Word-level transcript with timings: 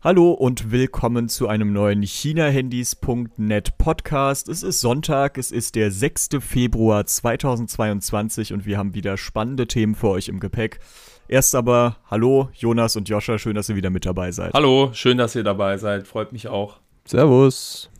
Hallo 0.00 0.30
und 0.30 0.70
willkommen 0.70 1.28
zu 1.28 1.48
einem 1.48 1.72
neuen 1.72 2.04
ChinaHandys.net 2.04 3.78
Podcast. 3.78 4.48
Es 4.48 4.62
ist 4.62 4.80
Sonntag, 4.80 5.36
es 5.38 5.50
ist 5.50 5.74
der 5.74 5.90
6. 5.90 6.28
Februar 6.38 7.04
2022 7.04 8.52
und 8.52 8.64
wir 8.64 8.78
haben 8.78 8.94
wieder 8.94 9.16
spannende 9.16 9.66
Themen 9.66 9.96
für 9.96 10.10
euch 10.10 10.28
im 10.28 10.38
Gepäck. 10.38 10.78
Erst 11.26 11.56
aber 11.56 11.96
hallo 12.08 12.48
Jonas 12.54 12.94
und 12.94 13.08
Joscha, 13.08 13.40
schön, 13.40 13.56
dass 13.56 13.70
ihr 13.70 13.74
wieder 13.74 13.90
mit 13.90 14.06
dabei 14.06 14.30
seid. 14.30 14.54
Hallo, 14.54 14.90
schön, 14.92 15.18
dass 15.18 15.34
ihr 15.34 15.42
dabei 15.42 15.78
seid, 15.78 16.06
freut 16.06 16.30
mich 16.30 16.46
auch. 16.46 16.78
Servus. 17.04 17.90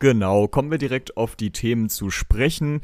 Genau, 0.00 0.48
kommen 0.48 0.72
wir 0.72 0.78
direkt 0.78 1.16
auf 1.16 1.36
die 1.36 1.52
Themen 1.52 1.88
zu 1.88 2.10
sprechen. 2.10 2.80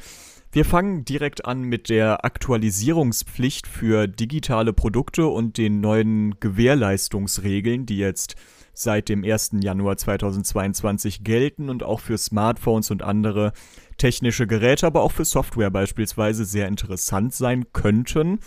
Wir 0.55 0.65
fangen 0.65 1.05
direkt 1.05 1.47
an 1.47 1.65
mit 1.65 1.89
der 1.89 2.25
Aktualisierungspflicht 2.25 3.67
für 3.67 4.07
digitale 4.07 4.73
Produkte 4.73 5.27
und 5.27 5.59
den 5.59 5.81
neuen 5.81 6.39
Gewährleistungsregeln, 6.39 7.87
die 7.87 7.99
jetzt 7.99 8.37
seit 8.73 9.09
dem 9.09 9.25
1. 9.25 9.55
Januar 9.63 9.97
2022 9.97 11.25
gelten 11.25 11.71
und 11.71 11.83
auch 11.83 11.99
für 11.99 12.17
Smartphones 12.17 12.93
und 12.93 13.03
andere 13.03 13.53
technische 13.99 14.47
Geräte, 14.47 14.87
aber 14.87 15.03
auch 15.03 15.11
für 15.11 15.25
Software 15.25 15.73
beispielsweise 15.73 16.45
sehr 16.45 16.69
interessant 16.69 17.35
sein 17.35 17.73
könnten. 17.73 18.39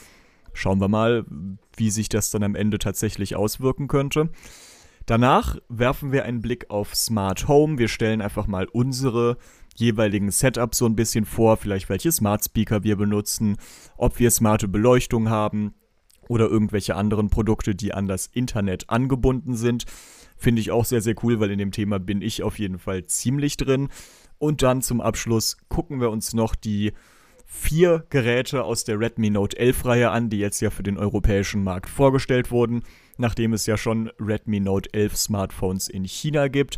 Schauen 0.54 0.80
wir 0.80 0.88
mal, 0.88 1.26
wie 1.76 1.90
sich 1.90 2.08
das 2.08 2.32
dann 2.32 2.44
am 2.44 2.56
Ende 2.56 2.80
tatsächlich 2.80 3.36
auswirken 3.36 3.90
könnte. 3.90 4.30
Danach 5.08 5.58
werfen 5.68 6.14
wir 6.14 6.24
einen 6.24 6.40
Blick 6.40 6.70
auf 6.70 6.96
Smart 6.96 7.50
Home. 7.50 7.78
Wir 7.78 7.90
stellen 7.90 8.22
einfach 8.22 8.48
mal 8.48 8.66
unsere 8.72 9.38
jeweiligen 9.80 10.32
Setup 10.32 10.74
so 10.74 10.86
ein 10.86 10.96
bisschen 10.96 11.26
vor, 11.26 11.58
vielleicht 11.58 11.90
welche 11.90 12.12
Smart 12.12 12.44
Speaker 12.44 12.84
wir 12.84 12.96
benutzen, 12.96 13.58
ob 13.98 14.20
wir 14.20 14.32
smarte 14.32 14.68
Beleuchtung 14.68 15.30
haben 15.30 15.74
oder 16.28 16.48
irgendwelche 16.50 16.96
anderen 16.96 17.30
Produkte, 17.30 17.76
die 17.76 17.94
an 17.94 18.08
das 18.08 18.28
Internet 18.28 18.90
angebunden 18.90 19.56
sind. 19.56 19.86
Finde 20.36 20.62
ich 20.62 20.72
auch 20.72 20.86
sehr, 20.86 21.02
sehr 21.02 21.16
cool, 21.24 21.40
weil 21.40 21.52
in 21.52 21.60
dem 21.60 21.72
Thema 21.72 22.00
bin 22.00 22.22
ich 22.22 22.44
auf 22.44 22.60
jeden 22.60 22.80
Fall 22.80 23.06
ziemlich 23.06 23.58
drin. 23.58 23.90
Und 24.40 24.62
dann 24.62 24.82
zum 24.82 25.02
Abschluss 25.02 25.58
gucken 25.70 26.00
wir 26.00 26.12
uns 26.12 26.34
noch 26.34 26.54
die 26.54 26.94
vier 27.46 28.06
Geräte 28.10 28.64
aus 28.64 28.84
der 28.84 29.00
Redmi 29.00 29.30
Note 29.30 29.58
11 29.58 29.86
Reihe 29.86 30.12
an, 30.12 30.30
die 30.30 30.38
jetzt 30.38 30.60
ja 30.60 30.70
für 30.70 30.84
den 30.84 30.98
europäischen 30.98 31.64
Markt 31.64 31.90
vorgestellt 31.90 32.52
wurden, 32.52 32.84
nachdem 33.18 33.54
es 33.54 33.66
ja 33.66 33.78
schon 33.78 34.12
Redmi 34.20 34.60
Note 34.60 34.94
11 34.94 35.16
Smartphones 35.16 35.88
in 35.88 36.04
China 36.04 36.50
gibt. 36.50 36.78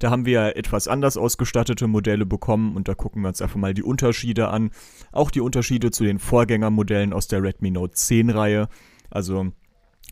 Da 0.00 0.10
haben 0.10 0.24
wir 0.24 0.56
etwas 0.56 0.88
anders 0.88 1.18
ausgestattete 1.18 1.86
Modelle 1.86 2.24
bekommen 2.24 2.74
und 2.74 2.88
da 2.88 2.94
gucken 2.94 3.20
wir 3.20 3.28
uns 3.28 3.42
einfach 3.42 3.56
mal 3.56 3.74
die 3.74 3.82
Unterschiede 3.82 4.48
an. 4.48 4.70
Auch 5.12 5.30
die 5.30 5.42
Unterschiede 5.42 5.90
zu 5.90 6.04
den 6.04 6.18
Vorgängermodellen 6.18 7.12
aus 7.12 7.28
der 7.28 7.42
Redmi 7.42 7.70
Note 7.70 7.92
10 7.92 8.30
Reihe. 8.30 8.68
Also 9.10 9.52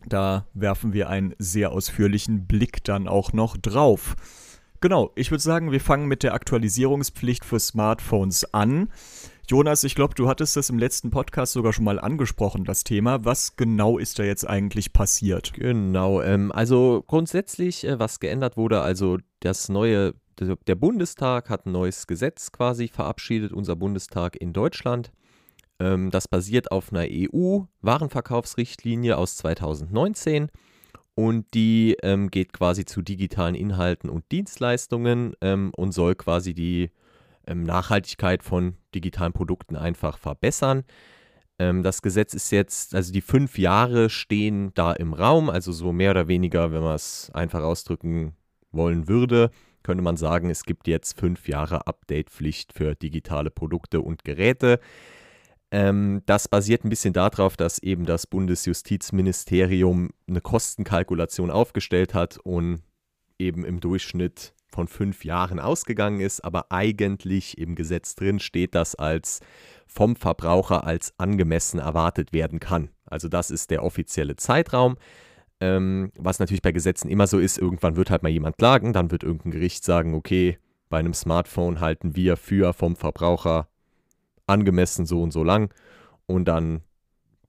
da 0.06 0.46
werfen 0.52 0.92
wir 0.92 1.08
einen 1.08 1.34
sehr 1.38 1.72
ausführlichen 1.72 2.46
Blick 2.46 2.84
dann 2.84 3.08
auch 3.08 3.32
noch 3.32 3.56
drauf. 3.56 4.14
Genau, 4.82 5.10
ich 5.16 5.30
würde 5.30 5.42
sagen, 5.42 5.72
wir 5.72 5.80
fangen 5.80 6.06
mit 6.06 6.22
der 6.22 6.34
Aktualisierungspflicht 6.34 7.46
für 7.46 7.58
Smartphones 7.58 8.52
an. 8.52 8.90
Jonas, 9.50 9.82
ich 9.82 9.94
glaube, 9.94 10.14
du 10.14 10.28
hattest 10.28 10.56
das 10.56 10.68
im 10.68 10.78
letzten 10.78 11.08
Podcast 11.08 11.54
sogar 11.54 11.72
schon 11.72 11.86
mal 11.86 11.98
angesprochen, 11.98 12.66
das 12.66 12.84
Thema. 12.84 13.24
Was 13.24 13.56
genau 13.56 13.96
ist 13.96 14.18
da 14.18 14.22
jetzt 14.22 14.46
eigentlich 14.46 14.92
passiert? 14.92 15.54
Genau, 15.54 16.20
ähm, 16.20 16.52
also 16.52 17.02
grundsätzlich, 17.06 17.84
äh, 17.84 17.98
was 17.98 18.20
geändert 18.20 18.58
wurde, 18.58 18.82
also 18.82 19.16
das 19.40 19.70
neue, 19.70 20.12
der 20.38 20.74
Bundestag 20.74 21.48
hat 21.48 21.64
ein 21.64 21.72
neues 21.72 22.06
Gesetz 22.06 22.52
quasi 22.52 22.88
verabschiedet, 22.88 23.54
unser 23.54 23.74
Bundestag 23.74 24.36
in 24.36 24.52
Deutschland. 24.52 25.12
Ähm, 25.80 26.10
das 26.10 26.28
basiert 26.28 26.70
auf 26.70 26.92
einer 26.92 27.06
EU-Warenverkaufsrichtlinie 27.08 29.16
aus 29.16 29.38
2019 29.38 30.50
und 31.14 31.54
die 31.54 31.96
ähm, 32.02 32.30
geht 32.30 32.52
quasi 32.52 32.84
zu 32.84 33.00
digitalen 33.00 33.54
Inhalten 33.54 34.10
und 34.10 34.30
Dienstleistungen 34.30 35.32
ähm, 35.40 35.72
und 35.74 35.92
soll 35.92 36.16
quasi 36.16 36.52
die 36.52 36.90
Nachhaltigkeit 37.54 38.42
von 38.42 38.76
digitalen 38.94 39.32
Produkten 39.32 39.76
einfach 39.76 40.18
verbessern. 40.18 40.84
Ähm, 41.58 41.82
das 41.82 42.02
Gesetz 42.02 42.34
ist 42.34 42.50
jetzt, 42.50 42.94
also 42.94 43.12
die 43.12 43.20
fünf 43.20 43.58
Jahre 43.58 44.10
stehen 44.10 44.72
da 44.74 44.92
im 44.92 45.12
Raum, 45.12 45.50
also 45.50 45.72
so 45.72 45.92
mehr 45.92 46.12
oder 46.12 46.28
weniger, 46.28 46.72
wenn 46.72 46.82
man 46.82 46.94
es 46.94 47.30
einfach 47.34 47.62
ausdrücken 47.62 48.36
wollen 48.70 49.08
würde, 49.08 49.50
könnte 49.82 50.02
man 50.02 50.16
sagen, 50.16 50.50
es 50.50 50.64
gibt 50.64 50.86
jetzt 50.86 51.18
fünf 51.18 51.48
Jahre 51.48 51.86
Update-Pflicht 51.86 52.72
für 52.72 52.94
digitale 52.94 53.50
Produkte 53.50 54.00
und 54.00 54.24
Geräte. 54.24 54.80
Ähm, 55.70 56.22
das 56.26 56.48
basiert 56.48 56.84
ein 56.84 56.90
bisschen 56.90 57.12
darauf, 57.12 57.56
dass 57.56 57.78
eben 57.78 58.04
das 58.04 58.26
Bundesjustizministerium 58.26 60.10
eine 60.28 60.40
Kostenkalkulation 60.40 61.50
aufgestellt 61.50 62.14
hat 62.14 62.38
und 62.38 62.82
eben 63.38 63.64
im 63.64 63.80
Durchschnitt 63.80 64.54
von 64.68 64.88
fünf 64.88 65.24
Jahren 65.24 65.58
ausgegangen 65.60 66.20
ist, 66.20 66.44
aber 66.44 66.66
eigentlich 66.70 67.58
im 67.58 67.74
Gesetz 67.74 68.14
drin 68.14 68.38
steht, 68.38 68.74
dass 68.74 68.94
als 68.94 69.40
vom 69.86 70.16
Verbraucher 70.16 70.84
als 70.84 71.14
angemessen 71.18 71.80
erwartet 71.80 72.32
werden 72.32 72.60
kann. 72.60 72.90
Also 73.06 73.28
das 73.28 73.50
ist 73.50 73.70
der 73.70 73.82
offizielle 73.82 74.36
Zeitraum. 74.36 74.96
Ähm, 75.60 76.12
was 76.16 76.38
natürlich 76.38 76.62
bei 76.62 76.72
Gesetzen 76.72 77.08
immer 77.08 77.26
so 77.26 77.38
ist, 77.38 77.58
irgendwann 77.58 77.96
wird 77.96 78.10
halt 78.10 78.22
mal 78.22 78.28
jemand 78.28 78.58
klagen, 78.58 78.92
dann 78.92 79.10
wird 79.10 79.24
irgendein 79.24 79.50
Gericht 79.50 79.82
sagen, 79.82 80.14
okay, 80.14 80.58
bei 80.88 80.98
einem 80.98 81.14
Smartphone 81.14 81.80
halten 81.80 82.14
wir 82.14 82.36
für 82.36 82.72
vom 82.72 82.94
Verbraucher 82.94 83.68
angemessen 84.46 85.04
so 85.04 85.22
und 85.22 85.32
so 85.32 85.42
lang 85.42 85.74
und 86.26 86.46
dann 86.46 86.82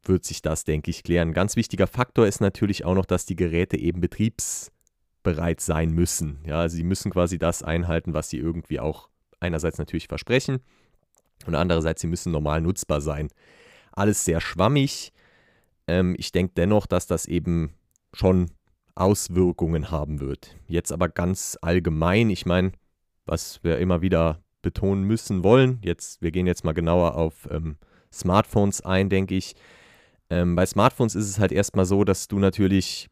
wird 0.04 0.24
sich 0.24 0.42
das, 0.42 0.64
denke 0.64 0.90
ich, 0.90 1.04
klären. 1.04 1.34
Ganz 1.34 1.56
wichtiger 1.56 1.86
Faktor 1.86 2.26
ist 2.26 2.42
natürlich 2.42 2.86
auch 2.86 2.96
noch, 2.96 3.06
dass 3.06 3.26
die 3.26 3.36
Geräte 3.36 3.78
eben 3.78 4.02
betriebs 4.02 4.72
bereit 5.24 5.62
sein 5.62 5.92
müssen. 5.92 6.40
Ja, 6.46 6.70
sie 6.70 6.84
müssen 6.84 7.12
quasi 7.12 7.38
das 7.38 7.64
einhalten, 7.64 8.14
was 8.14 8.30
sie 8.30 8.38
irgendwie 8.38 8.80
auch 8.80 9.10
einerseits 9.40 9.78
natürlich 9.78 10.08
versprechen 10.08 10.60
und 11.46 11.56
andererseits 11.56 12.02
sie 12.02 12.08
müssen 12.08 12.32
normal 12.32 12.62
nutzbar 12.62 13.02
sein. 13.02 13.30
Alles 13.92 14.26
sehr 14.26 14.42
schwammig. 14.42 15.12
Ähm, 15.88 16.16
ich 16.18 16.32
denke 16.32 16.54
dennoch, 16.56 16.86
dass 16.86 17.08
das 17.08 17.26
eben 17.26 17.74
schon 18.14 18.52
Auswirkungen 18.96 19.92
haben 19.92 20.20
wird. 20.20 20.56
Jetzt 20.68 20.92
aber 20.92 21.10
ganz 21.10 21.58
allgemein, 21.62 22.30
ich 22.30 22.46
meine, 22.46 22.74
was 23.26 23.64
wir 23.64 23.78
immer 23.78 24.02
wieder 24.02 24.44
betonen 24.62 25.04
müssen 25.04 25.44
wollen, 25.44 25.80
jetzt, 25.84 26.22
wir 26.22 26.32
gehen 26.32 26.48
jetzt 26.48 26.66
mal 26.66 26.74
genauer 26.74 27.16
auf 27.16 27.48
ähm, 27.50 27.78
Smartphones 28.12 28.82
ein, 28.82 29.10
denke 29.10 29.36
ich. 29.36 29.56
Ähm, 30.30 30.56
bei 30.56 30.66
Smartphones 30.66 31.16
ist 31.16 31.30
es 31.30 31.40
halt 31.40 31.52
erstmal 31.52 31.86
so, 31.86 32.04
dass 32.04 32.28
du 32.28 32.40
natürlich 32.40 33.10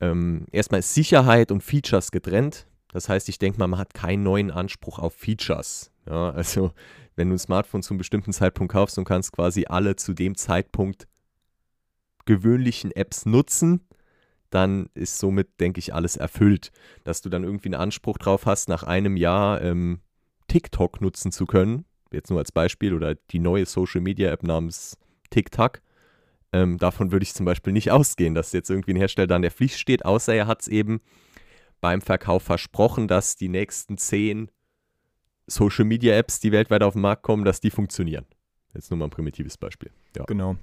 ähm, 0.00 0.46
erstmal 0.52 0.80
ist 0.80 0.94
Sicherheit 0.94 1.50
und 1.50 1.62
Features 1.62 2.10
getrennt. 2.10 2.66
Das 2.92 3.08
heißt, 3.08 3.28
ich 3.28 3.38
denke 3.38 3.58
mal, 3.58 3.66
man 3.66 3.78
hat 3.78 3.94
keinen 3.94 4.22
neuen 4.22 4.50
Anspruch 4.50 4.98
auf 4.98 5.14
Features. 5.14 5.90
Ja, 6.06 6.30
also, 6.30 6.72
wenn 7.16 7.28
du 7.28 7.34
ein 7.34 7.38
Smartphone 7.38 7.82
zu 7.82 7.90
einem 7.90 7.98
bestimmten 7.98 8.32
Zeitpunkt 8.32 8.72
kaufst 8.72 8.98
und 8.98 9.04
kannst 9.04 9.32
quasi 9.32 9.66
alle 9.68 9.96
zu 9.96 10.12
dem 10.12 10.36
Zeitpunkt 10.36 11.08
gewöhnlichen 12.26 12.90
Apps 12.92 13.26
nutzen, 13.26 13.80
dann 14.50 14.88
ist 14.94 15.18
somit, 15.18 15.60
denke 15.60 15.78
ich, 15.78 15.94
alles 15.94 16.16
erfüllt. 16.16 16.70
Dass 17.04 17.22
du 17.22 17.28
dann 17.28 17.44
irgendwie 17.44 17.68
einen 17.68 17.80
Anspruch 17.80 18.18
drauf 18.18 18.46
hast, 18.46 18.68
nach 18.68 18.82
einem 18.82 19.16
Jahr 19.16 19.60
ähm, 19.62 20.00
TikTok 20.48 21.00
nutzen 21.00 21.32
zu 21.32 21.46
können, 21.46 21.84
jetzt 22.12 22.30
nur 22.30 22.38
als 22.38 22.52
Beispiel, 22.52 22.94
oder 22.94 23.14
die 23.14 23.38
neue 23.38 23.66
Social 23.66 24.00
Media 24.00 24.30
App 24.30 24.42
namens 24.42 24.96
TikTok, 25.30 25.80
ähm, 26.52 26.78
davon 26.78 27.12
würde 27.12 27.24
ich 27.24 27.34
zum 27.34 27.46
Beispiel 27.46 27.72
nicht 27.72 27.90
ausgehen, 27.92 28.34
dass 28.34 28.52
jetzt 28.52 28.70
irgendwie 28.70 28.92
ein 28.92 28.96
Hersteller 28.96 29.34
an 29.34 29.42
der 29.42 29.50
Pflicht 29.50 29.78
steht, 29.78 30.04
außer 30.04 30.34
er 30.34 30.46
hat 30.46 30.62
es 30.62 30.68
eben 30.68 31.00
beim 31.80 32.00
Verkauf 32.00 32.42
versprochen, 32.42 33.08
dass 33.08 33.36
die 33.36 33.48
nächsten 33.48 33.98
zehn 33.98 34.50
Social 35.46 35.84
Media 35.84 36.16
Apps, 36.16 36.40
die 36.40 36.52
weltweit 36.52 36.82
auf 36.82 36.94
den 36.94 37.02
Markt 37.02 37.22
kommen, 37.22 37.44
dass 37.44 37.60
die 37.60 37.70
funktionieren. 37.70 38.26
Jetzt 38.74 38.90
nur 38.90 38.98
mal 38.98 39.06
ein 39.06 39.10
primitives 39.10 39.56
Beispiel. 39.56 39.90
Ja. 40.16 40.24
Genau. 40.24 40.56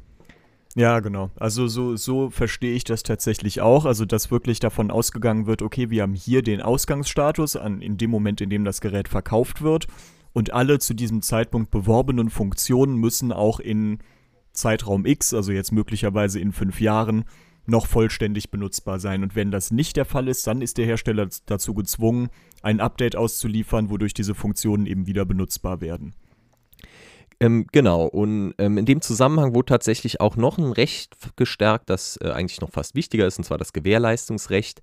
Ja, 0.75 0.99
genau. 1.01 1.29
Also 1.35 1.67
so, 1.67 1.95
so 1.95 2.29
verstehe 2.31 2.73
ich 2.73 2.83
das 2.83 3.03
tatsächlich 3.03 3.61
auch. 3.61 3.85
Also, 3.85 4.05
dass 4.05 4.31
wirklich 4.31 4.59
davon 4.59 4.89
ausgegangen 4.89 5.45
wird, 5.45 5.61
okay, 5.61 5.89
wir 5.89 6.01
haben 6.01 6.15
hier 6.15 6.41
den 6.41 6.61
Ausgangsstatus 6.61 7.55
an, 7.55 7.81
in 7.81 7.97
dem 7.97 8.09
Moment, 8.09 8.41
in 8.41 8.49
dem 8.49 8.65
das 8.65 8.81
Gerät 8.81 9.07
verkauft 9.07 9.61
wird. 9.61 9.87
Und 10.33 10.51
alle 10.51 10.79
zu 10.79 10.95
diesem 10.95 11.21
Zeitpunkt 11.21 11.69
beworbenen 11.69 12.31
Funktionen 12.31 12.95
müssen 12.95 13.31
auch 13.31 13.59
in 13.59 13.99
Zeitraum 14.53 15.05
X, 15.05 15.33
also 15.33 15.51
jetzt 15.51 15.71
möglicherweise 15.71 16.39
in 16.39 16.51
fünf 16.51 16.79
Jahren, 16.79 17.25
noch 17.65 17.87
vollständig 17.87 18.51
benutzbar 18.51 18.99
sein. 18.99 19.23
Und 19.23 19.35
wenn 19.35 19.51
das 19.51 19.71
nicht 19.71 19.95
der 19.95 20.05
Fall 20.05 20.27
ist, 20.27 20.45
dann 20.47 20.61
ist 20.61 20.77
der 20.77 20.85
Hersteller 20.85 21.27
dazu 21.45 21.73
gezwungen, 21.73 22.29
ein 22.61 22.79
Update 22.79 23.15
auszuliefern, 23.15 23.89
wodurch 23.89 24.13
diese 24.13 24.35
Funktionen 24.35 24.85
eben 24.85 25.07
wieder 25.07 25.25
benutzbar 25.25 25.81
werden. 25.81 26.13
Ähm, 27.39 27.67
genau, 27.71 28.05
und 28.05 28.53
ähm, 28.57 28.77
in 28.77 28.85
dem 28.85 29.01
Zusammenhang 29.01 29.55
wurde 29.55 29.65
tatsächlich 29.65 30.21
auch 30.21 30.35
noch 30.35 30.57
ein 30.57 30.71
Recht 30.71 31.17
gestärkt, 31.35 31.89
das 31.89 32.17
äh, 32.21 32.29
eigentlich 32.29 32.61
noch 32.61 32.69
fast 32.69 32.95
wichtiger 32.95 33.27
ist, 33.27 33.37
und 33.37 33.43
zwar 33.43 33.57
das 33.57 33.73
Gewährleistungsrecht. 33.73 34.81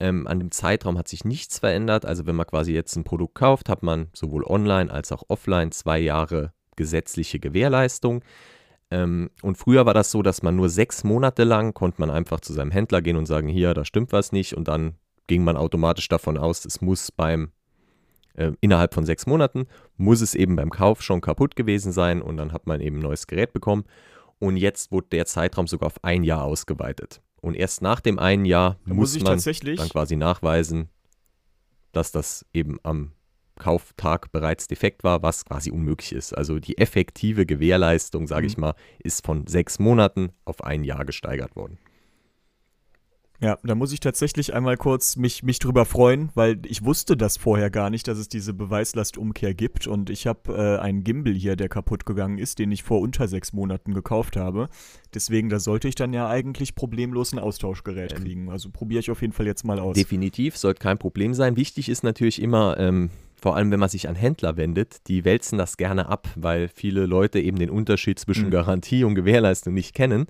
Ähm, 0.00 0.26
an 0.26 0.38
dem 0.38 0.50
Zeitraum 0.50 0.96
hat 0.96 1.08
sich 1.08 1.24
nichts 1.24 1.58
verändert. 1.58 2.06
Also 2.06 2.26
wenn 2.26 2.34
man 2.34 2.46
quasi 2.46 2.72
jetzt 2.72 2.96
ein 2.96 3.04
Produkt 3.04 3.34
kauft, 3.34 3.68
hat 3.68 3.82
man 3.82 4.08
sowohl 4.14 4.44
online 4.44 4.90
als 4.90 5.12
auch 5.12 5.24
offline 5.28 5.72
zwei 5.72 5.98
Jahre 5.98 6.52
gesetzliche 6.74 7.38
Gewährleistung. 7.38 8.22
Ähm, 8.90 9.30
und 9.42 9.56
früher 9.56 9.86
war 9.86 9.94
das 9.94 10.10
so, 10.10 10.22
dass 10.22 10.42
man 10.42 10.56
nur 10.56 10.68
sechs 10.68 11.04
Monate 11.04 11.44
lang 11.44 11.74
konnte 11.74 12.00
man 12.00 12.10
einfach 12.10 12.40
zu 12.40 12.52
seinem 12.52 12.70
Händler 12.72 13.02
gehen 13.02 13.16
und 13.16 13.26
sagen, 13.26 13.48
hier, 13.48 13.72
da 13.74 13.84
stimmt 13.84 14.12
was 14.12 14.32
nicht 14.32 14.54
und 14.56 14.66
dann 14.68 14.94
ging 15.28 15.44
man 15.44 15.56
automatisch 15.56 16.08
davon 16.08 16.36
aus, 16.36 16.64
es 16.64 16.80
muss 16.80 17.12
beim 17.12 17.52
äh, 18.34 18.52
innerhalb 18.60 18.94
von 18.94 19.04
sechs 19.06 19.26
Monaten 19.26 19.66
muss 19.96 20.20
es 20.20 20.34
eben 20.34 20.56
beim 20.56 20.70
Kauf 20.70 21.02
schon 21.02 21.20
kaputt 21.20 21.56
gewesen 21.56 21.92
sein 21.92 22.20
und 22.22 22.36
dann 22.36 22.52
hat 22.52 22.66
man 22.66 22.80
eben 22.80 22.96
ein 22.96 23.02
neues 23.02 23.26
Gerät 23.26 23.52
bekommen. 23.52 23.84
Und 24.38 24.56
jetzt 24.56 24.90
wurde 24.90 25.08
der 25.12 25.26
Zeitraum 25.26 25.66
sogar 25.66 25.88
auf 25.88 26.02
ein 26.02 26.22
Jahr 26.24 26.44
ausgeweitet. 26.44 27.20
Und 27.42 27.54
erst 27.54 27.82
nach 27.82 28.00
dem 28.00 28.18
einen 28.18 28.44
Jahr 28.44 28.76
Da 28.86 28.94
muss, 28.94 29.10
muss 29.10 29.16
ich 29.16 29.22
man 29.22 29.32
tatsächlich- 29.34 29.78
dann 29.78 29.88
quasi 29.88 30.16
nachweisen, 30.16 30.88
dass 31.92 32.10
das 32.12 32.46
eben 32.52 32.78
am 32.82 33.12
Kauftag 33.60 34.32
bereits 34.32 34.66
defekt 34.66 35.04
war, 35.04 35.22
was 35.22 35.44
quasi 35.44 35.70
unmöglich 35.70 36.12
ist. 36.12 36.36
Also 36.36 36.58
die 36.58 36.78
effektive 36.78 37.46
Gewährleistung, 37.46 38.26
sage 38.26 38.46
ich 38.46 38.56
Mhm. 38.56 38.62
mal, 38.62 38.74
ist 38.98 39.24
von 39.24 39.46
sechs 39.46 39.78
Monaten 39.78 40.30
auf 40.44 40.64
ein 40.64 40.82
Jahr 40.82 41.04
gesteigert 41.04 41.54
worden. 41.54 41.78
Ja, 43.42 43.56
da 43.62 43.74
muss 43.74 43.90
ich 43.90 44.00
tatsächlich 44.00 44.52
einmal 44.52 44.76
kurz 44.76 45.16
mich, 45.16 45.42
mich 45.42 45.58
drüber 45.60 45.86
freuen, 45.86 46.28
weil 46.34 46.60
ich 46.66 46.84
wusste 46.84 47.16
das 47.16 47.38
vorher 47.38 47.70
gar 47.70 47.88
nicht, 47.88 48.06
dass 48.06 48.18
es 48.18 48.28
diese 48.28 48.52
Beweislastumkehr 48.52 49.54
gibt. 49.54 49.86
Und 49.86 50.10
ich 50.10 50.26
habe 50.26 50.52
äh, 50.52 50.78
einen 50.78 51.04
Gimbal 51.04 51.32
hier, 51.32 51.56
der 51.56 51.70
kaputt 51.70 52.04
gegangen 52.04 52.36
ist, 52.36 52.58
den 52.58 52.70
ich 52.70 52.82
vor 52.82 53.00
unter 53.00 53.28
sechs 53.28 53.54
Monaten 53.54 53.94
gekauft 53.94 54.36
habe. 54.36 54.68
Deswegen, 55.14 55.48
da 55.48 55.58
sollte 55.58 55.88
ich 55.88 55.94
dann 55.94 56.12
ja 56.12 56.28
eigentlich 56.28 56.74
problemlos 56.74 57.32
ein 57.32 57.38
Austauschgerät 57.38 58.12
Ähm, 58.12 58.24
kriegen. 58.24 58.50
Also 58.50 58.68
probiere 58.68 59.00
ich 59.00 59.10
auf 59.10 59.22
jeden 59.22 59.32
Fall 59.32 59.46
jetzt 59.46 59.64
mal 59.64 59.78
aus. 59.78 59.94
Definitiv, 59.96 60.58
sollte 60.58 60.80
kein 60.80 60.98
Problem 60.98 61.32
sein. 61.32 61.56
Wichtig 61.56 61.88
ist 61.88 62.02
natürlich 62.04 62.42
immer, 62.42 62.76
ähm, 62.78 63.08
vor 63.40 63.56
allem 63.56 63.70
wenn 63.70 63.80
man 63.80 63.88
sich 63.88 64.08
an 64.08 64.14
Händler 64.14 64.56
wendet, 64.56 65.08
die 65.08 65.24
wälzen 65.24 65.58
das 65.58 65.76
gerne 65.76 66.08
ab, 66.08 66.28
weil 66.36 66.68
viele 66.68 67.06
Leute 67.06 67.40
eben 67.40 67.58
den 67.58 67.70
Unterschied 67.70 68.18
zwischen 68.18 68.46
Mhm. 68.46 68.50
Garantie 68.50 69.04
und 69.04 69.14
Gewährleistung 69.14 69.74
nicht 69.74 69.94
kennen. 69.94 70.26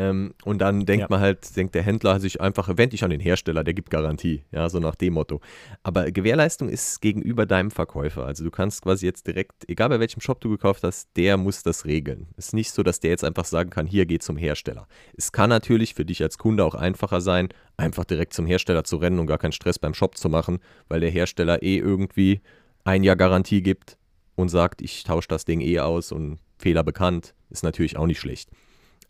Ähm, 0.00 0.32
und 0.44 0.60
dann 0.60 0.86
denkt 0.86 1.02
Ja. 1.02 1.06
man 1.10 1.20
halt, 1.20 1.54
denkt 1.56 1.74
der 1.74 1.82
Händler 1.82 2.20
sich 2.20 2.40
einfach, 2.40 2.70
wend 2.74 2.94
dich 2.94 3.04
an 3.04 3.10
den 3.10 3.20
Hersteller, 3.20 3.62
der 3.64 3.74
gibt 3.74 3.90
Garantie, 3.90 4.44
ja, 4.50 4.66
so 4.70 4.78
nach 4.78 4.94
dem 4.94 5.12
Motto. 5.12 5.42
Aber 5.82 6.10
Gewährleistung 6.10 6.70
ist 6.70 7.02
gegenüber 7.02 7.44
deinem 7.44 7.70
Verkäufer. 7.70 8.24
Also 8.24 8.42
du 8.42 8.50
kannst 8.50 8.80
quasi 8.80 9.04
jetzt 9.04 9.26
direkt, 9.26 9.68
egal 9.68 9.90
bei 9.90 10.00
welchem 10.00 10.22
Shop 10.22 10.40
du 10.40 10.48
gekauft 10.48 10.84
hast, 10.84 11.10
der 11.16 11.36
muss 11.36 11.62
das 11.62 11.84
regeln. 11.84 12.28
Es 12.38 12.46
ist 12.46 12.52
nicht 12.54 12.70
so, 12.70 12.82
dass 12.82 13.00
der 13.00 13.10
jetzt 13.10 13.24
einfach 13.24 13.44
sagen 13.44 13.68
kann, 13.68 13.86
hier 13.86 14.06
geh 14.06 14.18
zum 14.18 14.38
Hersteller. 14.38 14.88
Es 15.18 15.32
kann 15.32 15.50
natürlich 15.50 15.92
für 15.92 16.06
dich 16.06 16.22
als 16.22 16.38
Kunde 16.38 16.64
auch 16.64 16.74
einfacher 16.74 17.20
sein, 17.20 17.50
einfach 17.76 18.06
direkt 18.06 18.32
zum 18.32 18.46
Hersteller 18.46 18.84
zu 18.84 18.96
rennen 18.96 19.18
und 19.18 19.26
gar 19.26 19.36
keinen 19.36 19.52
Stress 19.52 19.78
beim 19.78 19.92
Shop 19.92 20.16
zu 20.16 20.30
machen, 20.30 20.60
weil 20.88 21.00
der 21.00 21.10
Hersteller 21.10 21.62
eh 21.62 21.76
irgendwie 21.76 22.40
ein 22.84 23.04
Jahr 23.04 23.16
Garantie 23.16 23.60
gibt 23.60 23.98
und 24.34 24.48
sagt, 24.48 24.80
ich 24.80 25.04
tausche 25.04 25.28
das 25.28 25.44
Ding 25.44 25.60
eh 25.60 25.80
aus 25.80 26.10
und 26.10 26.38
Fehler 26.56 26.84
bekannt, 26.84 27.34
ist 27.50 27.64
natürlich 27.64 27.98
auch 27.98 28.06
nicht 28.06 28.20
schlecht. 28.20 28.48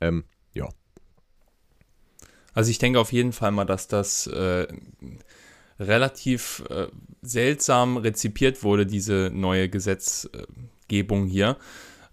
Ähm, 0.00 0.24
ja, 0.52 0.68
Also 2.54 2.70
ich 2.70 2.78
denke 2.78 3.00
auf 3.00 3.12
jeden 3.12 3.32
Fall 3.32 3.50
mal, 3.52 3.64
dass 3.64 3.88
das 3.88 4.26
äh, 4.26 4.66
relativ 5.78 6.62
äh, 6.68 6.88
seltsam 7.22 7.96
rezipiert 7.96 8.62
wurde, 8.62 8.86
diese 8.86 9.30
neue 9.32 9.68
Gesetzgebung 9.68 11.26
hier. 11.26 11.56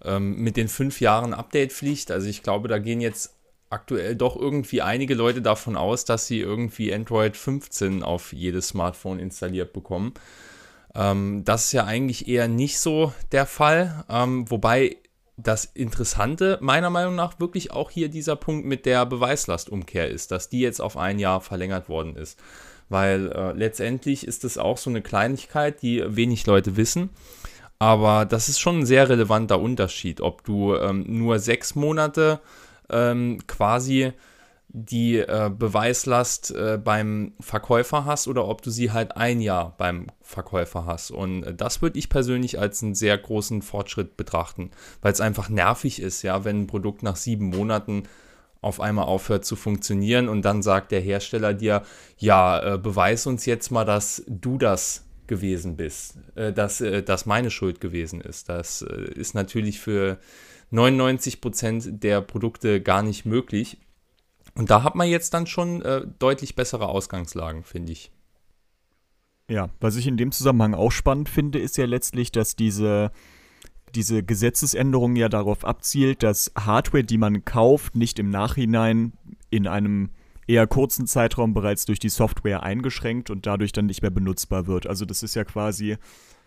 Ähm, 0.03 0.37
mit 0.37 0.57
den 0.57 0.67
fünf 0.67 1.01
Jahren 1.01 1.33
Update-Pflicht. 1.33 2.11
Also 2.11 2.27
ich 2.27 2.43
glaube, 2.43 2.67
da 2.67 2.77
gehen 2.77 3.01
jetzt 3.01 3.33
aktuell 3.69 4.15
doch 4.15 4.35
irgendwie 4.35 4.81
einige 4.81 5.13
Leute 5.13 5.41
davon 5.41 5.75
aus, 5.75 6.05
dass 6.05 6.27
sie 6.27 6.39
irgendwie 6.39 6.93
Android 6.93 7.35
15 7.35 8.03
auf 8.03 8.31
jedes 8.31 8.69
Smartphone 8.69 9.19
installiert 9.19 9.73
bekommen. 9.73 10.13
Ähm, 10.95 11.43
das 11.43 11.65
ist 11.65 11.71
ja 11.73 11.85
eigentlich 11.85 12.27
eher 12.27 12.47
nicht 12.47 12.79
so 12.79 13.11
der 13.31 13.45
Fall. 13.45 14.05
Ähm, 14.09 14.49
wobei 14.49 14.97
das 15.37 15.65
Interessante 15.65 16.57
meiner 16.61 16.89
Meinung 16.89 17.15
nach 17.15 17.39
wirklich 17.39 17.71
auch 17.71 17.91
hier 17.91 18.09
dieser 18.09 18.35
Punkt 18.35 18.65
mit 18.65 18.85
der 18.85 19.05
Beweislastumkehr 19.05 20.09
ist, 20.09 20.31
dass 20.31 20.49
die 20.49 20.59
jetzt 20.59 20.81
auf 20.81 20.97
ein 20.97 21.19
Jahr 21.19 21.41
verlängert 21.41 21.89
worden 21.89 22.15
ist. 22.15 22.39
Weil 22.89 23.31
äh, 23.31 23.51
letztendlich 23.51 24.25
ist 24.25 24.43
es 24.43 24.57
auch 24.57 24.77
so 24.77 24.89
eine 24.89 25.01
Kleinigkeit, 25.01 25.81
die 25.81 26.03
wenig 26.07 26.45
Leute 26.47 26.75
wissen. 26.75 27.11
Aber 27.79 28.25
das 28.25 28.49
ist 28.49 28.59
schon 28.59 28.79
ein 28.79 28.85
sehr 28.87 29.09
relevanter 29.09 29.59
Unterschied, 29.59 30.21
ob 30.21 30.43
du 30.43 30.75
ähm, 30.75 31.05
nur 31.07 31.37
sechs 31.37 31.75
Monate 31.75 32.39
ähm, 32.89 33.39
quasi 33.45 34.13
die 34.85 35.17
äh, 35.17 35.49
Beweislast 35.49 36.51
äh, 36.51 36.77
beim 36.77 37.33
Verkäufer 37.39 38.05
hast 38.05 38.27
oder 38.27 38.47
ob 38.47 38.61
du 38.61 38.69
sie 38.69 38.91
halt 38.91 39.17
ein 39.17 39.41
Jahr 39.41 39.73
beim 39.77 40.07
Verkäufer 40.21 40.85
hast. 40.85 41.09
Und 41.09 41.43
äh, 41.43 41.55
das 41.55 41.81
würde 41.81 41.97
ich 41.97 42.09
persönlich 42.09 42.59
als 42.59 42.83
einen 42.83 42.93
sehr 42.93 43.17
großen 43.17 43.63
Fortschritt 43.63 44.17
betrachten, 44.17 44.69
weil 45.01 45.13
es 45.13 45.21
einfach 45.21 45.49
nervig 45.49 45.99
ist, 45.99 46.21
ja, 46.21 46.45
wenn 46.45 46.61
ein 46.61 46.67
Produkt 46.67 47.01
nach 47.01 47.15
sieben 47.15 47.47
Monaten 47.47 48.03
auf 48.61 48.79
einmal 48.79 49.05
aufhört 49.05 49.45
zu 49.45 49.55
funktionieren 49.55 50.29
und 50.29 50.43
dann 50.43 50.61
sagt 50.61 50.91
der 50.91 51.01
Hersteller 51.01 51.53
dir, 51.55 51.83
ja, 52.17 52.75
äh, 52.75 52.77
beweis 52.77 53.25
uns 53.25 53.45
jetzt 53.45 53.71
mal, 53.71 53.85
dass 53.85 54.23
du 54.27 54.59
das 54.59 55.05
gewesen 55.25 55.75
bist, 55.75 56.17
äh, 56.35 56.53
dass 56.53 56.81
äh, 56.81 57.01
das 57.01 57.25
meine 57.25 57.49
Schuld 57.49 57.81
gewesen 57.81 58.21
ist. 58.21 58.49
Das 58.49 58.81
ist 58.83 59.33
natürlich 59.33 59.79
für 59.79 60.19
99% 60.71 61.99
der 61.99 62.21
Produkte 62.21 62.81
gar 62.81 63.01
nicht 63.01 63.25
möglich. 63.25 63.79
Und 64.57 64.71
da 64.71 64.81
hat 64.83 64.95
man 64.95 65.07
jetzt 65.07 65.33
dann 65.33 65.45
schon 65.45 65.83
äh, 65.83 66.01
deutlich 66.17 66.55
bessere 66.55 66.87
Ausgangslagen, 66.87 67.63
finde 67.63 67.91
ich. 67.91 68.11
Ja, 69.49 69.69
was 69.79 69.95
ich 69.95 70.07
in 70.07 70.17
dem 70.17 70.31
Zusammenhang 70.31 70.73
auch 70.73 70.91
spannend 70.91 71.29
finde, 71.29 71.59
ist 71.59 71.77
ja 71.77 71.85
letztlich, 71.85 72.31
dass 72.31 72.55
diese, 72.55 73.11
diese 73.93 74.23
Gesetzesänderung 74.23 75.15
ja 75.15 75.29
darauf 75.29 75.63
abzielt, 75.63 76.23
dass 76.23 76.51
Hardware, 76.57 77.03
die 77.03 77.19
man 77.19 77.45
kauft, 77.45 77.95
nicht 77.95 78.19
im 78.19 78.29
Nachhinein 78.29 79.13
in 79.49 79.67
einem 79.67 80.09
eher 80.47 80.65
kurzen 80.65 81.05
Zeitraum 81.07 81.53
bereits 81.53 81.85
durch 81.85 81.99
die 81.99 82.09
Software 82.09 82.63
eingeschränkt 82.63 83.29
und 83.29 83.45
dadurch 83.45 83.73
dann 83.73 83.85
nicht 83.85 84.01
mehr 84.01 84.11
benutzbar 84.11 84.65
wird. 84.65 84.87
Also 84.87 85.05
das 85.05 85.21
ist 85.21 85.35
ja 85.35 85.43
quasi, 85.43 85.97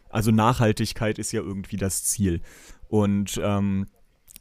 also 0.08 0.30
Nachhaltigkeit 0.30 1.18
ist 1.18 1.32
ja 1.32 1.42
irgendwie 1.42 1.76
das 1.76 2.04
Ziel. 2.04 2.40
Und 2.88 3.40
ähm, 3.42 3.86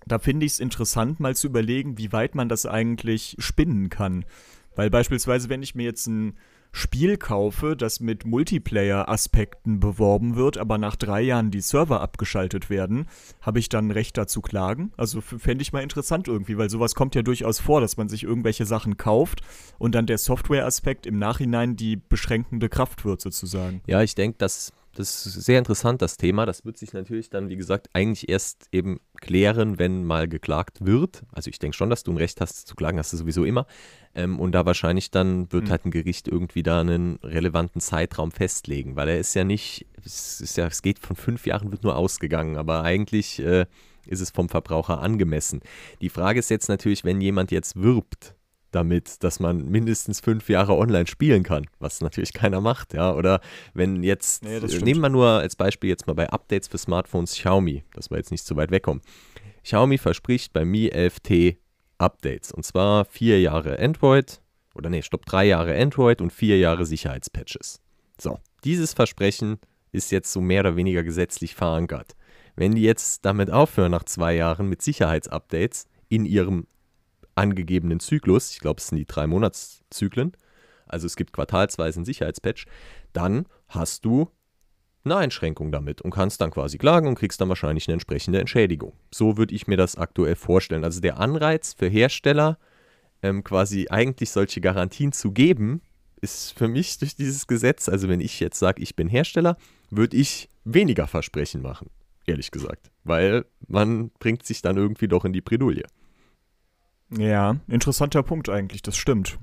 da 0.05 0.19
finde 0.19 0.45
ich 0.45 0.53
es 0.53 0.59
interessant, 0.59 1.19
mal 1.19 1.35
zu 1.35 1.47
überlegen, 1.47 1.97
wie 1.97 2.11
weit 2.11 2.35
man 2.35 2.49
das 2.49 2.65
eigentlich 2.65 3.35
spinnen 3.39 3.89
kann. 3.89 4.25
Weil 4.75 4.89
beispielsweise, 4.89 5.49
wenn 5.49 5.63
ich 5.63 5.75
mir 5.75 5.83
jetzt 5.83 6.07
ein 6.07 6.37
Spiel 6.71 7.17
kaufe, 7.17 7.75
das 7.75 7.99
mit 7.99 8.25
Multiplayer-Aspekten 8.25 9.79
beworben 9.79 10.35
wird, 10.35 10.57
aber 10.57 10.77
nach 10.77 10.95
drei 10.95 11.21
Jahren 11.21 11.49
die 11.49 11.61
Server 11.61 11.99
abgeschaltet 11.99 12.69
werden, 12.69 13.07
habe 13.41 13.57
ich 13.59 13.69
dann 13.69 13.89
Recht 13.89 14.17
dazu 14.17 14.41
klagen? 14.41 14.91
Also 14.95 15.19
fände 15.19 15.63
ich 15.63 15.73
mal 15.73 15.81
interessant 15.81 16.27
irgendwie, 16.27 16.57
weil 16.57 16.69
sowas 16.69 16.93
kommt 16.93 17.15
ja 17.15 17.23
durchaus 17.23 17.59
vor, 17.59 17.81
dass 17.81 17.97
man 17.97 18.07
sich 18.07 18.23
irgendwelche 18.23 18.65
Sachen 18.65 18.97
kauft 18.97 19.41
und 19.79 19.95
dann 19.95 20.05
der 20.05 20.19
Software-Aspekt 20.19 21.07
im 21.07 21.17
Nachhinein 21.17 21.75
die 21.75 21.95
beschränkende 21.95 22.69
Kraft 22.69 23.03
wird 23.03 23.19
sozusagen. 23.19 23.81
Ja, 23.87 24.03
ich 24.03 24.13
denke, 24.13 24.37
das, 24.37 24.71
das 24.95 25.25
ist 25.25 25.45
sehr 25.45 25.59
interessant, 25.59 26.01
das 26.01 26.17
Thema. 26.17 26.45
Das 26.45 26.65
wird 26.65 26.77
sich 26.77 26.93
natürlich 26.93 27.29
dann, 27.29 27.49
wie 27.49 27.55
gesagt, 27.55 27.89
eigentlich 27.93 28.27
erst 28.29 28.67
eben 28.71 28.99
klären, 29.21 29.79
wenn 29.79 30.03
mal 30.03 30.27
geklagt 30.27 30.85
wird. 30.85 31.23
Also 31.31 31.49
ich 31.49 31.59
denke 31.59 31.77
schon, 31.77 31.89
dass 31.89 32.03
du 32.03 32.11
ein 32.11 32.17
Recht 32.17 32.41
hast 32.41 32.67
zu 32.67 32.75
klagen, 32.75 32.97
hast 32.97 33.13
du 33.13 33.17
sowieso 33.17 33.45
immer. 33.45 33.65
Ähm, 34.15 34.39
und 34.39 34.51
da 34.53 34.65
wahrscheinlich 34.65 35.11
dann 35.11 35.51
wird 35.51 35.65
Mhm. 35.65 35.69
halt 35.69 35.85
ein 35.85 35.91
Gericht 35.91 36.27
irgendwie 36.27 36.63
da 36.63 36.81
einen 36.81 37.17
relevanten 37.23 37.81
Zeitraum 37.81 38.31
festlegen, 38.31 38.95
weil 38.95 39.09
er 39.09 39.19
ist 39.19 39.35
ja 39.35 39.43
nicht, 39.43 39.85
es 40.03 40.41
ist 40.41 40.57
ja, 40.57 40.67
es 40.67 40.81
geht 40.81 40.99
von 40.99 41.15
fünf 41.15 41.45
Jahren, 41.45 41.71
wird 41.71 41.83
nur 41.83 41.95
ausgegangen, 41.95 42.57
aber 42.57 42.83
eigentlich 42.83 43.39
äh, 43.39 43.65
ist 44.07 44.21
es 44.21 44.31
vom 44.31 44.49
Verbraucher 44.49 45.01
angemessen. 45.01 45.61
Die 46.01 46.09
Frage 46.09 46.39
ist 46.39 46.49
jetzt 46.49 46.67
natürlich, 46.69 47.03
wenn 47.03 47.21
jemand 47.21 47.51
jetzt 47.51 47.75
wirbt 47.81 48.35
damit, 48.71 49.23
dass 49.23 49.39
man 49.39 49.65
mindestens 49.65 50.19
fünf 50.19 50.49
Jahre 50.49 50.77
online 50.77 51.07
spielen 51.07 51.43
kann, 51.43 51.65
was 51.79 52.01
natürlich 52.01 52.33
keiner 52.33 52.61
macht, 52.61 52.93
ja. 52.93 53.13
Oder 53.13 53.41
wenn 53.73 54.03
jetzt, 54.03 54.45
das 54.45 54.73
äh, 54.73 54.81
nehmen 54.81 55.01
wir 55.01 55.09
nur 55.09 55.27
als 55.27 55.55
Beispiel 55.55 55.89
jetzt 55.89 56.07
mal 56.07 56.13
bei 56.13 56.29
Updates 56.29 56.67
für 56.67 56.77
Smartphones 56.77 57.33
Xiaomi, 57.33 57.83
dass 57.93 58.09
wir 58.09 58.17
jetzt 58.17 58.31
nicht 58.31 58.45
zu 58.45 58.55
weit 58.55 58.71
wegkommen. 58.71 59.01
Xiaomi 59.63 59.97
verspricht 59.97 60.53
bei 60.53 60.65
Mi 60.65 60.89
11T 60.89 61.57
Updates 61.97 62.51
und 62.51 62.63
zwar 62.63 63.05
vier 63.05 63.41
Jahre 63.41 63.77
Android 63.79 64.41
oder 64.73 64.89
nee, 64.89 65.01
stopp, 65.01 65.25
drei 65.25 65.45
Jahre 65.45 65.79
Android 65.79 66.21
und 66.21 66.31
vier 66.31 66.57
Jahre 66.57 66.85
Sicherheitspatches. 66.85 67.81
So, 68.17 68.39
dieses 68.63 68.93
Versprechen 68.93 69.59
ist 69.91 70.11
jetzt 70.11 70.31
so 70.31 70.41
mehr 70.41 70.61
oder 70.61 70.75
weniger 70.75 71.03
gesetzlich 71.03 71.55
verankert. 71.55 72.15
Wenn 72.55 72.75
die 72.75 72.81
jetzt 72.81 73.25
damit 73.25 73.49
aufhören, 73.51 73.91
nach 73.91 74.03
zwei 74.03 74.35
Jahren 74.35 74.67
mit 74.67 74.81
Sicherheitsupdates 74.81 75.87
in 76.09 76.25
ihrem 76.25 76.67
angegebenen 77.39 77.99
Zyklus, 77.99 78.51
ich 78.51 78.59
glaube, 78.59 78.79
es 78.79 78.87
sind 78.87 78.97
die 78.97 79.05
drei 79.05 79.25
Monatszyklen, 79.27 80.33
also 80.85 81.05
es 81.05 81.15
gibt 81.15 81.33
quartalsweise 81.33 81.99
einen 81.99 82.05
Sicherheitspatch, 82.05 82.65
dann 83.13 83.45
hast 83.67 84.05
du 84.05 84.29
eine 85.05 85.17
Einschränkung 85.17 85.71
damit 85.71 86.01
und 86.01 86.11
kannst 86.11 86.41
dann 86.41 86.51
quasi 86.51 86.77
klagen 86.77 87.07
und 87.07 87.15
kriegst 87.15 87.39
dann 87.39 87.49
wahrscheinlich 87.49 87.87
eine 87.87 87.93
entsprechende 87.93 88.39
Entschädigung. 88.39 88.93
So 89.11 89.37
würde 89.37 89.55
ich 89.55 89.67
mir 89.67 89.77
das 89.77 89.95
aktuell 89.95 90.35
vorstellen. 90.35 90.83
Also 90.83 90.99
der 90.99 91.19
Anreiz 91.19 91.73
für 91.73 91.87
Hersteller, 91.87 92.57
ähm, 93.23 93.43
quasi 93.43 93.87
eigentlich 93.89 94.29
solche 94.31 94.61
Garantien 94.61 95.11
zu 95.11 95.31
geben, 95.31 95.81
ist 96.21 96.57
für 96.57 96.67
mich 96.67 96.97
durch 96.97 97.15
dieses 97.15 97.47
Gesetz, 97.47 97.87
also 97.87 98.09
wenn 98.09 98.19
ich 98.19 98.39
jetzt 98.39 98.59
sage, 98.59 98.81
ich 98.81 98.95
bin 98.95 99.07
Hersteller, 99.07 99.57
würde 99.89 100.17
ich 100.17 100.49
weniger 100.65 101.07
Versprechen 101.07 101.61
machen, 101.61 101.89
ehrlich 102.25 102.51
gesagt. 102.51 102.91
Weil 103.03 103.45
man 103.67 104.09
bringt 104.19 104.45
sich 104.45 104.61
dann 104.61 104.77
irgendwie 104.77 105.07
doch 105.07 105.23
in 105.23 105.33
die 105.33 105.41
Bredouille. 105.41 105.83
Ja, 107.17 107.57
interessanter 107.67 108.23
Punkt 108.23 108.49
eigentlich, 108.49 108.81
das 108.81 108.97
stimmt. 108.97 109.39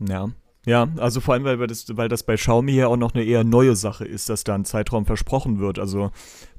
Ja. 0.00 0.30
Ja, 0.66 0.88
also 0.98 1.20
vor 1.20 1.34
allem, 1.34 1.44
weil 1.44 1.66
das, 1.66 1.96
weil 1.96 2.10
das 2.10 2.22
bei 2.22 2.36
Xiaomi 2.36 2.72
ja 2.72 2.86
auch 2.86 2.98
noch 2.98 3.14
eine 3.14 3.24
eher 3.24 3.44
neue 3.44 3.74
Sache 3.76 4.04
ist, 4.04 4.28
dass 4.28 4.44
da 4.44 4.54
ein 4.54 4.66
Zeitraum 4.66 5.06
versprochen 5.06 5.58
wird. 5.58 5.78
Also 5.78 6.10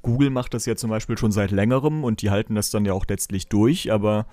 Google 0.02 0.30
macht 0.30 0.54
das 0.54 0.66
ja 0.66 0.74
zum 0.74 0.90
Beispiel 0.90 1.16
schon 1.16 1.30
seit 1.30 1.52
längerem 1.52 2.02
und 2.02 2.20
die 2.20 2.30
halten 2.30 2.56
das 2.56 2.70
dann 2.70 2.84
ja 2.84 2.94
auch 2.94 3.04
letztlich 3.08 3.46
durch, 3.46 3.92
aber 3.92 4.26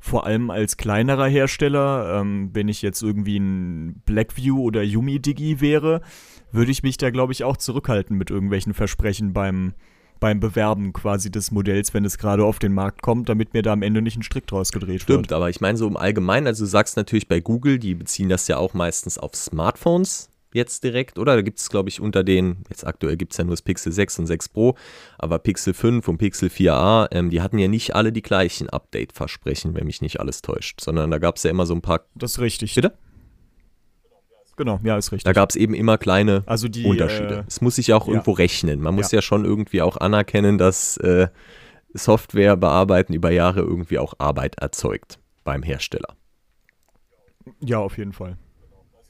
vor 0.00 0.26
allem 0.26 0.50
als 0.50 0.78
kleinerer 0.78 1.26
Hersteller, 1.26 2.20
ähm, 2.20 2.50
wenn 2.54 2.68
ich 2.68 2.80
jetzt 2.80 3.02
irgendwie 3.02 3.38
ein 3.38 4.02
Blackview 4.06 4.62
oder 4.62 4.82
Yumi 4.82 5.20
Digi 5.20 5.60
wäre, 5.60 6.00
würde 6.50 6.70
ich 6.70 6.82
mich 6.82 6.96
da, 6.96 7.10
glaube 7.10 7.32
ich, 7.32 7.44
auch 7.44 7.56
zurückhalten 7.56 8.16
mit 8.16 8.30
irgendwelchen 8.30 8.74
Versprechen 8.74 9.32
beim, 9.32 9.74
beim 10.20 10.40
Bewerben 10.40 10.92
quasi 10.92 11.30
des 11.30 11.50
Modells, 11.50 11.94
wenn 11.94 12.04
es 12.04 12.18
gerade 12.18 12.44
auf 12.44 12.58
den 12.58 12.72
Markt 12.72 13.02
kommt, 13.02 13.28
damit 13.28 13.54
mir 13.54 13.62
da 13.62 13.72
am 13.72 13.82
Ende 13.82 14.02
nicht 14.02 14.16
ein 14.16 14.22
Strick 14.22 14.46
draus 14.46 14.72
gedreht 14.72 15.02
Stimmt, 15.02 15.30
wird. 15.30 15.32
aber 15.32 15.50
ich 15.50 15.60
meine 15.60 15.76
so 15.76 15.86
im 15.86 15.96
Allgemeinen, 15.96 16.46
also 16.46 16.64
du 16.64 16.70
sagst 16.70 16.96
natürlich 16.96 17.28
bei 17.28 17.40
Google, 17.40 17.78
die 17.78 17.94
beziehen 17.94 18.28
das 18.28 18.48
ja 18.48 18.56
auch 18.56 18.74
meistens 18.74 19.18
auf 19.18 19.34
Smartphones 19.34 20.30
jetzt 20.54 20.84
direkt, 20.84 21.18
oder? 21.18 21.34
Da 21.34 21.42
gibt 21.42 21.58
es, 21.58 21.68
glaube 21.68 21.90
ich, 21.90 22.00
unter 22.00 22.24
den, 22.24 22.58
jetzt 22.70 22.86
aktuell 22.86 23.16
gibt 23.16 23.32
es 23.32 23.38
ja 23.38 23.44
nur 23.44 23.52
das 23.52 23.62
Pixel 23.62 23.92
6 23.92 24.20
und 24.20 24.26
6 24.26 24.48
Pro, 24.48 24.76
aber 25.18 25.38
Pixel 25.38 25.74
5 25.74 26.08
und 26.08 26.18
Pixel 26.18 26.48
4a, 26.48 27.08
ähm, 27.10 27.28
die 27.28 27.42
hatten 27.42 27.58
ja 27.58 27.68
nicht 27.68 27.94
alle 27.94 28.12
die 28.12 28.22
gleichen 28.22 28.70
Update-Versprechen, 28.70 29.74
wenn 29.74 29.86
mich 29.86 30.00
nicht 30.00 30.20
alles 30.20 30.40
täuscht, 30.40 30.80
sondern 30.80 31.10
da 31.10 31.18
gab 31.18 31.36
es 31.36 31.42
ja 31.42 31.50
immer 31.50 31.66
so 31.66 31.74
ein 31.74 31.82
paar. 31.82 32.06
Das 32.14 32.32
ist 32.32 32.38
richtig. 32.38 32.74
Bitte? 32.76 32.92
Genau, 34.56 34.78
ja, 34.84 34.96
ist 34.96 35.10
richtig. 35.10 35.24
Da 35.24 35.32
gab 35.32 35.50
es 35.50 35.56
eben 35.56 35.74
immer 35.74 35.98
kleine 35.98 36.42
also 36.46 36.68
die, 36.68 36.84
Unterschiede. 36.84 37.38
Äh, 37.38 37.44
es 37.48 37.60
muss 37.60 37.76
sich 37.76 37.92
auch 37.92 38.06
ja. 38.06 38.12
irgendwo 38.12 38.32
rechnen. 38.32 38.80
Man 38.80 38.94
muss 38.94 39.10
Ja. 39.10 39.18
ja, 39.18 39.22
schon 39.22 39.44
irgendwie 39.44 39.82
auch 39.82 39.96
anerkennen, 39.96 40.58
dass 40.58 40.96
äh, 40.98 41.28
Software 41.92 42.56
bearbeiten 42.56 43.14
über 43.14 43.30
Jahre 43.30 43.60
irgendwie 43.60 43.98
auch 43.98 44.14
Arbeit 44.18 44.56
erzeugt 44.58 45.18
beim 45.42 45.62
Hersteller. 45.62 46.16
Ja, 47.60 47.78
auf 47.78 47.98
jeden 47.98 48.12
Fall. 48.12 48.38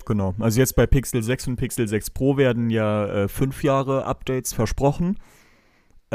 Genau. 0.06 0.34
Also 0.38 0.60
jetzt 0.60 0.76
bei 0.76 0.86
Pixel 0.86 1.22
6 1.22 1.48
und 1.48 1.56
Pixel 1.56 1.88
6 1.88 2.10
Pro 2.10 2.36
werden 2.36 2.70
ja 2.70 3.06
äh, 3.06 3.28
fünf 3.28 3.62
Jahre 3.62 4.04
Updates 4.04 4.52
versprochen. 4.52 5.18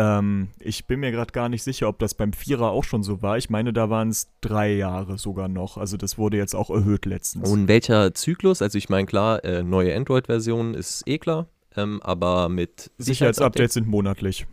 Ähm, 0.01 0.47
ich 0.59 0.87
bin 0.87 1.01
mir 1.01 1.11
gerade 1.11 1.33
gar 1.33 1.49
nicht 1.49 1.61
sicher, 1.61 1.89
ob 1.89 1.99
das 1.99 2.13
beim 2.13 2.31
Vierer 2.31 2.71
auch 2.71 2.85
schon 2.85 3.03
so 3.03 3.21
war. 3.21 3.37
Ich 3.37 3.49
meine, 3.49 3.73
da 3.73 3.89
waren 3.89 4.07
es 4.07 4.29
drei 4.39 4.73
Jahre 4.73 5.17
sogar 5.17 5.49
noch. 5.49 5.77
Also 5.77 5.97
das 5.97 6.17
wurde 6.17 6.37
jetzt 6.37 6.55
auch 6.55 6.69
erhöht 6.69 7.05
letztens. 7.05 7.49
Und 7.49 7.67
welcher 7.67 8.13
Zyklus? 8.13 8.61
Also 8.61 8.77
ich 8.77 8.87
meine, 8.87 9.05
klar, 9.07 9.43
äh, 9.43 9.61
neue 9.61 9.93
Android-Version 9.93 10.73
ist 10.73 11.03
eh 11.05 11.17
klar, 11.17 11.47
ähm, 11.75 12.01
aber 12.01 12.47
mit 12.47 12.91
Sicherheitsupdates 12.97 13.73
sind 13.73 13.87
monatlich. 13.89 14.47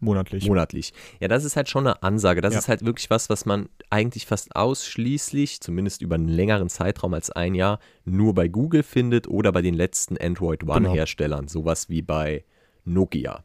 Monatlich. 0.00 0.46
monatlich. 0.48 0.92
Ja, 1.20 1.28
das 1.28 1.44
ist 1.44 1.54
halt 1.56 1.68
schon 1.68 1.86
eine 1.86 2.02
Ansage. 2.02 2.40
Das 2.40 2.52
Ja. 2.54 2.58
ist 2.60 2.68
halt 2.68 2.84
wirklich 2.84 3.10
was, 3.10 3.30
was 3.30 3.46
man 3.46 3.68
eigentlich 3.90 4.26
fast 4.26 4.56
ausschließlich, 4.56 5.60
zumindest 5.60 6.02
über 6.02 6.16
einen 6.16 6.28
längeren 6.28 6.68
Zeitraum 6.68 7.14
als 7.14 7.30
ein 7.30 7.54
Jahr, 7.54 7.78
nur 8.04 8.34
bei 8.34 8.48
Google 8.48 8.82
findet 8.82 9.28
oder 9.28 9.52
bei 9.52 9.62
den 9.62 9.74
letzten 9.74 10.16
Android 10.16 10.60
Genau. 10.60 10.74
One-Herstellern, 10.74 11.46
sowas 11.48 11.88
wie 11.88 12.02
bei 12.02 12.44
Nokia. 12.84 13.44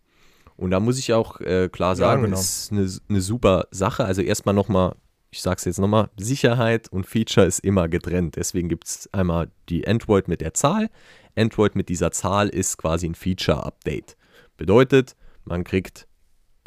Und 0.56 0.72
da 0.72 0.80
muss 0.80 1.00
ich 1.00 1.14
auch 1.14 1.40
äh, 1.42 1.70
klar 1.70 1.92
Ja, 1.92 1.96
sagen, 1.96 2.24
genau. 2.24 2.40
ist 2.40 2.72
eine, 2.72 2.90
eine 3.10 3.22
super 3.22 3.68
Sache. 3.72 4.06
Also 4.06 4.22
erstmal 4.22 4.56
nochmal, 4.56 4.96
ich 5.32 5.42
sag's 5.42 5.66
jetzt 5.66 5.80
nochmal, 5.80 6.10
Sicherheit 6.18 6.90
und 6.92 7.06
Feature 7.06 7.46
ist 7.46 7.60
immer 7.60 7.88
getrennt. 7.88 8.36
Deswegen 8.36 8.70
gibt 8.70 8.88
es 8.88 9.10
einmal 9.14 9.50
die 9.70 9.88
Android 9.88 10.28
mit 10.28 10.42
der 10.42 10.54
Zahl. 10.54 10.90
Android 11.36 11.76
mit 11.76 11.90
dieser 11.90 12.12
Zahl 12.12 12.50
ist 12.50 12.78
quasi 12.78 13.08
ein 13.08 13.16
Feature-Update. 13.16 14.16
Bedeutet, 14.58 15.16
man 15.46 15.64
kriegt 15.64 16.08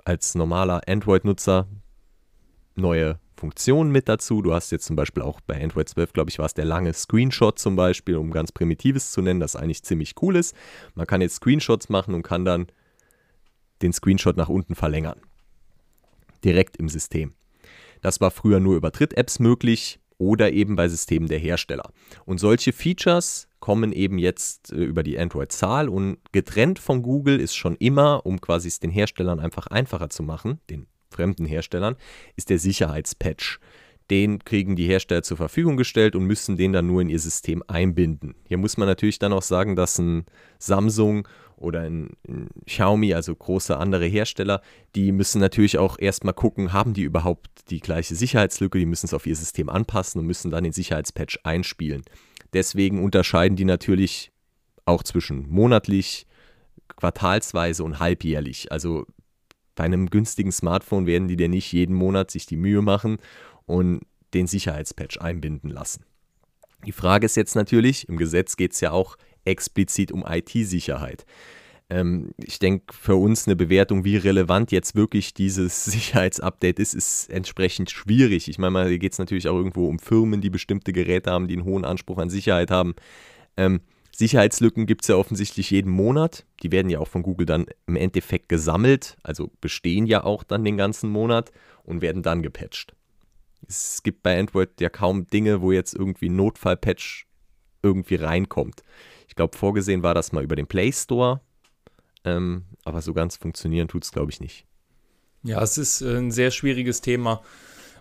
als 0.05 0.35
normaler 0.35 0.83
Android-Nutzer 0.89 1.67
neue 2.75 3.19
Funktionen 3.37 3.91
mit 3.91 4.09
dazu. 4.09 4.43
Du 4.43 4.53
hast 4.55 4.71
jetzt 4.71 4.87
zum 4.87 4.97
Beispiel 4.97 5.23
auch 5.23 5.41
bei 5.41 5.63
Android 5.63 5.89
12, 5.89 6.13
glaube 6.13 6.31
ich, 6.31 6.39
war 6.39 6.47
es 6.47 6.55
der 6.55 6.65
lange 6.65 6.93
Screenshot 6.93 7.59
zum 7.59 7.77
Beispiel, 7.77 8.17
um 8.17 8.31
ganz 8.31 8.51
Primitives 8.53 9.13
zu 9.13 9.21
nennen, 9.23 9.41
das 9.41 9.57
eigentlich 9.57 9.83
ziemlich 9.83 10.15
cool 10.23 10.37
ist. 10.37 10.55
Man 10.95 11.07
kann 11.07 11.21
jetzt 11.21 11.37
Screenshots 11.37 11.89
machen 11.89 12.15
und 12.15 12.23
kann 12.23 12.45
dann 12.45 12.67
den 13.83 13.93
Screenshot 13.93 14.37
nach 14.37 14.49
unten 14.49 14.75
verlängern. 14.75 15.21
Direkt 16.45 16.77
im 16.77 16.89
System. 16.89 17.35
Das 18.03 18.21
war 18.21 18.31
früher 18.31 18.61
nur 18.61 18.77
über 18.77 18.91
Dritt-Apps 18.91 19.39
möglich 19.39 20.01
oder 20.19 20.53
eben 20.53 20.77
bei 20.77 20.89
Systemen 20.89 21.29
der 21.29 21.39
Hersteller. 21.39 21.91
Und 22.25 22.39
solche 22.39 22.73
Features 22.73 23.49
kommen 23.61 23.93
eben 23.93 24.19
jetzt 24.19 24.73
äh, 24.73 24.77
über 24.77 25.03
die 25.03 25.19
Android-Zahl 25.19 25.89
und 25.89 26.19
getrennt 26.33 26.79
von 26.79 27.03
Google 27.03 27.41
ist 27.41 27.55
schon 27.55 27.77
immer, 27.77 28.25
um 28.25 28.41
quasi 28.41 28.69
es 28.69 28.81
den 28.81 28.91
Herstellern 28.91 29.41
einfach 29.41 29.67
einfacher 29.67 30.09
zu 30.09 30.23
machen, 30.23 30.61
den 30.71 30.87
fremden 31.11 31.47
Herstellern, 31.47 31.97
ist 32.37 32.51
der 32.51 32.59
Sicherheitspatch. 32.59 33.59
Den 34.11 34.45
kriegen 34.45 34.77
die 34.77 34.87
Hersteller 34.87 35.23
zur 35.23 35.37
Verfügung 35.37 35.77
gestellt 35.77 36.15
und 36.15 36.25
müssen 36.25 36.57
den 36.57 36.73
dann 36.73 36.87
nur 36.87 37.03
in 37.03 37.09
ihr 37.09 37.19
System 37.19 37.63
einbinden. 37.67 38.35
Hier 38.47 38.57
muss 38.57 38.77
man 38.77 38.87
natürlich 38.87 39.19
dann 39.19 39.33
auch 39.33 39.43
sagen, 39.43 39.75
dass 39.75 39.99
ein 39.99 40.27
Samsung 40.59 41.27
oder 41.57 41.81
ein, 41.81 42.11
ein 42.29 42.49
Xiaomi, 42.67 43.15
also 43.15 43.35
große 43.35 43.77
andere 43.77 44.07
Hersteller, 44.07 44.61
die 44.95 45.11
müssen 45.11 45.41
natürlich 45.41 45.79
auch 45.79 45.99
erstmal 45.99 46.35
gucken, 46.35 46.73
haben 46.73 46.95
die 46.95 47.03
überhaupt 47.03 47.49
die 47.71 47.81
gleiche 47.81 48.15
Sicherheitslücke, 48.15 48.79
die 48.79 48.87
müssen 48.87 49.07
es 49.07 49.15
auf 49.15 49.27
ihr 49.27 49.37
System 49.37 49.69
anpassen 49.69 50.21
und 50.21 50.27
müssen 50.27 50.51
dann 50.51 50.65
den 50.65 50.73
Sicherheitspatch 50.73 51.41
einspielen. 51.45 52.03
Deswegen 52.53 53.03
unterscheiden 53.03 53.57
die 53.57 53.65
natürlich 53.65 54.31
auch 54.85 55.03
zwischen 55.03 55.49
monatlich, 55.49 56.27
quartalsweise 56.97 57.83
und 57.83 57.99
halbjährlich. 57.99 58.71
Also 58.71 59.07
bei 59.75 59.85
einem 59.85 60.09
günstigen 60.09 60.53
Smartphone 60.53 61.07
werden 61.07 61.29
die 61.29 61.37
dir 61.37 61.49
nicht 61.49 61.73
jeden 61.73 61.95
Monat 61.95 62.31
sich 62.31 62.47
die 62.47 62.57
Mühe 62.57 62.83
machen 62.83 63.19
und 63.67 64.01
den 64.35 64.47
Sicherheitspatch 64.47 65.19
einbinden 65.21 65.71
lassen. 65.71 66.05
Die 66.85 66.93
Frage 66.93 67.27
ist 67.27 67.37
jetzt 67.37 67.57
natürlich, 67.57 68.09
im 68.09 68.17
Gesetz 68.17 68.57
geht 68.57 68.73
es 68.73 68.81
ja 68.81 68.93
auch 68.93 69.17
explizit 69.45 70.13
um 70.13 70.25
IT-Sicherheit. 70.27 71.25
Ähm, 71.89 72.33
ich 72.39 72.59
denke, 72.59 72.93
für 72.93 73.15
uns 73.15 73.47
eine 73.47 73.57
Bewertung, 73.57 74.05
wie 74.05 74.17
relevant 74.17 74.73
jetzt 74.73 74.95
wirklich 74.95 75.35
dieses 75.35 75.85
Sicherheitsupdate 75.87 76.79
ist, 76.79 76.95
ist 76.95 77.31
entsprechend 77.31 77.91
schwierig. 77.91 78.49
Ich 78.49 78.59
meine, 78.59 78.89
hier 78.89 78.99
geht 78.99 79.13
es 79.13 79.19
natürlich 79.19 79.49
auch 79.49 79.57
irgendwo 79.57 79.89
um 79.89 79.99
Firmen, 79.99 80.41
die 80.41 80.51
bestimmte 80.51 80.93
Geräte 80.93 81.31
haben, 81.31 81.49
die 81.49 81.55
einen 81.55 81.65
hohen 81.65 81.85
Anspruch 81.85 82.19
an 82.19 82.31
Sicherheit 82.31 82.71
haben. 82.71 82.95
Ähm, 83.57 83.81
Sicherheitslücken 84.13 84.87
gibt 84.87 85.03
es 85.03 85.09
ja 85.09 85.17
offensichtlich 85.17 85.71
jeden 85.71 85.91
Monat. 85.91 86.47
Die 86.63 86.73
werden 86.73 86.89
ja 86.89 87.01
auch 87.01 87.09
von 87.09 87.23
Google 87.23 87.47
dann 87.47 87.67
im 87.87 87.97
Endeffekt 87.97 88.49
gesammelt, 88.49 89.19
also 89.23 89.51
bestehen 89.61 90.07
ja 90.07 90.25
auch 90.25 90.43
dann 90.43 90.65
den 90.65 90.79
ganzen 90.79 91.11
Monat 91.11 91.53
und 91.85 92.01
werden 92.01 92.23
dann 92.23 92.43
gepatcht. 92.43 92.96
Es 93.69 94.03
gibt 94.03 94.23
bei 94.23 94.39
Android 94.39 94.81
ja 94.81 94.89
kaum 94.89 95.27
Dinge, 95.27 95.61
wo 95.61 95.73
jetzt 95.73 95.95
irgendwie 95.95 96.29
Notfallpatch 96.29 97.27
irgendwie 97.83 98.17
reinkommt. 98.17 98.83
Ich 99.29 99.35
glaube, 99.35 99.57
vorgesehen 99.57 100.03
war 100.03 100.15
das 100.15 100.33
mal 100.33 100.45
über 100.45 100.57
den 100.57 100.67
Play 100.67 100.93
Store, 100.93 101.41
ähm, 102.25 102.65
aber 102.85 103.03
so 103.03 103.13
ganz 103.15 103.37
funktionieren 103.37 103.89
tut 103.89 104.05
es, 104.05 104.13
glaube 104.13 104.31
ich, 104.31 104.41
nicht. 104.41 104.67
Ja, 105.43 105.63
es 105.63 105.79
ist 105.79 106.01
äh, 106.01 106.17
ein 106.17 106.31
sehr 106.31 106.51
schwieriges 106.51 107.01
Thema. 107.01 107.43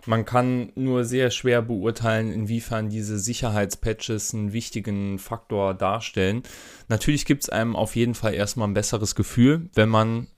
Man 0.06 0.24
kann 0.24 0.70
nur 0.76 1.04
sehr 1.04 1.30
schwer 1.30 1.62
beurteilen, 1.62 2.32
inwiefern 2.32 2.88
diese 2.88 3.18
Sicherheitspatches 3.18 4.34
einen 4.34 4.52
wichtigen 4.52 5.18
Faktor 5.18 5.74
darstellen. 5.74 6.44
Natürlich 6.88 7.24
gibt 7.24 7.42
es 7.42 7.48
einem 7.48 7.74
auf 7.74 7.96
jeden 7.96 8.14
Fall 8.14 8.34
erstmal 8.34 8.68
ein 8.68 8.74
besseres 8.74 9.16
Gefühl, 9.16 9.68
wenn 9.74 9.88
man 9.88 10.28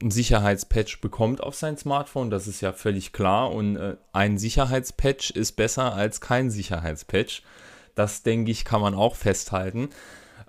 einen 0.00 0.10
Sicherheitspatch 0.10 1.00
bekommt 1.00 1.42
auf 1.42 1.54
sein 1.54 1.76
Smartphone. 1.76 2.30
Das 2.30 2.46
ist 2.46 2.60
ja 2.60 2.72
völlig 2.72 3.12
klar. 3.12 3.52
Und 3.52 3.76
äh, 3.76 3.96
ein 4.12 4.38
Sicherheitspatch 4.38 5.30
ist 5.30 5.52
besser 5.52 5.94
als 5.94 6.20
kein 6.20 6.50
Sicherheitspatch. 6.50 7.42
Das, 7.94 8.22
denke 8.22 8.50
ich, 8.50 8.64
kann 8.64 8.80
man 8.80 8.94
auch 8.94 9.16
festhalten. 9.16 9.90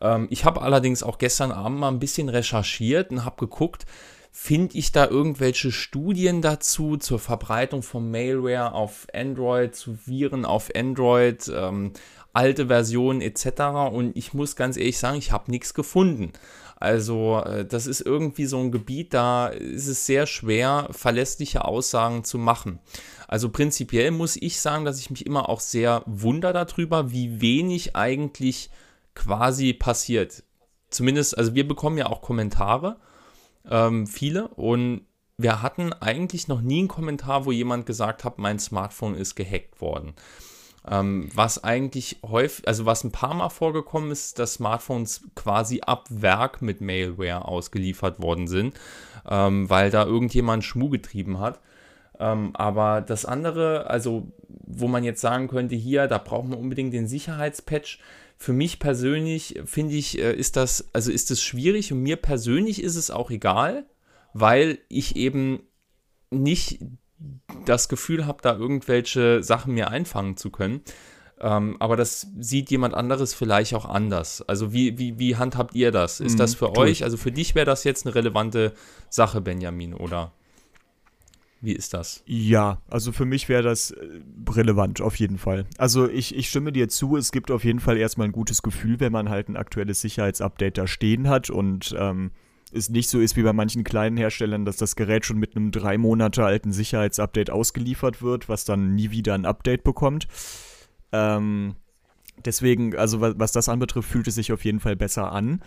Ähm, 0.02 0.28
ich 0.30 0.46
habe 0.46 0.62
allerdings 0.62 1.04
auch 1.04 1.18
gestern 1.18 1.52
Abend 1.52 1.80
mal 1.80 1.90
ein 1.90 2.00
bisschen 2.00 2.30
recherchiert 2.30 3.12
und 3.12 3.26
habe 3.26 3.38
geguckt, 3.38 3.86
finde 4.32 4.78
ich 4.78 4.92
da 4.92 5.08
irgendwelche 5.08 5.72
Studien 5.72 6.42
dazu 6.42 6.98
zur 6.98 7.20
Verbreitung 7.20 7.84
von 7.84 8.10
Malware 8.10 8.74
auf 8.74 9.08
Android, 9.14 9.76
zu 9.76 9.98
Viren 10.06 10.44
auf 10.44 10.72
Android, 10.76 11.52
ähm, 11.54 11.94
alte 12.34 12.68
Versionen 12.68 13.22
etc. 13.22 13.62
Und 13.92 14.18
ich 14.18 14.34
muss 14.34 14.56
ganz 14.56 14.76
ehrlich 14.76 14.98
sagen, 14.98 15.18
ich 15.18 15.32
habe 15.32 15.52
nichts 15.52 15.74
gefunden. 15.76 16.34
Also 16.84 17.42
äh, 17.46 17.66
das 17.66 17.88
ist 17.88 18.02
irgendwie 18.02 18.46
so 18.46 18.60
ein 18.60 18.70
Gebiet, 18.70 19.14
da 19.14 19.48
ist 19.48 19.88
es 19.88 20.06
sehr 20.06 20.28
schwer, 20.28 20.90
verlässliche 20.92 21.64
Aussagen 21.64 22.26
zu 22.26 22.38
machen. 22.38 22.80
Also 23.26 23.48
prinzipiell 23.48 24.12
muss 24.12 24.36
ich 24.36 24.60
sagen, 24.60 24.84
dass 24.84 25.00
ich 25.00 25.10
mich 25.10 25.26
immer 25.26 25.48
auch 25.48 25.62
sehr 25.62 26.04
wundere 26.06 26.66
darüber, 26.66 27.14
wie 27.14 27.40
wenig 27.40 27.96
eigentlich 27.96 28.70
quasi 29.16 29.72
passiert. 29.72 30.44
Zumindest, 30.90 31.38
also 31.38 31.56
wir 31.56 31.66
bekommen 31.66 31.98
ja 31.98 32.08
auch 32.08 32.22
Kommentare, 32.22 32.98
ähm, 33.70 34.06
viele, 34.06 34.50
und 34.50 35.06
wir 35.38 35.62
hatten 35.62 35.94
eigentlich 35.94 36.50
noch 36.50 36.60
nie 36.60 36.80
einen 36.80 36.90
Kommentar, 36.90 37.46
wo 37.46 37.54
jemand 37.54 37.86
gesagt 37.86 38.26
hat, 38.26 38.40
mein 38.40 38.60
Smartphone 38.60 39.16
ist 39.16 39.36
gehackt 39.36 39.80
worden. 39.80 40.16
Ähm, 40.90 41.30
was 41.34 41.64
eigentlich 41.64 42.18
häufig, 42.24 42.68
also 42.68 42.86
was 42.86 43.04
ein 43.04 43.12
paar 43.12 43.34
Mal 43.34 43.50
vorgekommen 43.50 44.12
ist, 44.12 44.38
dass 44.40 44.56
Smartphones 44.56 45.22
quasi 45.34 45.82
ab 45.82 46.08
Werk 46.10 46.62
mit 46.62 46.82
Malware 46.82 47.48
ausgeliefert 47.48 48.22
worden 48.22 48.48
sind, 48.48 48.76
ähm, 49.30 49.70
weil 49.70 49.92
da 49.92 50.06
irgendjemand 50.06 50.66
Schmuh 50.66 50.90
getrieben 50.90 51.40
hat. 51.40 51.62
Ähm, 52.20 52.52
aber 52.56 53.02
das 53.02 53.26
andere, 53.26 53.90
also 53.90 54.32
wo 54.48 54.88
man 54.88 55.04
jetzt 55.04 55.22
sagen 55.22 55.48
könnte, 55.48 55.76
hier, 55.76 56.08
da 56.08 56.18
braucht 56.18 56.48
man 56.50 56.60
unbedingt 56.60 56.94
den 56.94 57.08
Sicherheitspatch, 57.08 58.00
für 58.38 58.54
mich 58.54 58.80
persönlich 58.80 59.62
finde 59.66 59.96
ich, 59.96 60.20
äh, 60.20 60.34
ist 60.34 60.58
das, 60.58 60.90
also 60.94 61.12
ist 61.12 61.32
es 61.32 61.42
schwierig 61.42 61.94
und 61.94 62.02
mir 62.02 62.18
persönlich 62.18 62.84
ist 62.84 62.98
es 62.98 63.10
auch 63.10 63.32
egal, 63.32 63.86
weil 64.34 64.80
ich 64.90 65.16
eben 65.16 65.64
nicht 66.30 66.80
das 67.66 67.90
Gefühl 67.90 68.26
habe, 68.26 68.40
da 68.42 68.56
irgendwelche 68.56 69.44
Sachen 69.44 69.74
mir 69.74 69.90
einfangen 69.90 70.38
zu 70.38 70.50
können. 70.50 70.82
Ähm, 71.40 71.76
aber 71.80 71.98
das 71.98 72.28
sieht 72.40 72.72
jemand 72.72 72.94
anderes 72.94 73.34
vielleicht 73.34 73.74
auch 73.74 73.86
anders. 73.86 74.42
Also 74.48 74.72
wie, 74.72 74.98
wie, 74.98 75.20
wie 75.20 75.36
handhabt 75.36 75.76
ihr 75.76 75.92
das? 75.92 76.20
Ist 76.20 76.34
mhm, 76.34 76.38
das 76.38 76.56
für 76.56 76.78
euch, 76.78 77.04
also 77.04 77.18
für 77.18 77.32
dich 77.32 77.56
wäre 77.56 77.66
das 77.66 77.84
jetzt 77.84 78.06
eine 78.06 78.16
relevante 78.16 78.74
Sache, 79.10 79.42
Benjamin, 79.42 79.94
oder? 79.94 80.32
Wie 81.60 81.72
ist 81.74 81.94
das? 81.94 82.24
Ja, 82.26 82.82
also 82.90 83.14
für 83.14 83.24
mich 83.24 83.48
wäre 83.48 83.64
das 83.64 83.92
äh, 83.92 84.06
relevant, 84.50 85.00
auf 85.00 85.16
jeden 85.16 85.38
Fall. 85.38 85.66
Also 85.78 86.10
ich, 86.10 86.36
ich 86.36 86.50
stimme 86.50 86.74
dir 86.74 86.90
zu, 86.90 87.16
es 87.16 87.32
gibt 87.32 87.52
auf 87.52 87.64
jeden 87.64 87.80
Fall 87.80 87.98
erstmal 87.98 88.28
ein 88.28 88.34
gutes 88.34 88.62
Gefühl, 88.62 89.00
wenn 89.00 89.14
man 89.14 89.30
halt 89.30 89.48
ein 89.48 89.56
aktuelles 89.56 90.02
Sicherheitsupdate 90.02 90.78
da 90.78 90.88
stehen 90.88 91.30
hat 91.30 91.50
und 91.50 91.96
ähm, 91.98 92.32
es 92.74 92.90
nicht 92.90 93.10
so 93.10 93.20
ist 93.20 93.36
wie 93.36 93.44
bei 93.44 93.54
manchen 93.54 93.84
kleinen 93.84 94.18
Herstellern, 94.18 94.66
dass 94.66 94.78
das 94.78 94.96
Gerät 94.96 95.26
schon 95.26 95.38
mit 95.38 95.56
einem 95.56 95.72
drei 95.72 95.98
Monate 95.98 96.44
alten 96.44 96.72
Sicherheitsupdate 96.72 97.50
ausgeliefert 97.50 98.22
wird, 98.22 98.50
was 98.50 98.66
dann 98.66 98.96
nie 98.96 99.12
wieder 99.12 99.34
ein 99.34 99.46
Update 99.46 99.84
bekommt. 99.84 100.28
Ähm, 101.12 101.76
deswegen, 102.44 102.96
also 102.96 103.22
was, 103.22 103.36
was 103.38 103.52
das 103.52 103.70
anbetrifft, 103.70 104.10
fühlt 104.10 104.28
es 104.28 104.36
sich 104.36 104.52
auf 104.52 104.66
jeden 104.66 104.80
Fall 104.80 104.96
besser 104.96 105.32
an. 105.32 105.62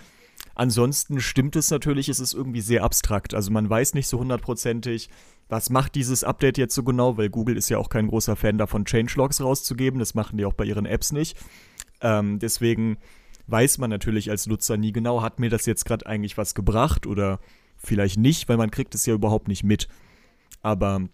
Ansonsten 0.55 1.21
stimmt 1.21 1.57
es 1.57 1.71
natürlich, 1.71 2.09
es 2.09 2.21
ist 2.21 2.35
irgendwie 2.35 2.61
sehr 2.61 2.83
abstrakt. 2.83 3.35
Also 3.35 3.51
man 3.51 3.69
weiß 3.69 3.95
nicht 3.95 4.09
so 4.09 4.19
hundertprozentig, 4.19 5.11
was 5.49 5.71
macht 5.71 5.95
dieses 5.95 6.25
Update 6.25 6.59
jetzt 6.59 6.75
so 6.75 6.83
genau, 6.83 7.17
weil 7.17 7.29
Google 7.29 7.57
ist 7.57 7.69
ja 7.69 7.79
auch 7.79 7.89
kein 7.89 8.09
großer 8.09 8.37
Fan 8.37 8.59
davon, 8.59 8.85
Changelogs 8.85 9.41
rauszugeben. 9.41 10.01
Das 10.01 10.15
machen 10.15 10.39
die 10.39 10.45
auch 10.45 10.55
bei 10.55 10.65
ihren 10.65 10.87
Apps 10.87 11.13
nicht. 11.13 11.37
Ähm, 12.01 12.39
deswegen 12.39 12.99
weiß 13.47 13.79
man 13.79 13.91
natürlich 13.91 14.31
als 14.31 14.47
Nutzer 14.47 14.77
nie 14.77 14.93
genau, 14.93 15.23
hat 15.23 15.39
mir 15.39 15.51
das 15.51 15.67
jetzt 15.67 15.85
gerade 15.85 16.07
eigentlich 16.07 16.37
was 16.37 16.55
gebracht 16.55 17.07
oder 17.07 17.41
vielleicht 17.77 18.19
nicht, 18.19 18.49
weil 18.49 18.57
man 18.57 18.71
kriegt 18.71 18.95
es 18.95 19.07
ja 19.07 19.15
überhaupt 19.15 19.49
nicht 19.49 19.65
mit. 19.65 19.89
Aber 20.63 21.09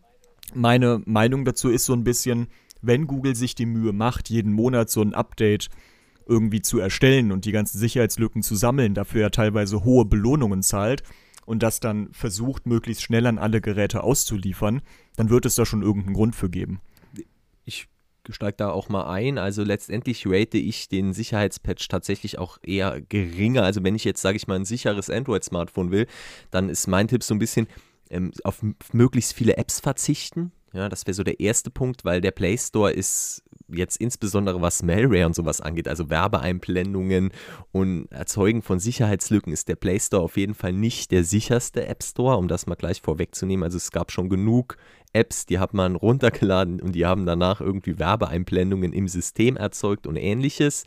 meine 0.55 1.03
Meinung 1.05 1.45
dazu 1.45 1.71
ist 1.71 1.85
so 1.85 1.93
ein 1.93 2.05
bisschen, 2.05 2.49
wenn 2.81 3.07
Google 3.07 3.35
sich 3.35 3.55
die 3.55 3.67
Mühe 3.67 3.93
macht, 3.93 4.31
jeden 4.31 4.53
Monat 4.53 4.91
so 4.91 5.03
ein 5.03 5.15
Update 5.15 5.69
irgendwie 6.27 6.63
zu 6.63 6.79
erstellen 6.79 7.33
und 7.33 7.45
die 7.45 7.53
ganzen 7.53 7.79
Sicherheitslücken 7.79 8.43
zu 8.43 8.55
sammeln, 8.57 8.95
dafür 8.95 9.23
ja 9.23 9.31
teilweise 9.31 9.85
hohe 9.85 10.05
Belohnungen 10.05 10.63
zahlt 10.63 11.03
und 11.45 11.63
das 11.63 11.81
dann 11.81 12.13
versucht, 12.13 12.67
möglichst 12.67 13.03
schnell 13.03 13.27
an 13.27 13.39
alle 13.39 13.61
Geräte 13.61 14.03
auszuliefern, 14.03 14.83
dann 15.17 15.31
wird 15.31 15.47
es 15.47 15.57
da 15.57 15.67
schon 15.67 15.83
irgendeinen 15.83 16.15
Grund 16.15 16.35
für 16.35 16.49
geben. 16.49 16.81
Steige 18.31 18.57
da 18.59 18.71
auch 18.71 18.89
mal 18.89 19.11
ein. 19.11 19.39
Also 19.39 19.63
letztendlich 19.65 20.25
rate 20.27 20.59
ich 20.59 20.89
den 20.89 21.13
Sicherheitspatch 21.13 21.89
tatsächlich 21.89 22.39
auch 22.39 22.59
eher 22.63 23.01
geringer. 23.01 23.65
Also 23.65 23.83
wenn 23.83 23.95
ich 23.95 24.05
jetzt, 24.05 24.23
sage 24.23 24.37
ich 24.37 24.47
mal, 24.47 24.57
ein 24.57 24.65
sicheres 24.65 25.11
Android-Smartphone 25.11 25.91
will, 25.91 26.07
dann 26.51 26.69
ist 26.69 26.87
mein 26.87 27.09
Tipp 27.09 27.23
so 27.23 27.35
ein 27.35 27.39
bisschen 27.39 27.67
ähm, 28.11 28.33
auf 28.45 28.63
möglichst 28.93 29.33
viele 29.33 29.57
Apps 29.57 29.81
verzichten. 29.81 30.53
Ja, 30.73 30.89
das 30.89 31.07
wäre 31.07 31.15
so 31.15 31.23
der 31.23 31.41
erste 31.41 31.71
Punkt, 31.71 32.05
weil 32.05 32.21
der 32.21 32.31
Play 32.31 32.57
Store 32.57 32.91
ist 32.91 33.43
jetzt 33.69 33.97
insbesondere 33.99 34.61
was 34.61 34.83
Malware 34.83 35.27
und 35.27 35.35
sowas 35.35 35.61
angeht, 35.61 35.89
also 35.89 36.11
Werbeeinblendungen 36.11 37.31
und 37.73 38.11
Erzeugen 38.11 38.63
von 38.63 38.79
Sicherheitslücken, 38.79 39.53
ist 39.53 39.69
der 39.69 39.77
Play 39.77 39.99
Store 39.99 40.23
auf 40.23 40.37
jeden 40.37 40.55
Fall 40.55 40.73
nicht 40.73 41.11
der 41.11 41.25
sicherste 41.25 41.87
App 41.87 42.03
Store, 42.03 42.37
um 42.37 42.49
das 42.49 42.67
mal 42.67 42.75
gleich 42.75 43.01
vorwegzunehmen. 43.03 43.65
Also 43.65 43.77
es 43.77 43.91
gab 43.91 44.13
schon 44.13 44.29
genug 44.29 44.77
Apps, 45.13 45.47
die 45.47 45.59
hat 45.59 45.75
man 45.75 45.97
runtergeladen 45.97 46.81
und 46.81 46.93
die 46.93 47.07
haben 47.07 47.27
danach 47.27 47.61
irgendwie 47.61 47.99
Werbeeinblendungen 47.99 48.93
im 48.93 49.09
System 49.09 49.57
erzeugt 49.57 50.07
und 50.07 50.17
ähnliches. 50.17 50.85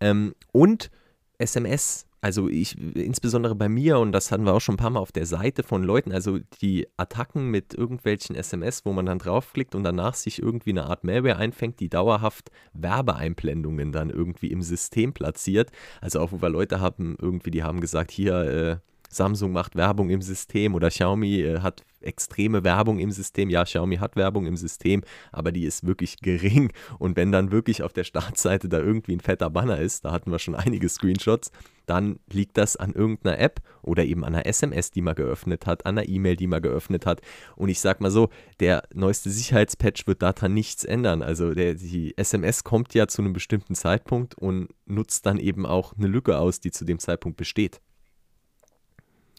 Ähm, 0.00 0.34
und 0.52 0.90
SMS 1.38 2.08
also 2.20 2.48
ich, 2.48 2.76
insbesondere 2.96 3.54
bei 3.54 3.68
mir, 3.68 3.98
und 4.00 4.10
das 4.10 4.32
hatten 4.32 4.44
wir 4.44 4.52
auch 4.52 4.60
schon 4.60 4.74
ein 4.74 4.78
paar 4.78 4.90
Mal 4.90 5.00
auf 5.00 5.12
der 5.12 5.26
Seite 5.26 5.62
von 5.62 5.84
Leuten, 5.84 6.10
also 6.10 6.38
die 6.60 6.88
Attacken 6.96 7.48
mit 7.50 7.74
irgendwelchen 7.74 8.34
SMS, 8.34 8.84
wo 8.84 8.92
man 8.92 9.06
dann 9.06 9.20
draufklickt 9.20 9.74
und 9.76 9.84
danach 9.84 10.14
sich 10.14 10.42
irgendwie 10.42 10.70
eine 10.70 10.86
Art 10.86 11.04
Malware 11.04 11.36
einfängt, 11.36 11.78
die 11.78 11.88
dauerhaft 11.88 12.50
Werbeeinblendungen 12.72 13.92
dann 13.92 14.10
irgendwie 14.10 14.48
im 14.50 14.62
System 14.62 15.12
platziert. 15.12 15.70
Also 16.00 16.20
auch 16.20 16.32
wo 16.32 16.42
wir 16.42 16.48
Leute 16.48 16.80
haben, 16.80 17.16
irgendwie, 17.20 17.52
die 17.52 17.62
haben 17.62 17.80
gesagt, 17.80 18.10
hier, 18.10 18.34
äh, 18.34 18.76
Samsung 19.08 19.52
macht 19.52 19.76
Werbung 19.76 20.10
im 20.10 20.22
System 20.22 20.74
oder 20.74 20.88
Xiaomi 20.88 21.40
äh, 21.40 21.60
hat 21.60 21.84
extreme 22.00 22.64
Werbung 22.64 22.98
im 22.98 23.10
System. 23.10 23.50
Ja, 23.50 23.64
Xiaomi 23.64 23.96
hat 23.96 24.16
Werbung 24.16 24.46
im 24.46 24.56
System, 24.56 25.02
aber 25.32 25.52
die 25.52 25.64
ist 25.64 25.86
wirklich 25.86 26.18
gering. 26.18 26.72
Und 26.98 27.16
wenn 27.16 27.32
dann 27.32 27.50
wirklich 27.50 27.82
auf 27.82 27.92
der 27.92 28.04
Startseite 28.04 28.68
da 28.68 28.78
irgendwie 28.78 29.16
ein 29.16 29.20
fetter 29.20 29.50
Banner 29.50 29.78
ist, 29.78 30.04
da 30.04 30.12
hatten 30.12 30.30
wir 30.30 30.38
schon 30.38 30.54
einige 30.54 30.88
Screenshots, 30.88 31.50
dann 31.86 32.20
liegt 32.30 32.58
das 32.58 32.76
an 32.76 32.92
irgendeiner 32.92 33.38
App 33.38 33.60
oder 33.82 34.04
eben 34.04 34.24
an 34.24 34.34
einer 34.34 34.46
SMS, 34.46 34.90
die 34.90 35.00
man 35.00 35.14
geöffnet 35.14 35.66
hat, 35.66 35.86
an 35.86 35.98
einer 35.98 36.08
E-Mail, 36.08 36.36
die 36.36 36.46
man 36.46 36.60
geöffnet 36.60 37.06
hat. 37.06 37.22
Und 37.56 37.70
ich 37.70 37.80
sag 37.80 38.00
mal 38.00 38.10
so, 38.10 38.28
der 38.60 38.82
neueste 38.92 39.30
Sicherheitspatch 39.30 40.06
wird 40.06 40.22
daran 40.22 40.52
nichts 40.52 40.84
ändern. 40.84 41.22
Also 41.22 41.54
der, 41.54 41.74
die 41.74 42.16
SMS 42.18 42.62
kommt 42.62 42.94
ja 42.94 43.08
zu 43.08 43.22
einem 43.22 43.32
bestimmten 43.32 43.74
Zeitpunkt 43.74 44.34
und 44.34 44.68
nutzt 44.84 45.24
dann 45.24 45.38
eben 45.38 45.64
auch 45.64 45.94
eine 45.96 46.08
Lücke 46.08 46.38
aus, 46.38 46.60
die 46.60 46.70
zu 46.70 46.84
dem 46.84 46.98
Zeitpunkt 46.98 47.38
besteht. 47.38 47.80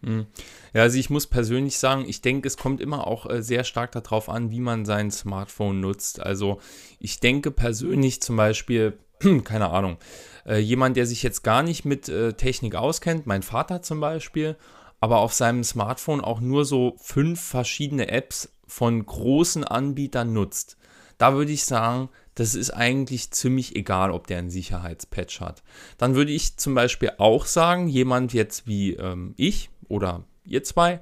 Hm. 0.04 0.28
Ja, 0.74 0.84
also 0.84 0.98
ich 0.98 1.10
muss 1.10 1.28
persönlich 1.28 1.78
sagen, 1.78 2.06
ich 2.08 2.22
denke, 2.22 2.48
es 2.48 2.58
kommt 2.58 2.80
immer 2.80 3.08
auch 3.08 3.30
äh, 3.30 3.42
sehr 3.42 3.64
stark 3.64 3.92
darauf 3.92 4.30
an, 4.30 4.52
wie 4.52 4.62
man 4.62 4.86
sein 4.86 5.12
Smartphone 5.12 5.80
nutzt. 5.80 6.20
Also 6.20 6.60
ich 7.00 7.20
denke 7.20 7.52
persönlich 7.52 8.22
zum 8.22 8.38
Beispiel, 8.38 8.98
keine 9.44 9.70
Ahnung, 9.70 9.98
äh, 10.46 10.60
jemand, 10.60 10.96
der 10.98 11.06
sich 11.06 11.24
jetzt 11.24 11.44
gar 11.44 11.64
nicht 11.64 11.86
mit 11.86 12.08
äh, 12.08 12.34
Technik 12.34 12.76
auskennt, 12.76 13.28
mein 13.28 13.44
Vater 13.44 13.82
zum 13.82 14.00
Beispiel, 14.00 14.56
aber 15.02 15.20
auf 15.20 15.34
seinem 15.34 15.64
Smartphone 15.64 16.22
auch 16.22 16.40
nur 16.40 16.66
so 16.66 16.96
fünf 17.02 17.42
verschiedene 17.42 18.10
Apps 18.10 18.50
von 18.68 19.06
großen 19.06 19.64
Anbietern 19.64 20.34
nutzt. 20.34 20.78
Da 21.18 21.34
würde 21.34 21.52
ich 21.52 21.66
sagen, 21.66 22.10
das 22.36 22.56
ist 22.56 22.72
eigentlich 22.72 23.32
ziemlich 23.32 23.76
egal, 23.76 24.12
ob 24.12 24.28
der 24.28 24.38
einen 24.38 24.50
Sicherheitspatch 24.50 25.42
hat. 25.42 25.62
Dann 25.98 26.16
würde 26.16 26.32
ich 26.32 26.56
zum 26.56 26.74
Beispiel 26.74 27.12
auch 27.18 27.46
sagen, 27.46 27.90
jemand 27.90 28.32
jetzt 28.32 28.68
wie 28.68 28.94
ähm, 28.94 29.34
ich, 29.36 29.70
oder 29.90 30.24
ihr 30.46 30.64
zwei, 30.64 31.02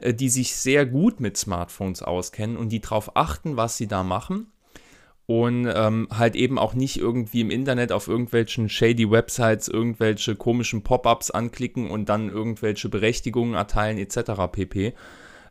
äh, 0.00 0.14
die 0.14 0.28
sich 0.28 0.54
sehr 0.56 0.86
gut 0.86 1.20
mit 1.20 1.36
Smartphones 1.36 2.02
auskennen 2.02 2.56
und 2.56 2.70
die 2.70 2.80
darauf 2.80 3.16
achten, 3.16 3.56
was 3.56 3.76
sie 3.76 3.86
da 3.86 4.02
machen. 4.02 4.48
Und 5.26 5.70
ähm, 5.72 6.08
halt 6.10 6.34
eben 6.34 6.58
auch 6.58 6.74
nicht 6.74 6.98
irgendwie 6.98 7.42
im 7.42 7.50
Internet 7.50 7.92
auf 7.92 8.08
irgendwelchen 8.08 8.68
shady 8.68 9.08
Websites 9.08 9.68
irgendwelche 9.68 10.34
komischen 10.34 10.82
Pop-ups 10.82 11.30
anklicken 11.30 11.88
und 11.88 12.08
dann 12.08 12.28
irgendwelche 12.28 12.88
Berechtigungen 12.88 13.54
erteilen 13.54 13.98
etc. 13.98 14.32
pp. 14.50 14.94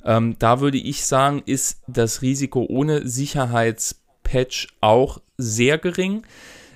Ähm, 0.03 0.35
da 0.39 0.59
würde 0.59 0.77
ich 0.77 1.05
sagen, 1.05 1.41
ist 1.45 1.81
das 1.87 2.21
Risiko 2.21 2.65
ohne 2.69 3.07
Sicherheitspatch 3.07 4.67
auch 4.81 5.21
sehr 5.37 5.77
gering 5.77 6.23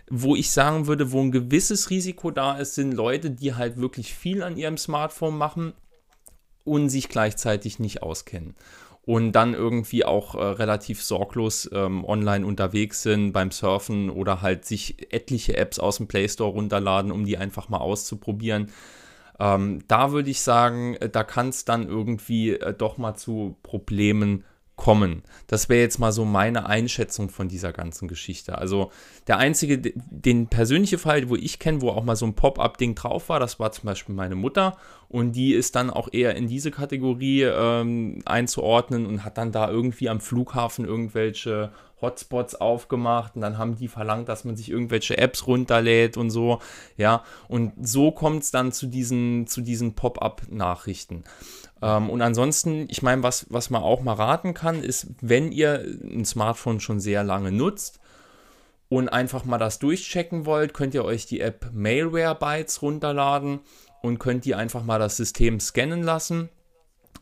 wo 0.10 0.36
ich 0.36 0.52
sagen 0.52 0.86
würde, 0.88 1.12
wo 1.12 1.20
ein 1.22 1.32
gewisses 1.32 1.90
Risiko 1.90 2.30
da 2.30 2.58
ist, 2.58 2.76
sind 2.76 2.94
Leute, 2.94 3.32
die 3.32 3.56
halt 3.56 3.78
wirklich 3.78 4.14
viel 4.14 4.44
an 4.44 4.56
ihrem 4.56 4.78
Smartphone 4.78 5.36
machen 5.38 5.74
und 6.66 6.90
sich 6.90 7.08
gleichzeitig 7.08 7.80
nicht 7.80 8.04
auskennen. 8.04 8.56
Und 9.06 9.34
dann 9.34 9.54
irgendwie 9.54 10.04
auch 10.04 10.34
äh, 10.34 10.44
relativ 10.44 11.04
sorglos 11.04 11.70
ähm, 11.72 12.04
online 12.04 12.46
unterwegs 12.46 13.04
sind 13.04 13.34
beim 13.34 13.52
Surfen 13.52 14.10
oder 14.10 14.42
halt 14.42 14.66
sich 14.66 15.14
etliche 15.14 15.58
Apps 15.58 15.78
aus 15.78 15.98
dem 15.98 16.08
Play 16.08 16.28
Store 16.28 16.52
runterladen, 16.52 17.12
um 17.12 17.24
die 17.24 17.38
einfach 17.38 17.70
mal 17.70 17.78
auszuprobieren. 17.78 18.72
Ähm, 19.40 19.84
da 19.88 20.12
würde 20.12 20.32
ich 20.32 20.42
sagen, 20.42 20.96
äh, 20.96 21.10
da 21.10 21.24
kann 21.24 21.50
es 21.50 21.66
dann 21.66 21.88
irgendwie 21.88 22.54
äh, 22.54 22.74
doch 22.74 22.98
mal 22.98 23.16
zu 23.16 23.58
Problemen 23.62 24.44
kommen. 24.76 25.24
Das 25.48 25.70
wäre 25.70 25.82
jetzt 25.82 26.00
mal 26.00 26.12
so 26.12 26.26
meine 26.26 26.66
Einschätzung 26.66 27.30
von 27.30 27.48
dieser 27.48 27.72
ganzen 27.72 28.08
Geschichte. 28.08 28.58
Also 28.58 28.92
der 29.28 29.38
einzige, 29.38 29.80
den 29.80 30.48
persönliche 30.48 30.98
Fall, 30.98 31.30
wo 31.30 31.36
ich 31.36 31.60
kenne, 31.60 31.82
wo 31.82 31.90
auch 31.90 32.04
mal 32.04 32.16
so 32.16 32.26
ein 32.26 32.36
Pop-up-Ding 32.36 32.96
drauf 32.96 33.30
war, 33.30 33.40
das 33.40 33.60
war 33.60 33.72
zum 33.72 33.86
Beispiel 33.86 34.16
meine 34.16 34.36
Mutter 34.36 34.78
und 35.08 35.32
die 35.34 35.54
ist 35.54 35.76
dann 35.76 35.90
auch 35.90 36.10
eher 36.12 36.36
in 36.36 36.48
diese 36.48 36.72
Kategorie 36.72 37.44
ähm, 37.44 38.22
einzuordnen 38.26 39.06
und 39.06 39.24
hat 39.24 39.38
dann 39.38 39.52
da 39.52 39.70
irgendwie 39.70 40.10
am 40.10 40.20
Flughafen 40.20 40.86
irgendwelche 40.86 41.72
Hotspots 42.02 42.56
aufgemacht 42.56 43.36
und 43.36 43.42
dann 43.42 43.58
haben 43.58 43.78
die 43.78 43.88
verlangt, 43.88 44.28
dass 44.28 44.44
man 44.44 44.58
sich 44.58 44.70
irgendwelche 44.70 45.18
Apps 45.18 45.48
runterlädt 45.48 46.18
und 46.18 46.30
so, 46.30 46.60
ja, 46.98 47.24
und 47.48 47.74
so 47.82 48.12
kommt 48.12 48.44
es 48.44 48.52
dann 48.52 48.72
zu 48.72 48.88
diesen, 48.88 49.48
zu 49.48 49.62
diesen 49.62 49.94
Pop-up-Nachrichten. 49.94 51.24
Ähm, 51.82 52.10
und 52.10 52.22
ansonsten, 52.22 52.88
ich 52.90 53.02
meine, 53.02 53.24
was, 53.24 53.48
was 53.50 53.70
man 53.70 53.84
auch 53.84 54.02
mal 54.02 54.14
raten 54.14 54.54
kann, 54.54 54.82
ist, 54.84 55.08
wenn 55.22 55.52
ihr 55.52 55.86
ein 56.04 56.26
Smartphone 56.26 56.80
schon 56.80 57.00
sehr 57.00 57.24
lange 57.24 57.52
nutzt 57.52 58.00
und 58.90 59.10
einfach 59.10 59.46
mal 59.46 59.58
das 59.58 59.80
durchchecken 59.80 60.46
wollt, 60.46 60.74
könnt 60.74 60.94
ihr 60.94 61.06
euch 61.06 61.26
die 61.26 61.42
App 61.42 61.70
Malware 61.74 62.36
Bytes 62.36 62.82
runterladen 62.82 63.60
und 64.02 64.20
könnt 64.20 64.46
ihr 64.46 64.58
einfach 64.58 64.84
mal 64.84 65.00
das 65.00 65.18
System 65.18 65.60
scannen 65.60 66.04
lassen 66.04 66.50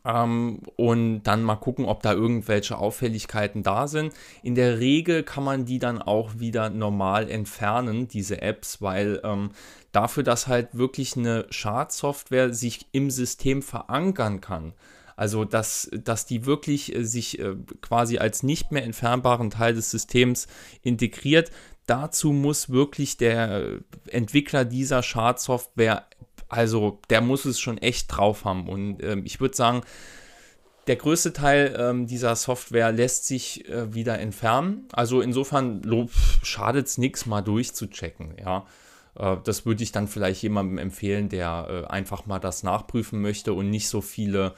ähm, 0.05 0.59
und 0.75 1.23
dann 1.23 1.43
mal 1.43 1.55
gucken, 1.55 1.85
ob 1.85 2.03
da 2.03 2.13
irgendwelche 2.13 2.77
Auffälligkeiten 2.77 3.63
da 3.63 3.87
sind. 3.87 4.13
In 4.41 4.55
der 4.55 4.79
Regel 4.79 5.23
kann 5.23 5.43
man 5.43 5.65
die 5.65 5.79
dann 5.79 6.01
auch 6.01 6.39
wieder 6.39 6.69
normal 6.69 7.29
entfernen, 7.29 8.07
diese 8.07 8.41
Apps, 8.41 8.81
weil 8.81 9.21
ähm, 9.23 9.51
dafür, 9.91 10.23
dass 10.23 10.47
halt 10.47 10.77
wirklich 10.77 11.17
eine 11.17 11.45
Schadsoftware 11.49 12.53
sich 12.53 12.87
im 12.91 13.09
System 13.09 13.61
verankern 13.61 14.41
kann, 14.41 14.73
also, 15.15 15.45
dass, 15.45 15.89
dass 15.91 16.25
die 16.25 16.45
wirklich 16.45 16.95
äh, 16.95 17.03
sich 17.03 17.39
äh, 17.39 17.55
quasi 17.81 18.17
als 18.17 18.43
nicht 18.43 18.71
mehr 18.71 18.83
entfernbaren 18.83 19.49
Teil 19.49 19.73
des 19.75 19.91
Systems 19.91 20.47
integriert. 20.81 21.51
Dazu 21.85 22.31
muss 22.31 22.69
wirklich 22.69 23.17
der 23.17 23.79
Entwickler 24.07 24.65
dieser 24.65 25.03
Schadsoftware 25.03 26.05
also 26.53 26.99
der 27.09 27.21
muss 27.21 27.45
es 27.45 27.59
schon 27.59 27.77
echt 27.79 28.15
drauf 28.15 28.45
haben. 28.45 28.69
Und 28.69 29.03
ähm, 29.03 29.23
ich 29.25 29.41
würde 29.41 29.55
sagen, 29.55 29.81
der 30.87 30.97
größte 30.97 31.33
Teil 31.33 31.75
ähm, 31.79 32.07
dieser 32.07 32.35
Software 32.35 32.91
lässt 32.91 33.25
sich 33.25 33.67
äh, 33.69 33.93
wieder 33.93 34.19
entfernen. 34.19 34.87
Also 34.91 35.21
insofern 35.21 35.81
schadet 36.43 36.87
es 36.87 36.97
nichts, 36.97 37.25
mal 37.25 37.41
durchzuchecken. 37.41 38.35
Ja. 38.39 38.65
Äh, 39.15 39.37
das 39.43 39.65
würde 39.65 39.83
ich 39.83 39.91
dann 39.91 40.07
vielleicht 40.07 40.43
jemandem 40.43 40.77
empfehlen, 40.77 41.29
der 41.29 41.85
äh, 41.87 41.91
einfach 41.91 42.25
mal 42.25 42.39
das 42.39 42.63
nachprüfen 42.63 43.21
möchte 43.21 43.53
und 43.53 43.69
nicht 43.69 43.87
so 43.87 44.01
viele 44.01 44.53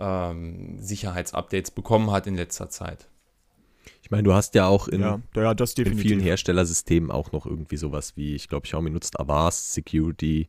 ähm, 0.00 0.78
Sicherheitsupdates 0.80 1.70
bekommen 1.70 2.10
hat 2.10 2.26
in 2.26 2.34
letzter 2.34 2.68
Zeit. 2.68 3.08
Ich 4.02 4.10
meine, 4.10 4.22
du 4.22 4.32
hast 4.32 4.54
ja 4.54 4.66
auch 4.66 4.88
in, 4.88 5.02
ja, 5.02 5.20
ja, 5.36 5.52
in 5.52 5.98
vielen 5.98 6.20
Herstellersystemen 6.20 7.10
auch 7.10 7.32
noch 7.32 7.46
irgendwie 7.46 7.76
sowas 7.76 8.16
wie, 8.16 8.34
ich 8.34 8.48
glaube, 8.48 8.62
Xiaomi 8.62 8.90
nutzt 8.90 9.20
Avast 9.20 9.74
Security, 9.74 10.48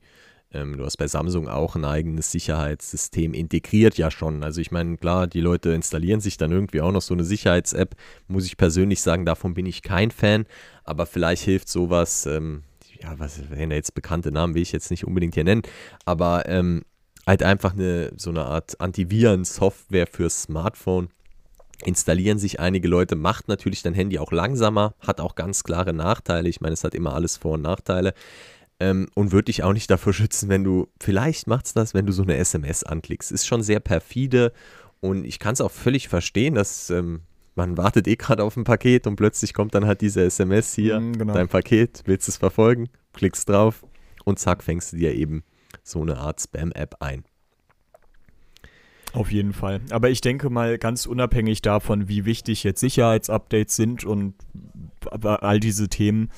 ähm, 0.51 0.77
du 0.77 0.85
hast 0.85 0.97
bei 0.97 1.07
Samsung 1.07 1.47
auch 1.47 1.75
ein 1.75 1.85
eigenes 1.85 2.31
Sicherheitssystem 2.31 3.33
integriert 3.33 3.97
ja 3.97 4.09
schon. 4.09 4.43
Also 4.43 4.61
ich 4.61 4.71
meine, 4.71 4.97
klar, 4.97 5.27
die 5.27 5.41
Leute 5.41 5.71
installieren 5.71 6.21
sich 6.21 6.37
dann 6.37 6.51
irgendwie 6.51 6.81
auch 6.81 6.91
noch 6.91 7.03
so 7.03 7.13
eine 7.13 7.23
Sicherheits-App. 7.23 7.95
Muss 8.27 8.45
ich 8.45 8.57
persönlich 8.57 9.01
sagen, 9.01 9.25
davon 9.25 9.53
bin 9.53 9.67
ich 9.67 9.83
kein 9.83 10.09
Fan. 10.09 10.45
Aber 10.83 11.05
vielleicht 11.05 11.43
hilft 11.43 11.69
sowas, 11.69 12.25
ähm, 12.25 12.63
ja, 12.99 13.17
was 13.19 13.49
wären 13.51 13.71
jetzt 13.71 13.93
bekannte 13.93 14.31
Namen, 14.31 14.55
will 14.55 14.63
ich 14.63 14.71
jetzt 14.71 14.89
nicht 14.89 15.05
unbedingt 15.05 15.35
hier 15.35 15.43
nennen. 15.43 15.61
Aber 16.05 16.49
ähm, 16.49 16.83
halt 17.27 17.43
einfach 17.43 17.73
eine, 17.73 18.11
so 18.17 18.31
eine 18.31 18.45
Art 18.45 18.81
Antiviren-Software 18.81 20.07
fürs 20.07 20.43
Smartphone 20.43 21.09
installieren 21.85 22.39
sich 22.39 22.59
einige 22.59 22.87
Leute, 22.87 23.15
macht 23.15 23.47
natürlich 23.47 23.83
dein 23.83 23.93
Handy 23.93 24.19
auch 24.19 24.31
langsamer, 24.31 24.95
hat 24.99 25.21
auch 25.21 25.35
ganz 25.35 25.63
klare 25.63 25.93
Nachteile. 25.93 26.49
Ich 26.49 26.59
meine, 26.59 26.73
es 26.73 26.83
hat 26.83 26.93
immer 26.93 27.13
alles 27.13 27.37
Vor- 27.37 27.53
und 27.53 27.61
Nachteile 27.61 28.13
ähm, 28.79 29.07
und 29.13 29.31
würde 29.31 29.45
dich 29.45 29.63
auch 29.63 29.73
nicht 29.73 29.89
davor 29.91 30.13
schützen, 30.13 30.49
wenn 30.49 30.63
du, 30.63 30.87
vielleicht 30.99 31.47
macht 31.47 31.67
es 31.67 31.73
das, 31.73 31.93
wenn 31.93 32.05
du 32.05 32.11
so 32.11 32.23
eine 32.23 32.37
SMS 32.37 32.83
anklickst. 32.83 33.31
Ist 33.31 33.47
schon 33.47 33.61
sehr 33.61 33.79
perfide 33.79 34.53
und 35.01 35.25
ich 35.25 35.39
kann 35.39 35.53
es 35.53 35.61
auch 35.61 35.71
völlig 35.71 36.07
verstehen, 36.07 36.55
dass 36.55 36.89
ähm, 36.89 37.21
man 37.55 37.77
wartet 37.77 38.07
eh 38.07 38.15
gerade 38.15 38.43
auf 38.43 38.55
ein 38.57 38.63
Paket 38.63 39.05
und 39.07 39.15
plötzlich 39.15 39.53
kommt 39.53 39.75
dann 39.75 39.85
halt 39.85 40.01
diese 40.01 40.23
SMS 40.23 40.73
hier, 40.73 40.99
mm, 40.99 41.13
genau. 41.13 41.33
dein 41.33 41.47
Paket, 41.47 42.03
willst 42.05 42.29
es 42.29 42.37
verfolgen, 42.37 42.89
klickst 43.13 43.49
drauf 43.49 43.85
und 44.23 44.39
zack, 44.39 44.63
fängst 44.63 44.93
du 44.93 44.97
dir 44.97 45.13
eben 45.13 45.43
so 45.83 46.01
eine 46.01 46.17
Art 46.17 46.39
Spam-App 46.39 46.95
ein. 47.01 47.23
Auf 49.11 49.31
jeden 49.31 49.53
Fall. 49.53 49.81
Aber 49.89 50.09
ich 50.09 50.21
denke 50.21 50.49
mal, 50.49 50.77
ganz 50.77 51.05
unabhängig 51.05 51.61
davon, 51.61 52.07
wie 52.07 52.25
wichtig 52.25 52.63
jetzt 52.63 52.79
Sicherheitsupdates 52.79 53.75
sind 53.75 54.03
und 54.03 54.35
all 55.11 55.59
diese 55.59 55.89
Themen, 55.89 56.29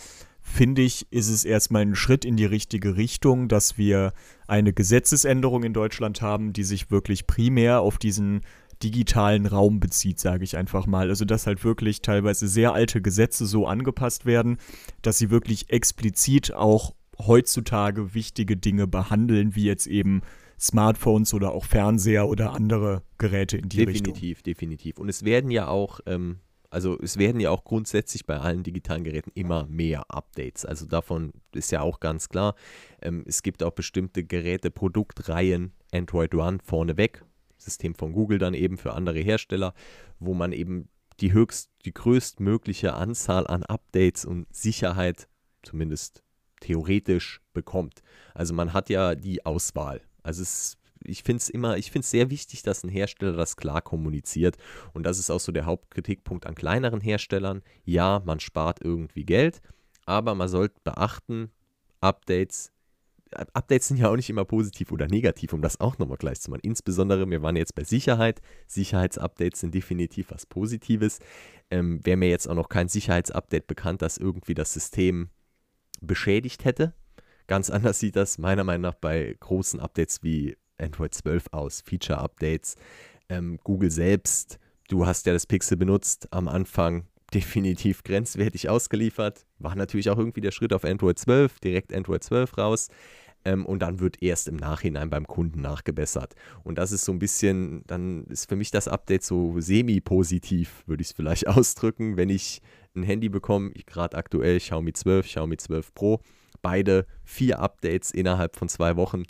finde 0.51 0.81
ich, 0.81 1.11
ist 1.11 1.29
es 1.29 1.43
erstmal 1.43 1.81
ein 1.81 1.95
Schritt 1.95 2.25
in 2.25 2.35
die 2.35 2.45
richtige 2.45 2.95
Richtung, 2.97 3.47
dass 3.47 3.77
wir 3.77 4.13
eine 4.47 4.73
Gesetzesänderung 4.73 5.63
in 5.63 5.73
Deutschland 5.73 6.21
haben, 6.21 6.53
die 6.53 6.63
sich 6.63 6.91
wirklich 6.91 7.27
primär 7.27 7.81
auf 7.81 7.97
diesen 7.97 8.41
digitalen 8.83 9.45
Raum 9.45 9.79
bezieht, 9.79 10.19
sage 10.19 10.43
ich 10.43 10.57
einfach 10.57 10.85
mal. 10.85 11.09
Also 11.09 11.25
dass 11.25 11.47
halt 11.47 11.63
wirklich 11.63 12.01
teilweise 12.01 12.47
sehr 12.47 12.73
alte 12.73 13.01
Gesetze 13.01 13.45
so 13.45 13.67
angepasst 13.67 14.25
werden, 14.25 14.57
dass 15.01 15.17
sie 15.17 15.29
wirklich 15.29 15.69
explizit 15.69 16.53
auch 16.53 16.93
heutzutage 17.17 18.13
wichtige 18.13 18.57
Dinge 18.57 18.87
behandeln, 18.87 19.55
wie 19.55 19.65
jetzt 19.65 19.87
eben 19.87 20.21
Smartphones 20.59 21.33
oder 21.33 21.51
auch 21.51 21.65
Fernseher 21.65 22.27
oder 22.27 22.53
andere 22.53 23.03
Geräte 23.17 23.57
in 23.57 23.69
die 23.69 23.77
definitiv, 23.77 23.95
Richtung. 23.95 24.13
Definitiv, 24.13 24.43
definitiv. 24.43 24.97
Und 24.99 25.09
es 25.09 25.23
werden 25.23 25.51
ja 25.51 25.67
auch 25.67 25.99
ähm, 26.05 26.39
also 26.71 26.97
es 26.99 27.17
werden 27.17 27.41
ja 27.41 27.51
auch 27.51 27.65
grundsätzlich 27.65 28.25
bei 28.25 28.39
allen 28.39 28.63
digitalen 28.63 29.03
Geräten 29.03 29.31
immer 29.35 29.67
mehr 29.67 30.05
Updates. 30.09 30.65
Also 30.65 30.85
davon 30.85 31.33
ist 31.53 31.71
ja 31.71 31.81
auch 31.81 31.99
ganz 31.99 32.29
klar. 32.29 32.55
Ähm, 33.01 33.23
es 33.27 33.43
gibt 33.43 33.61
auch 33.61 33.71
bestimmte 33.71 34.23
Geräte, 34.23 34.71
Produktreihen, 34.71 35.73
Android 35.91 36.33
One 36.33 36.59
vorneweg, 36.63 37.23
System 37.57 37.93
von 37.93 38.13
Google 38.13 38.39
dann 38.39 38.53
eben 38.53 38.77
für 38.77 38.93
andere 38.93 39.19
Hersteller, 39.19 39.73
wo 40.19 40.33
man 40.33 40.53
eben 40.53 40.87
die 41.19 41.33
höchst, 41.33 41.71
die 41.83 41.93
größtmögliche 41.93 42.93
Anzahl 42.93 43.45
an 43.45 43.63
Updates 43.63 44.23
und 44.23 44.47
Sicherheit, 44.55 45.27
zumindest 45.63 46.23
theoretisch, 46.61 47.41
bekommt. 47.53 48.01
Also 48.33 48.53
man 48.53 48.71
hat 48.71 48.89
ja 48.89 49.15
die 49.15 49.45
Auswahl. 49.45 50.01
Also 50.23 50.41
es 50.41 50.77
ich 51.03 51.23
finde 51.23 51.41
es 51.41 51.49
immer, 51.49 51.77
ich 51.77 51.91
finde 51.91 52.03
es 52.03 52.11
sehr 52.11 52.29
wichtig, 52.29 52.63
dass 52.63 52.83
ein 52.83 52.89
Hersteller 52.89 53.33
das 53.33 53.55
klar 53.55 53.81
kommuniziert. 53.81 54.57
Und 54.93 55.03
das 55.03 55.19
ist 55.19 55.29
auch 55.29 55.39
so 55.39 55.51
der 55.51 55.65
Hauptkritikpunkt 55.65 56.45
an 56.45 56.55
kleineren 56.55 57.01
Herstellern. 57.01 57.61
Ja, 57.83 58.21
man 58.25 58.39
spart 58.39 58.79
irgendwie 58.83 59.25
Geld, 59.25 59.61
aber 60.05 60.35
man 60.35 60.47
sollte 60.47 60.75
beachten, 60.83 61.51
Updates, 62.01 62.71
äh, 63.31 63.45
Updates 63.53 63.87
sind 63.87 63.97
ja 63.97 64.09
auch 64.09 64.15
nicht 64.15 64.29
immer 64.29 64.45
positiv 64.45 64.91
oder 64.91 65.07
negativ, 65.07 65.53
um 65.53 65.61
das 65.61 65.79
auch 65.79 65.97
nochmal 65.97 66.17
gleich 66.17 66.41
zu 66.41 66.51
machen. 66.51 66.61
Insbesondere, 66.63 67.29
wir 67.29 67.41
waren 67.41 67.55
jetzt 67.55 67.75
bei 67.75 67.83
Sicherheit. 67.83 68.41
Sicherheitsupdates 68.67 69.61
sind 69.61 69.73
definitiv 69.73 70.31
was 70.31 70.45
Positives. 70.45 71.19
Ähm, 71.69 72.05
Wäre 72.05 72.17
mir 72.17 72.29
jetzt 72.29 72.47
auch 72.47 72.55
noch 72.55 72.69
kein 72.69 72.87
Sicherheitsupdate 72.87 73.67
bekannt, 73.67 74.01
das 74.01 74.17
irgendwie 74.17 74.53
das 74.53 74.73
System 74.73 75.29
beschädigt 76.01 76.65
hätte. 76.65 76.93
Ganz 77.47 77.69
anders 77.69 77.99
sieht 77.99 78.15
das 78.15 78.37
meiner 78.37 78.63
Meinung 78.63 78.83
nach 78.83 78.95
bei 78.95 79.35
großen 79.39 79.79
Updates 79.79 80.23
wie 80.23 80.57
Android 80.81 81.13
12 81.13 81.45
aus, 81.51 81.81
Feature-Updates. 81.81 82.75
Ähm, 83.29 83.59
Google 83.63 83.91
selbst, 83.91 84.59
du 84.87 85.05
hast 85.05 85.25
ja 85.25 85.33
das 85.33 85.45
Pixel 85.45 85.77
benutzt 85.77 86.27
am 86.31 86.47
Anfang, 86.47 87.05
definitiv 87.33 88.03
grenzwertig 88.03 88.69
ausgeliefert. 88.69 89.45
War 89.59 89.75
natürlich 89.75 90.09
auch 90.09 90.17
irgendwie 90.17 90.41
der 90.41 90.51
Schritt 90.51 90.73
auf 90.73 90.83
Android 90.83 91.17
12, 91.17 91.59
direkt 91.59 91.93
Android 91.93 92.23
12 92.23 92.57
raus. 92.57 92.89
Ähm, 93.43 93.65
und 93.65 93.79
dann 93.81 93.99
wird 93.99 94.21
erst 94.21 94.47
im 94.47 94.55
Nachhinein 94.55 95.09
beim 95.09 95.25
Kunden 95.25 95.61
nachgebessert. 95.61 96.35
Und 96.63 96.77
das 96.77 96.91
ist 96.91 97.05
so 97.05 97.11
ein 97.11 97.19
bisschen, 97.19 97.83
dann 97.87 98.25
ist 98.25 98.47
für 98.47 98.55
mich 98.55 98.69
das 98.69 98.87
Update 98.87 99.23
so 99.23 99.59
semi-positiv, 99.59 100.83
würde 100.85 101.01
ich 101.01 101.09
es 101.09 101.13
vielleicht 101.13 101.47
ausdrücken, 101.47 102.17
wenn 102.17 102.29
ich 102.29 102.61
ein 102.95 103.03
Handy 103.03 103.29
bekomme, 103.29 103.71
gerade 103.71 104.17
aktuell 104.17 104.59
Xiaomi 104.59 104.93
12, 104.93 105.25
Xiaomi 105.25 105.57
12 105.57 105.93
Pro, 105.93 106.21
beide 106.61 107.07
vier 107.23 107.59
Updates 107.59 108.11
innerhalb 108.11 108.55
von 108.55 108.69
zwei 108.69 108.95
Wochen 108.95 109.23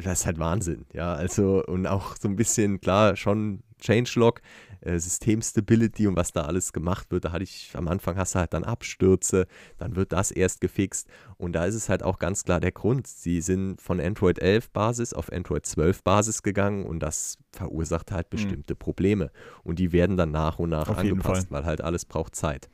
das 0.00 0.20
ist 0.20 0.26
halt 0.26 0.38
Wahnsinn, 0.38 0.86
ja. 0.92 1.14
Also, 1.14 1.64
und 1.64 1.86
auch 1.86 2.16
so 2.20 2.28
ein 2.28 2.36
bisschen, 2.36 2.80
klar, 2.80 3.16
schon 3.16 3.62
Changelog, 3.80 4.40
äh, 4.80 4.98
Systemstability 4.98 6.06
und 6.06 6.16
was 6.16 6.32
da 6.32 6.42
alles 6.42 6.72
gemacht 6.72 7.10
wird. 7.10 7.24
Da 7.24 7.32
hatte 7.32 7.44
ich, 7.44 7.72
am 7.74 7.88
Anfang 7.88 8.16
hast 8.16 8.34
du 8.34 8.38
halt 8.38 8.52
dann 8.52 8.64
Abstürze, 8.64 9.46
dann 9.78 9.96
wird 9.96 10.12
das 10.12 10.30
erst 10.30 10.60
gefixt. 10.60 11.08
Und 11.36 11.52
da 11.52 11.64
ist 11.64 11.74
es 11.74 11.88
halt 11.88 12.02
auch 12.02 12.18
ganz 12.18 12.44
klar 12.44 12.60
der 12.60 12.72
Grund. 12.72 13.06
Sie 13.06 13.40
sind 13.40 13.80
von 13.80 14.00
Android 14.00 14.38
11 14.38 14.70
Basis 14.70 15.12
auf 15.12 15.32
Android 15.32 15.66
12 15.66 16.02
Basis 16.02 16.42
gegangen 16.42 16.84
und 16.86 17.00
das 17.00 17.38
verursacht 17.52 18.12
halt 18.12 18.26
mhm. 18.26 18.36
bestimmte 18.36 18.74
mhm. 18.74 18.78
Probleme. 18.78 19.30
Und 19.64 19.78
die 19.78 19.92
werden 19.92 20.16
dann 20.16 20.30
nach 20.30 20.58
und 20.58 20.70
nach 20.70 20.88
auf 20.88 20.98
angepasst, 20.98 21.50
weil 21.50 21.64
halt 21.64 21.80
alles 21.80 22.04
braucht 22.04 22.34
Zeit. 22.34 22.68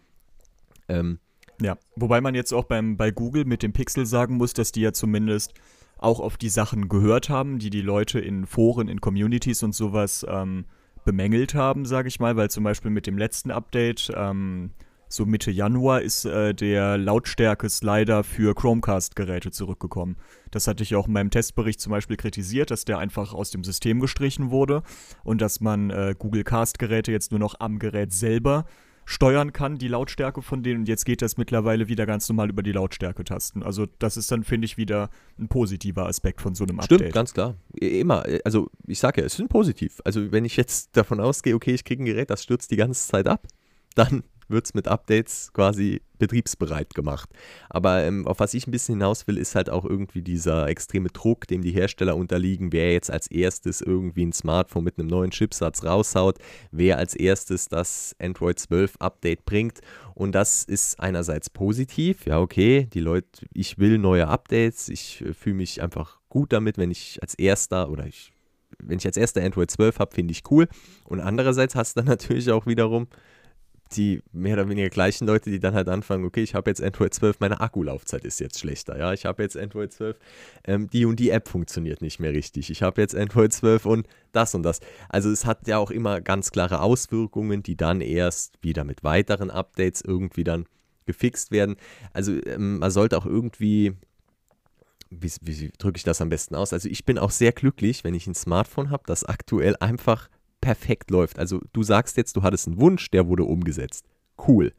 Ähm, 0.88 1.18
ja, 1.60 1.78
wobei 1.96 2.20
man 2.20 2.34
jetzt 2.34 2.52
auch 2.52 2.64
beim, 2.64 2.96
bei 2.96 3.10
Google 3.10 3.44
mit 3.44 3.62
dem 3.62 3.72
Pixel 3.72 4.06
sagen 4.06 4.36
muss, 4.36 4.52
dass 4.52 4.72
die 4.72 4.82
ja 4.82 4.92
zumindest 4.92 5.54
auch 5.98 6.20
auf 6.20 6.36
die 6.36 6.48
Sachen 6.48 6.88
gehört 6.88 7.28
haben, 7.28 7.58
die 7.58 7.70
die 7.70 7.82
Leute 7.82 8.18
in 8.18 8.46
Foren, 8.46 8.88
in 8.88 9.00
Communities 9.00 9.62
und 9.62 9.74
sowas 9.74 10.24
ähm, 10.28 10.66
bemängelt 11.04 11.54
haben, 11.54 11.86
sage 11.86 12.08
ich 12.08 12.20
mal, 12.20 12.36
weil 12.36 12.50
zum 12.50 12.64
Beispiel 12.64 12.90
mit 12.90 13.06
dem 13.06 13.16
letzten 13.16 13.50
Update, 13.50 14.12
ähm, 14.14 14.72
so 15.08 15.24
Mitte 15.24 15.52
Januar, 15.52 16.02
ist 16.02 16.24
äh, 16.24 16.52
der 16.52 16.98
Lautstärke-Slider 16.98 18.24
für 18.24 18.54
Chromecast-Geräte 18.54 19.52
zurückgekommen. 19.52 20.16
Das 20.50 20.66
hatte 20.66 20.82
ich 20.82 20.96
auch 20.96 21.06
in 21.06 21.12
meinem 21.12 21.30
Testbericht 21.30 21.80
zum 21.80 21.92
Beispiel 21.92 22.16
kritisiert, 22.16 22.72
dass 22.72 22.84
der 22.84 22.98
einfach 22.98 23.32
aus 23.32 23.52
dem 23.52 23.62
System 23.62 24.00
gestrichen 24.00 24.50
wurde 24.50 24.82
und 25.22 25.40
dass 25.40 25.60
man 25.60 25.90
äh, 25.90 26.14
Google 26.18 26.42
Cast-Geräte 26.42 27.12
jetzt 27.12 27.30
nur 27.30 27.40
noch 27.40 27.54
am 27.60 27.78
Gerät 27.78 28.12
selber 28.12 28.66
steuern 29.06 29.52
kann, 29.52 29.78
die 29.78 29.88
Lautstärke 29.88 30.42
von 30.42 30.62
denen. 30.62 30.80
Und 30.80 30.88
jetzt 30.88 31.06
geht 31.06 31.22
das 31.22 31.36
mittlerweile 31.36 31.88
wieder 31.88 32.04
ganz 32.04 32.28
normal 32.28 32.50
über 32.50 32.62
die 32.62 32.72
Lautstärke-Tasten. 32.72 33.62
Also 33.62 33.86
das 33.98 34.16
ist 34.16 34.30
dann, 34.30 34.42
finde 34.42 34.66
ich, 34.66 34.76
wieder 34.76 35.10
ein 35.38 35.48
positiver 35.48 36.06
Aspekt 36.06 36.42
von 36.42 36.54
so 36.54 36.64
einem 36.64 36.80
Update. 36.80 37.00
Stimmt, 37.00 37.14
ganz 37.14 37.32
klar. 37.32 37.54
Immer. 37.72 38.26
Also 38.44 38.68
ich 38.86 38.98
sage 38.98 39.20
ja, 39.20 39.26
es 39.26 39.34
ist 39.34 39.40
ein 39.40 39.48
positiv. 39.48 40.02
Also 40.04 40.32
wenn 40.32 40.44
ich 40.44 40.56
jetzt 40.56 40.96
davon 40.96 41.20
ausgehe, 41.20 41.54
okay, 41.54 41.72
ich 41.72 41.84
kriege 41.84 42.02
ein 42.02 42.06
Gerät, 42.06 42.30
das 42.30 42.42
stürzt 42.42 42.70
die 42.72 42.76
ganze 42.76 43.06
Zeit 43.06 43.28
ab, 43.28 43.46
dann 43.94 44.24
wird 44.48 44.66
es 44.66 44.74
mit 44.74 44.88
Updates 44.88 45.52
quasi 45.52 46.02
betriebsbereit 46.18 46.94
gemacht. 46.94 47.30
Aber 47.68 48.02
ähm, 48.02 48.26
auf 48.26 48.40
was 48.40 48.54
ich 48.54 48.66
ein 48.66 48.70
bisschen 48.70 48.96
hinaus 48.96 49.26
will, 49.26 49.38
ist 49.38 49.54
halt 49.54 49.70
auch 49.70 49.84
irgendwie 49.84 50.22
dieser 50.22 50.68
extreme 50.68 51.08
Druck, 51.08 51.46
dem 51.46 51.62
die 51.62 51.72
Hersteller 51.72 52.16
unterliegen, 52.16 52.72
wer 52.72 52.92
jetzt 52.92 53.10
als 53.10 53.26
erstes 53.26 53.80
irgendwie 53.80 54.24
ein 54.24 54.32
Smartphone 54.32 54.84
mit 54.84 54.98
einem 54.98 55.08
neuen 55.08 55.30
Chipsatz 55.30 55.84
raushaut, 55.84 56.38
wer 56.70 56.98
als 56.98 57.14
erstes 57.14 57.68
das 57.68 58.14
Android 58.18 58.58
12 58.58 58.96
Update 58.98 59.44
bringt. 59.44 59.80
Und 60.14 60.34
das 60.34 60.64
ist 60.64 60.98
einerseits 60.98 61.50
positiv, 61.50 62.26
ja 62.26 62.40
okay, 62.40 62.88
die 62.92 63.00
Leute, 63.00 63.46
ich 63.52 63.78
will 63.78 63.98
neue 63.98 64.28
Updates, 64.28 64.88
ich 64.88 65.22
äh, 65.22 65.34
fühle 65.34 65.56
mich 65.56 65.82
einfach 65.82 66.20
gut 66.28 66.52
damit, 66.52 66.78
wenn 66.78 66.90
ich 66.90 67.18
als 67.22 67.34
erster 67.34 67.90
oder 67.90 68.06
ich 68.06 68.32
wenn 68.78 68.98
ich 68.98 69.06
als 69.06 69.16
erster 69.16 69.42
Android 69.42 69.70
12 69.70 69.98
habe, 69.98 70.14
finde 70.14 70.32
ich 70.32 70.42
cool. 70.50 70.68
Und 71.04 71.20
andererseits 71.20 71.74
hast 71.74 71.96
du 71.96 72.00
dann 72.00 72.08
natürlich 72.08 72.50
auch 72.50 72.66
wiederum 72.66 73.08
die 73.92 74.22
mehr 74.32 74.54
oder 74.54 74.68
weniger 74.68 74.88
gleichen 74.88 75.26
Leute, 75.26 75.50
die 75.50 75.60
dann 75.60 75.74
halt 75.74 75.88
anfangen, 75.88 76.24
okay, 76.24 76.42
ich 76.42 76.54
habe 76.54 76.70
jetzt 76.70 76.82
Android 76.82 77.14
12, 77.14 77.40
meine 77.40 77.60
Akkulaufzeit 77.60 78.24
ist 78.24 78.40
jetzt 78.40 78.58
schlechter, 78.58 78.98
ja, 78.98 79.12
ich 79.12 79.24
habe 79.26 79.42
jetzt 79.42 79.56
Android 79.56 79.92
12, 79.92 80.18
ähm, 80.64 80.90
die 80.90 81.04
und 81.04 81.20
die 81.20 81.30
App 81.30 81.48
funktioniert 81.48 82.02
nicht 82.02 82.18
mehr 82.18 82.32
richtig, 82.32 82.70
ich 82.70 82.82
habe 82.82 83.00
jetzt 83.00 83.14
Android 83.14 83.52
12 83.52 83.86
und 83.86 84.08
das 84.32 84.54
und 84.54 84.62
das. 84.62 84.80
Also 85.08 85.30
es 85.30 85.46
hat 85.46 85.66
ja 85.68 85.78
auch 85.78 85.90
immer 85.90 86.20
ganz 86.20 86.50
klare 86.50 86.80
Auswirkungen, 86.80 87.62
die 87.62 87.76
dann 87.76 88.00
erst 88.00 88.62
wieder 88.62 88.84
mit 88.84 89.04
weiteren 89.04 89.50
Updates 89.50 90.02
irgendwie 90.02 90.44
dann 90.44 90.66
gefixt 91.06 91.52
werden. 91.52 91.76
Also 92.12 92.32
ähm, 92.46 92.78
man 92.78 92.90
sollte 92.90 93.16
auch 93.16 93.26
irgendwie 93.26 93.94
wie, 95.10 95.30
wie 95.42 95.72
drücke 95.78 95.98
ich 95.98 96.02
das 96.02 96.20
am 96.20 96.28
besten 96.28 96.54
aus? 96.54 96.72
Also 96.72 96.88
ich 96.88 97.04
bin 97.04 97.18
auch 97.18 97.30
sehr 97.30 97.52
glücklich, 97.52 98.04
wenn 98.04 98.14
ich 98.14 98.26
ein 98.26 98.34
Smartphone 98.34 98.90
habe, 98.90 99.04
das 99.06 99.24
aktuell 99.24 99.76
einfach 99.76 100.28
perfekt 100.66 101.12
läuft. 101.12 101.38
Also 101.38 101.60
du 101.72 101.84
sagst 101.84 102.16
jetzt, 102.16 102.36
du 102.36 102.42
hattest 102.42 102.66
einen 102.66 102.80
Wunsch, 102.80 103.08
der 103.12 103.28
wurde 103.28 103.44
umgesetzt. 103.44 104.04
Cool. 104.48 104.72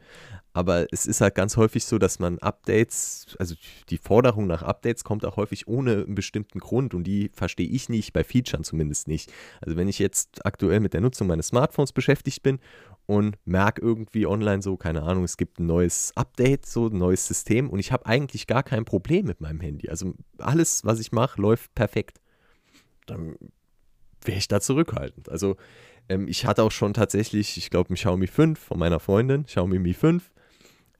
Aber 0.52 0.86
es 0.91 1.06
ist 1.06 1.21
halt 1.21 1.34
ganz 1.34 1.56
häufig 1.56 1.86
so, 1.86 1.97
dass 1.97 2.19
man 2.19 2.39
Updates, 2.39 3.38
also 3.39 3.56
die 3.88 3.97
Forderung 3.97 4.47
nach 4.47 4.63
Updates 4.63 5.06
kommt 5.06 5.23
auch 5.23 5.38
häufig 5.38 5.65
ohne 5.65 6.04
einen 6.04 6.15
bestimmten 6.15 6.60
Grund 6.60 6.93
und 6.93 7.06
die 7.06 7.32
verstehe 7.34 7.69
ich 7.69 7.88
nicht, 7.88 8.12
bei 8.12 8.26
Features 8.26 8.67
zumindest 8.67 9.08
nicht. 9.08 9.32
Also 9.62 9.78
wenn 9.78 9.88
ich 9.88 9.97
jetzt 9.97 10.45
aktuell 10.45 10.82
mit 10.82 10.93
der 10.93 11.00
Nutzung 11.00 11.26
meines 11.28 11.47
Smartphones 11.47 11.93
beschäftigt 11.93 12.43
bin 12.43 12.60
und 13.06 13.38
merke 13.45 13.82
irgendwie 13.82 14.28
online 14.28 14.62
so, 14.62 14.76
keine 14.76 15.04
Ahnung, 15.04 15.23
es 15.23 15.38
gibt 15.38 15.58
ein 15.58 15.67
neues 15.67 16.12
Update, 16.15 16.65
so 16.65 16.88
ein 16.88 16.97
neues 16.97 17.26
System 17.26 17.69
und 17.69 17.80
ich 17.80 17.93
habe 17.93 18.06
eigentlich 18.08 18.45
gar 18.45 18.63
kein 18.63 18.84
Problem 18.84 19.26
mit 19.26 19.39
meinem 19.39 19.62
Handy. 19.62 19.88
Also 19.88 20.15
alles, 20.38 20.84
was 20.84 21.00
ich 21.00 21.13
mache, 21.13 21.41
läuft 21.41 21.73
perfekt. 21.76 22.19
Dann 23.06 23.38
wäre 24.24 24.38
ich 24.38 24.48
da 24.48 24.60
zurückhaltend. 24.60 25.30
Also 25.30 25.56
ähm, 26.10 26.28
ich 26.28 26.46
hatte 26.46 26.64
auch 26.64 26.72
schon 26.72 26.94
tatsächlich, 26.94 27.58
ich 27.58 27.70
glaube, 27.70 27.94
ein 27.94 27.96
Xiaomi 27.96 28.28
5 28.28 28.60
von 28.60 28.80
meiner 28.80 29.00
Freundin, 29.00 29.46
Xiaomi 29.46 29.80
Mi 29.80 29.94
5. 29.94 30.32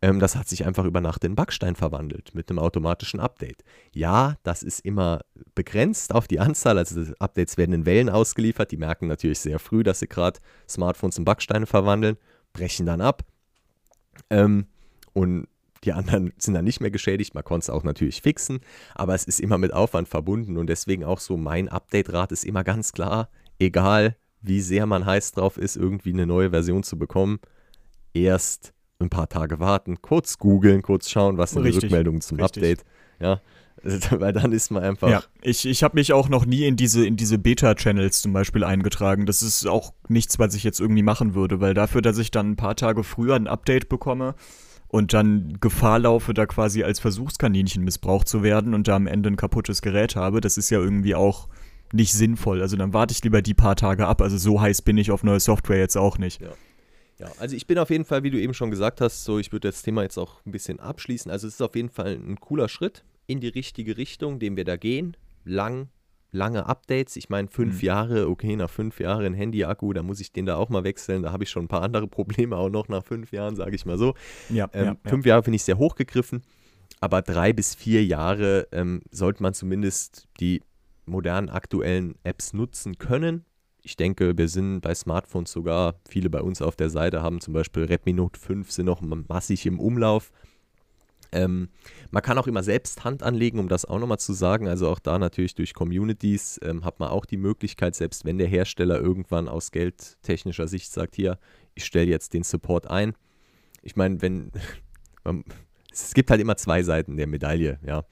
Ähm, 0.02 0.20
das 0.20 0.36
hat 0.36 0.48
sich 0.48 0.66
einfach 0.66 0.86
über 0.86 1.02
Nacht 1.02 1.24
in 1.24 1.36
Backstein 1.36 1.76
verwandelt 1.76 2.36
mit 2.36 2.50
einem 2.50 2.60
automatischen 2.60 3.20
Update. 3.20 3.64
Ja, 3.94 4.36
das 4.44 4.62
ist 4.62 4.82
immer 4.82 5.22
begrenzt 5.56 6.14
auf 6.14 6.28
die 6.28 6.40
Anzahl, 6.40 6.78
also 6.78 7.02
Updates 7.20 7.58
werden 7.58 7.74
in 7.74 7.86
Wellen 7.86 8.10
ausgeliefert, 8.10 8.72
die 8.72 8.78
merken 8.78 9.08
natürlich 9.08 9.40
sehr 9.40 9.58
früh, 9.58 9.82
dass 9.84 10.00
sie 10.00 10.08
gerade 10.08 10.40
Smartphones 10.70 11.18
in 11.18 11.26
Backsteine 11.26 11.66
verwandeln, 11.66 12.18
brechen 12.54 12.86
dann 12.86 13.02
ab 13.02 13.24
ähm, 14.30 14.68
und 15.14 15.48
die 15.84 15.94
anderen 15.94 16.34
sind 16.38 16.54
dann 16.54 16.66
nicht 16.66 16.82
mehr 16.82 16.92
geschädigt, 16.92 17.36
man 17.36 17.44
konnte 17.44 17.66
es 17.66 17.70
auch 17.70 17.84
natürlich 17.84 18.22
fixen, 18.22 18.60
aber 18.96 19.16
es 19.16 19.26
ist 19.26 19.40
immer 19.40 19.58
mit 19.58 19.74
Aufwand 19.74 20.08
verbunden 20.08 20.58
und 20.58 20.68
deswegen 20.68 21.04
auch 21.04 21.20
so 21.20 21.38
mein 21.38 21.70
Update-Rat 21.70 22.32
ist 22.32 22.46
immer 22.46 22.64
ganz 22.64 22.92
klar, 22.92 23.30
egal 23.60 24.16
wie 24.42 24.62
sehr 24.62 24.86
man 24.86 25.06
heiß 25.06 25.34
drauf 25.34 25.58
ist, 25.58 25.76
irgendwie 25.76 26.14
eine 26.14 26.26
neue 26.26 26.52
Version 26.52 26.84
zu 26.84 26.98
bekommen, 26.98 27.40
erst 28.14 28.74
ein 29.00 29.10
paar 29.10 29.30
Tage 29.30 29.60
warten, 29.60 30.02
kurz 30.02 30.38
googeln, 30.38 30.82
kurz 30.82 31.10
schauen, 31.10 31.38
was 31.38 31.52
sind 31.52 31.64
richtig, 31.64 31.82
die 31.82 31.86
Rückmeldungen 31.88 32.22
zum 32.22 32.40
richtig. 32.40 32.64
Update. 32.64 32.86
Ja, 33.20 33.42
weil 34.20 34.34
dann 34.34 34.52
ist 34.52 34.72
man 34.72 34.84
einfach. 34.84 35.10
Ja, 35.10 35.24
ich, 35.42 35.66
ich 35.66 35.84
habe 35.84 35.96
mich 35.96 36.14
auch 36.14 36.30
noch 36.30 36.46
nie 36.46 36.66
in 36.66 36.76
diese, 36.76 37.06
in 37.06 37.16
diese 37.16 37.38
Beta-Channels 37.38 38.22
zum 38.22 38.34
Beispiel 38.34 38.64
eingetragen. 38.64 39.26
Das 39.26 39.44
ist 39.44 39.68
auch 39.68 39.94
nichts, 40.08 40.40
was 40.40 40.56
ich 40.56 40.64
jetzt 40.64 40.80
irgendwie 40.80 41.04
machen 41.04 41.36
würde, 41.36 41.62
weil 41.62 41.74
dafür, 41.74 42.02
dass 42.02 42.18
ich 42.18 42.32
dann 42.32 42.52
ein 42.52 42.56
paar 42.56 42.76
Tage 42.76 43.04
früher 43.04 43.36
ein 43.36 43.48
Update 43.48 43.90
bekomme 43.90 44.36
und 44.88 45.14
dann 45.14 45.58
Gefahr 45.60 46.00
laufe, 46.00 46.34
da 46.34 46.46
quasi 46.46 46.84
als 46.84 47.00
Versuchskaninchen 47.00 47.84
missbraucht 47.84 48.28
zu 48.28 48.44
werden 48.44 48.74
und 48.74 48.88
da 48.88 48.96
am 48.96 49.08
Ende 49.08 49.30
ein 49.30 49.36
kaputtes 49.36 49.82
Gerät 49.82 50.16
habe, 50.16 50.42
das 50.42 50.58
ist 50.58 50.70
ja 50.70 50.80
irgendwie 50.80 51.16
auch 51.16 51.48
nicht 51.94 52.14
sinnvoll. 52.14 52.62
Also 52.62 52.76
dann 52.78 52.94
warte 52.94 53.14
ich 53.14 53.24
lieber 53.24 53.42
die 53.42 53.54
paar 53.54 53.76
Tage 53.76 54.08
ab. 54.08 54.22
Also 54.22 54.38
so 54.38 54.62
heiß 54.62 54.82
bin 54.82 54.98
ich 54.98 55.12
auf 55.12 55.24
neue 55.24 55.40
Software 55.40 55.80
jetzt 55.80 55.98
auch 55.98 56.18
nicht. 56.18 56.42
Ja. 56.42 56.50
Ja, 57.20 57.32
also 57.40 57.56
ich 57.56 57.66
bin 57.66 57.80
auf 57.80 57.90
jeden 57.90 58.06
Fall, 58.06 58.22
wie 58.22 58.30
du 58.30 58.40
eben 58.40 58.54
schon 58.54 58.70
gesagt 58.70 59.02
hast, 59.02 59.24
so 59.24 59.40
ich 59.40 59.52
würde 59.52 59.70
das 59.70 59.82
Thema 59.82 60.04
jetzt 60.04 60.20
auch 60.20 60.46
ein 60.46 60.52
bisschen 60.52 60.80
abschließen. 60.80 61.32
Also 61.32 61.48
es 61.48 61.56
ist 61.56 61.62
auf 61.62 61.76
jeden 61.76 61.90
Fall 61.90 62.14
ein 62.14 62.40
cooler 62.40 62.70
Schritt 62.70 63.04
in 63.26 63.40
die 63.40 63.48
richtige 63.48 63.98
Richtung, 63.98 64.38
den 64.38 64.56
wir 64.56 64.66
da 64.66 64.78
gehen. 64.78 65.18
Lang, 65.44 65.90
lange 66.32 66.66
Updates. 66.66 67.16
Ich 67.16 67.30
meine, 67.30 67.48
fünf 67.48 67.82
mhm. 67.82 67.86
Jahre, 67.86 68.30
okay, 68.30 68.56
nach 68.56 68.70
fünf 68.70 69.00
Jahren 69.00 69.26
ein 69.26 69.34
Handy-Akku, 69.34 69.94
da 69.94 70.04
muss 70.04 70.20
ich 70.20 70.32
den 70.32 70.46
da 70.46 70.56
auch 70.56 70.70
mal 70.70 70.84
wechseln. 70.84 71.24
Da 71.24 71.32
habe 71.32 71.44
ich 71.44 71.50
schon 71.50 71.66
ein 71.66 71.68
paar 71.68 71.82
andere 71.82 72.08
Probleme 72.08 72.56
auch 72.56 72.70
noch 72.70 72.88
nach 72.88 73.04
fünf 73.04 73.32
Jahren, 73.32 73.56
sage 73.56 73.76
ich 73.76 73.86
mal 73.86 73.98
so. 73.98 74.14
Ja, 74.50 74.70
ähm, 74.74 74.86
ja, 74.86 75.10
fünf 75.10 75.26
ja. 75.26 75.32
Jahre 75.32 75.44
finde 75.44 75.56
ich 75.56 75.64
sehr 75.64 75.78
hochgegriffen, 75.78 76.44
aber 77.00 77.22
drei 77.22 77.54
bis 77.54 77.76
vier 77.76 78.06
Jahre 78.06 78.68
ähm, 78.72 79.02
sollte 79.12 79.42
man 79.44 79.54
zumindest 79.54 80.28
die 80.40 80.62
modernen 81.06 81.50
aktuellen 81.50 82.16
Apps 82.24 82.54
nutzen 82.54 82.98
können 82.98 83.46
ich 83.88 83.96
denke, 83.96 84.38
wir 84.38 84.50
sind 84.50 84.82
bei 84.82 84.94
Smartphones 84.94 85.50
sogar, 85.50 85.96
viele 86.10 86.30
bei 86.30 86.42
uns 86.42 86.62
auf 86.62 86.76
der 86.76 86.90
Seite 86.90 87.22
haben 87.22 87.40
zum 87.40 87.54
Beispiel 87.54 87.86
Redmi 87.86 88.12
Note 88.12 88.38
5 88.38 88.70
sind 88.70 88.86
noch 88.86 89.00
massig 89.02 89.66
im 89.66 89.80
Umlauf. 89.80 90.32
Ähm, 91.32 91.70
man 92.12 92.24
kann 92.24 92.38
auch 92.38 92.48
immer 92.48 92.64
selbst 92.64 93.04
Hand 93.04 93.24
anlegen, 93.24 93.60
um 93.60 93.68
das 93.68 93.86
auch 93.86 94.00
nochmal 94.00 94.20
zu 94.20 94.34
sagen. 94.34 94.68
Also 94.68 94.90
auch 94.90 95.00
da 95.00 95.20
natürlich 95.20 95.56
durch 95.56 95.74
Communities 95.74 96.60
ähm, 96.64 96.86
hat 96.86 97.00
man 97.00 97.10
auch 97.10 97.26
die 97.26 97.38
Möglichkeit, 97.38 97.96
selbst 97.96 98.26
wenn 98.26 98.38
der 98.38 98.48
Hersteller 98.48 99.00
irgendwann 99.00 99.48
aus 99.48 99.72
geldtechnischer 99.72 100.68
Sicht 100.68 100.92
sagt, 100.92 101.16
hier, 101.16 101.40
ich 101.76 101.86
stelle 101.86 102.08
jetzt 102.08 102.34
den 102.34 102.44
Support 102.44 102.88
ein. 102.90 103.14
Ich 103.82 103.96
meine, 103.96 104.22
wenn 104.22 104.52
man, 105.24 105.44
es 105.92 106.14
gibt 106.14 106.30
halt 106.30 106.42
immer 106.42 106.58
zwei 106.58 106.84
Seiten 106.84 107.18
der 107.18 107.28
Medaille, 107.28 107.80
ja. 107.86 108.04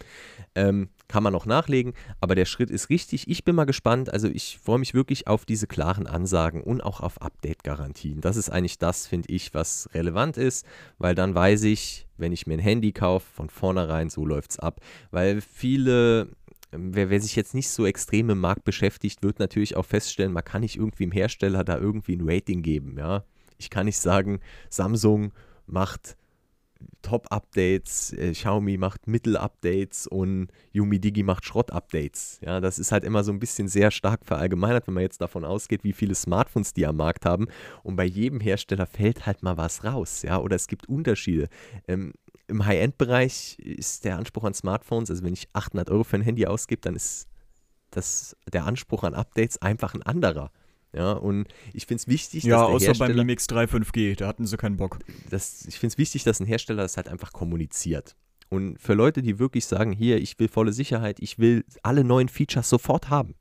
Ähm, 0.55 0.89
kann 1.07 1.21
man 1.21 1.33
noch 1.33 1.45
nachlegen, 1.45 1.93
aber 2.21 2.33
der 2.33 2.45
Schritt 2.45 2.69
ist 2.69 2.89
richtig. 2.89 3.27
Ich 3.29 3.43
bin 3.43 3.55
mal 3.55 3.65
gespannt. 3.65 4.11
Also 4.11 4.27
ich 4.27 4.57
freue 4.63 4.79
mich 4.79 4.93
wirklich 4.93 5.27
auf 5.27 5.45
diese 5.45 5.67
klaren 5.67 6.07
Ansagen 6.07 6.61
und 6.61 6.81
auch 6.81 7.01
auf 7.01 7.21
Update-Garantien. 7.21 8.21
Das 8.21 8.37
ist 8.37 8.49
eigentlich 8.49 8.79
das, 8.79 9.05
finde 9.05 9.31
ich, 9.31 9.53
was 9.53 9.89
relevant 9.93 10.37
ist, 10.37 10.65
weil 10.97 11.13
dann 11.13 11.35
weiß 11.35 11.63
ich, 11.63 12.07
wenn 12.17 12.31
ich 12.31 12.47
mir 12.47 12.53
ein 12.53 12.59
Handy 12.59 12.93
kaufe, 12.93 13.25
von 13.33 13.49
vornherein, 13.49 14.09
so 14.09 14.25
läuft 14.25 14.51
es 14.51 14.59
ab. 14.59 14.79
Weil 15.11 15.41
viele 15.41 16.29
Wer, 16.77 17.09
wer, 17.09 17.21
sich 17.21 17.37
jetzt 17.37 17.53
nicht 17.53 17.69
so 17.69 17.85
extrem 17.85 18.29
im 18.29 18.39
Markt 18.39 18.65
beschäftigt, 18.65 19.23
wird 19.23 19.39
natürlich 19.39 19.77
auch 19.77 19.85
feststellen, 19.85 20.33
man 20.33 20.43
kann 20.43 20.61
nicht 20.61 20.75
irgendwie 20.75 21.05
im 21.05 21.11
Hersteller 21.11 21.63
da 21.63 21.77
irgendwie 21.77 22.17
ein 22.17 22.27
Rating 22.27 22.63
geben. 22.63 22.97
Ja? 22.97 23.23
Ich 23.57 23.69
kann 23.69 23.85
nicht 23.85 23.99
sagen, 23.99 24.39
Samsung 24.69 25.31
macht 25.67 26.17
Top-Updates, 27.01 28.13
äh, 28.13 28.31
Xiaomi 28.31 28.77
macht 28.77 29.07
Mittel-Updates 29.07 30.07
und 30.07 30.47
Yumi 30.71 30.99
Digi 30.99 31.23
macht 31.23 31.45
Schrott-Updates. 31.45 32.39
Ja, 32.41 32.59
das 32.59 32.79
ist 32.79 32.91
halt 32.91 33.03
immer 33.03 33.23
so 33.23 33.31
ein 33.31 33.39
bisschen 33.39 33.67
sehr 33.67 33.91
stark 33.91 34.25
verallgemeinert, 34.25 34.87
wenn 34.87 34.95
man 34.95 35.03
jetzt 35.03 35.21
davon 35.21 35.45
ausgeht, 35.45 35.83
wie 35.83 35.93
viele 35.93 36.15
Smartphones 36.15 36.73
die 36.73 36.85
am 36.85 36.97
Markt 36.97 37.25
haben. 37.25 37.47
Und 37.83 37.95
bei 37.95 38.05
jedem 38.05 38.39
Hersteller 38.39 38.87
fällt 38.87 39.25
halt 39.25 39.43
mal 39.43 39.57
was 39.57 39.83
raus, 39.83 40.23
ja, 40.23 40.39
oder 40.39 40.55
es 40.55 40.67
gibt 40.67 40.89
Unterschiede. 40.89 41.47
Ähm, 41.87 42.13
Im 42.47 42.65
High-End-Bereich 42.65 43.59
ist 43.59 44.05
der 44.05 44.17
Anspruch 44.17 44.43
an 44.43 44.53
Smartphones, 44.53 45.09
also 45.11 45.23
wenn 45.23 45.33
ich 45.33 45.47
800 45.53 45.91
Euro 45.91 46.03
für 46.03 46.17
ein 46.17 46.23
Handy 46.23 46.47
ausgebe, 46.47 46.81
dann 46.81 46.95
ist 46.95 47.27
das, 47.91 48.35
der 48.51 48.65
Anspruch 48.65 49.03
an 49.03 49.13
Updates 49.13 49.61
einfach 49.61 49.93
ein 49.93 50.03
anderer. 50.03 50.51
Ja, 50.95 51.11
und 51.11 51.47
ich 51.73 51.85
finde 51.85 52.01
es 52.01 52.07
wichtig, 52.07 52.43
ja, 52.43 52.57
dass 52.57 52.67
der 52.67 52.75
außer 52.75 52.85
Hersteller, 52.87 53.09
beim 53.09 53.17
Mimix 53.17 53.47
3 53.47 53.65
5G, 53.65 54.15
da 54.15 54.27
hatten 54.27 54.45
sie 54.45 54.55
keinen 54.55 54.77
Bock. 54.77 54.99
Das, 55.29 55.65
ich 55.67 55.77
finde 55.77 55.93
es 55.93 55.97
wichtig, 55.97 56.23
dass 56.23 56.39
ein 56.39 56.45
Hersteller 56.45 56.83
das 56.83 56.95
halt 56.95 57.09
einfach 57.09 57.33
kommuniziert. 57.33 58.15
Und 58.49 58.79
für 58.79 58.93
Leute, 58.93 59.21
die 59.21 59.37
wirklich 59.37 59.65
sagen, 59.65 59.91
hier, 59.91 60.21
ich 60.21 60.39
will 60.39 60.47
volle 60.47 60.71
Sicherheit, 60.71 61.19
ich 61.19 61.37
will 61.37 61.65
alle 61.83 62.05
neuen 62.05 62.29
Features 62.29 62.69
sofort 62.69 63.09
haben, 63.09 63.35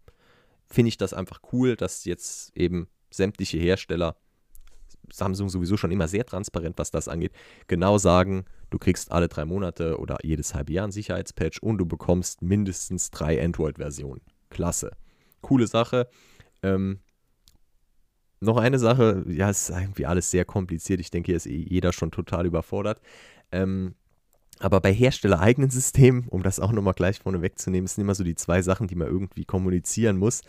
finde 0.67 0.89
ich 0.89 0.97
das 0.97 1.15
einfach 1.15 1.41
cool, 1.53 1.77
dass 1.77 2.05
jetzt 2.05 2.57
eben 2.57 2.89
sämtliche 3.11 3.59
Hersteller, 3.59 4.17
Samsung 5.13 5.49
sowieso 5.49 5.77
schon 5.77 5.93
immer 5.93 6.09
sehr 6.09 6.27
transparent, 6.27 6.79
was 6.79 6.91
das 6.91 7.07
angeht, 7.07 7.33
genau 7.69 7.99
sagen, 7.99 8.47
du 8.71 8.79
kriegst 8.79 9.13
alle 9.13 9.29
drei 9.29 9.45
Monate 9.45 9.99
oder 9.99 10.19
jedes 10.25 10.55
halbe 10.55 10.73
Jahr 10.73 10.89
ein 10.89 10.93
Sicherheitspatch 10.93 11.61
und 11.61 11.79
du 11.79 11.87
bekommst 11.87 12.43
mindestens 12.43 13.11
drei 13.11 13.41
Android-Versionen. 13.45 14.23
Klasse. 14.51 14.93
Coole 15.43 15.67
Sache. 15.69 16.09
Ähm, 16.63 17.01
noch 18.45 18.57
eine 18.57 18.79
Sache, 18.79 19.25
ja, 19.29 19.51
es 19.51 19.69
ist 19.69 19.77
irgendwie 19.77 20.07
alles 20.07 20.31
sehr 20.31 20.45
kompliziert. 20.45 21.01
Ich 21.01 21.11
denke, 21.11 21.27
hier 21.27 21.37
ist 21.37 21.47
eh 21.47 21.67
jeder 21.69 21.93
schon 21.93 22.11
total 22.11 22.47
überfordert. 22.47 23.01
Ähm, 23.53 23.95
aber 24.61 24.81
bei 24.81 24.93
herstellereigenen 24.93 25.71
Systemen, 25.71 26.29
um 26.29 26.43
das 26.43 26.61
auch 26.61 26.73
nochmal 26.73 26.95
gleich 26.95 27.19
vorne 27.19 27.43
wegzunehmen, 27.43 27.87
sind 27.87 28.03
immer 28.03 28.15
so 28.15 28.25
die 28.25 28.37
zwei 28.37 28.63
Sachen, 28.63 28.87
die 28.87 28.95
man 28.95 29.09
irgendwie 29.09 29.45
kommunizieren 29.45 30.17
muss. 30.17 30.43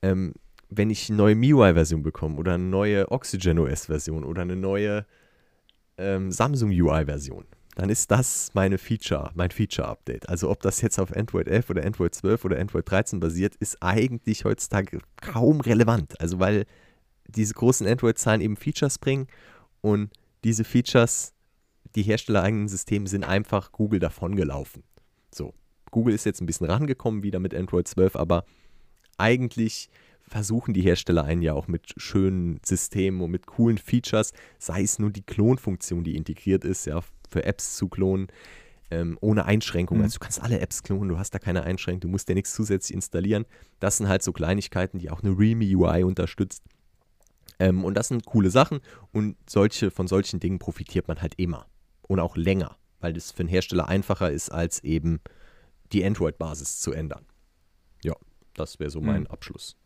Ähm, 0.00 0.34
wenn 0.70 0.90
ich 0.90 1.08
eine 1.10 1.18
neue 1.18 1.34
MIUI-Version 1.34 2.02
bekomme 2.02 2.36
oder 2.36 2.54
eine 2.54 2.64
neue 2.64 3.10
Oxygen 3.10 3.58
OS-Version 3.58 4.24
oder 4.24 4.42
eine 4.42 4.56
neue 4.56 5.04
ähm, 5.98 6.30
Samsung 6.30 6.70
UI-Version, 6.70 7.44
dann 7.74 7.90
ist 7.90 8.10
das 8.10 8.50
meine 8.54 8.78
Feature, 8.78 9.30
mein 9.34 9.50
Feature-Update. 9.50 10.28
Also 10.28 10.50
ob 10.50 10.60
das 10.62 10.80
jetzt 10.80 10.98
auf 10.98 11.14
Android 11.14 11.48
11 11.48 11.70
oder 11.70 11.84
Android 11.84 12.14
12 12.14 12.44
oder 12.44 12.58
Android 12.58 12.90
13 12.90 13.20
basiert, 13.20 13.56
ist 13.56 13.82
eigentlich 13.82 14.44
heutzutage 14.44 14.98
kaum 15.20 15.60
relevant. 15.60 16.20
Also 16.20 16.38
weil 16.38 16.66
diese 17.36 17.54
großen 17.54 17.86
Android-Zahlen 17.86 18.40
eben 18.40 18.56
Features 18.56 18.98
bringen 18.98 19.26
und 19.80 20.10
diese 20.44 20.64
Features, 20.64 21.32
die 21.94 22.02
herstellereigenen 22.02 22.68
Systeme 22.68 23.08
sind 23.08 23.24
einfach 23.24 23.72
Google 23.72 24.00
davongelaufen. 24.00 24.82
So, 25.34 25.54
Google 25.90 26.14
ist 26.14 26.24
jetzt 26.24 26.40
ein 26.40 26.46
bisschen 26.46 26.66
rangekommen 26.66 27.22
wieder 27.22 27.38
mit 27.38 27.54
Android 27.54 27.86
12, 27.86 28.16
aber 28.16 28.44
eigentlich 29.18 29.88
versuchen 30.26 30.72
die 30.72 30.80
Hersteller 30.80 31.24
einen 31.24 31.42
ja 31.42 31.52
auch 31.52 31.68
mit 31.68 31.92
schönen 31.96 32.60
Systemen 32.64 33.20
und 33.20 33.30
mit 33.30 33.46
coolen 33.46 33.78
Features, 33.78 34.32
sei 34.58 34.82
es 34.82 34.98
nur 34.98 35.10
die 35.10 35.22
Klonfunktion, 35.22 36.04
die 36.04 36.16
integriert 36.16 36.64
ist, 36.64 36.86
ja, 36.86 37.00
für 37.28 37.44
Apps 37.44 37.76
zu 37.76 37.88
klonen, 37.88 38.28
ähm, 38.90 39.18
ohne 39.20 39.44
Einschränkung. 39.44 39.98
Mhm. 39.98 40.04
Also 40.04 40.14
du 40.14 40.20
kannst 40.20 40.42
alle 40.42 40.60
Apps 40.60 40.82
klonen, 40.82 41.08
du 41.08 41.18
hast 41.18 41.34
da 41.34 41.38
keine 41.38 41.64
Einschränkung, 41.64 42.00
du 42.00 42.08
musst 42.08 42.28
dir 42.28 42.34
nichts 42.34 42.54
zusätzlich 42.54 42.94
installieren. 42.94 43.44
Das 43.80 43.98
sind 43.98 44.08
halt 44.08 44.22
so 44.22 44.32
Kleinigkeiten, 44.32 44.98
die 44.98 45.10
auch 45.10 45.22
eine 45.22 45.36
Realme 45.38 45.64
UI 45.64 46.04
unterstützt. 46.04 46.62
Ähm, 47.58 47.84
und 47.84 47.94
das 47.94 48.08
sind 48.08 48.26
coole 48.26 48.50
Sachen 48.50 48.80
und 49.12 49.36
solche, 49.48 49.90
von 49.90 50.06
solchen 50.06 50.40
Dingen 50.40 50.58
profitiert 50.58 51.08
man 51.08 51.20
halt 51.20 51.34
immer 51.36 51.66
und 52.02 52.20
auch 52.20 52.36
länger, 52.36 52.76
weil 53.00 53.12
das 53.12 53.30
für 53.30 53.40
einen 53.40 53.48
Hersteller 53.48 53.88
einfacher 53.88 54.30
ist, 54.30 54.50
als 54.50 54.82
eben 54.84 55.20
die 55.92 56.04
Android-Basis 56.04 56.80
zu 56.80 56.92
ändern. 56.92 57.24
Ja, 58.02 58.14
das 58.54 58.80
wäre 58.80 58.90
so 58.90 59.00
mein 59.00 59.22
mhm. 59.22 59.26
Abschluss. 59.28 59.76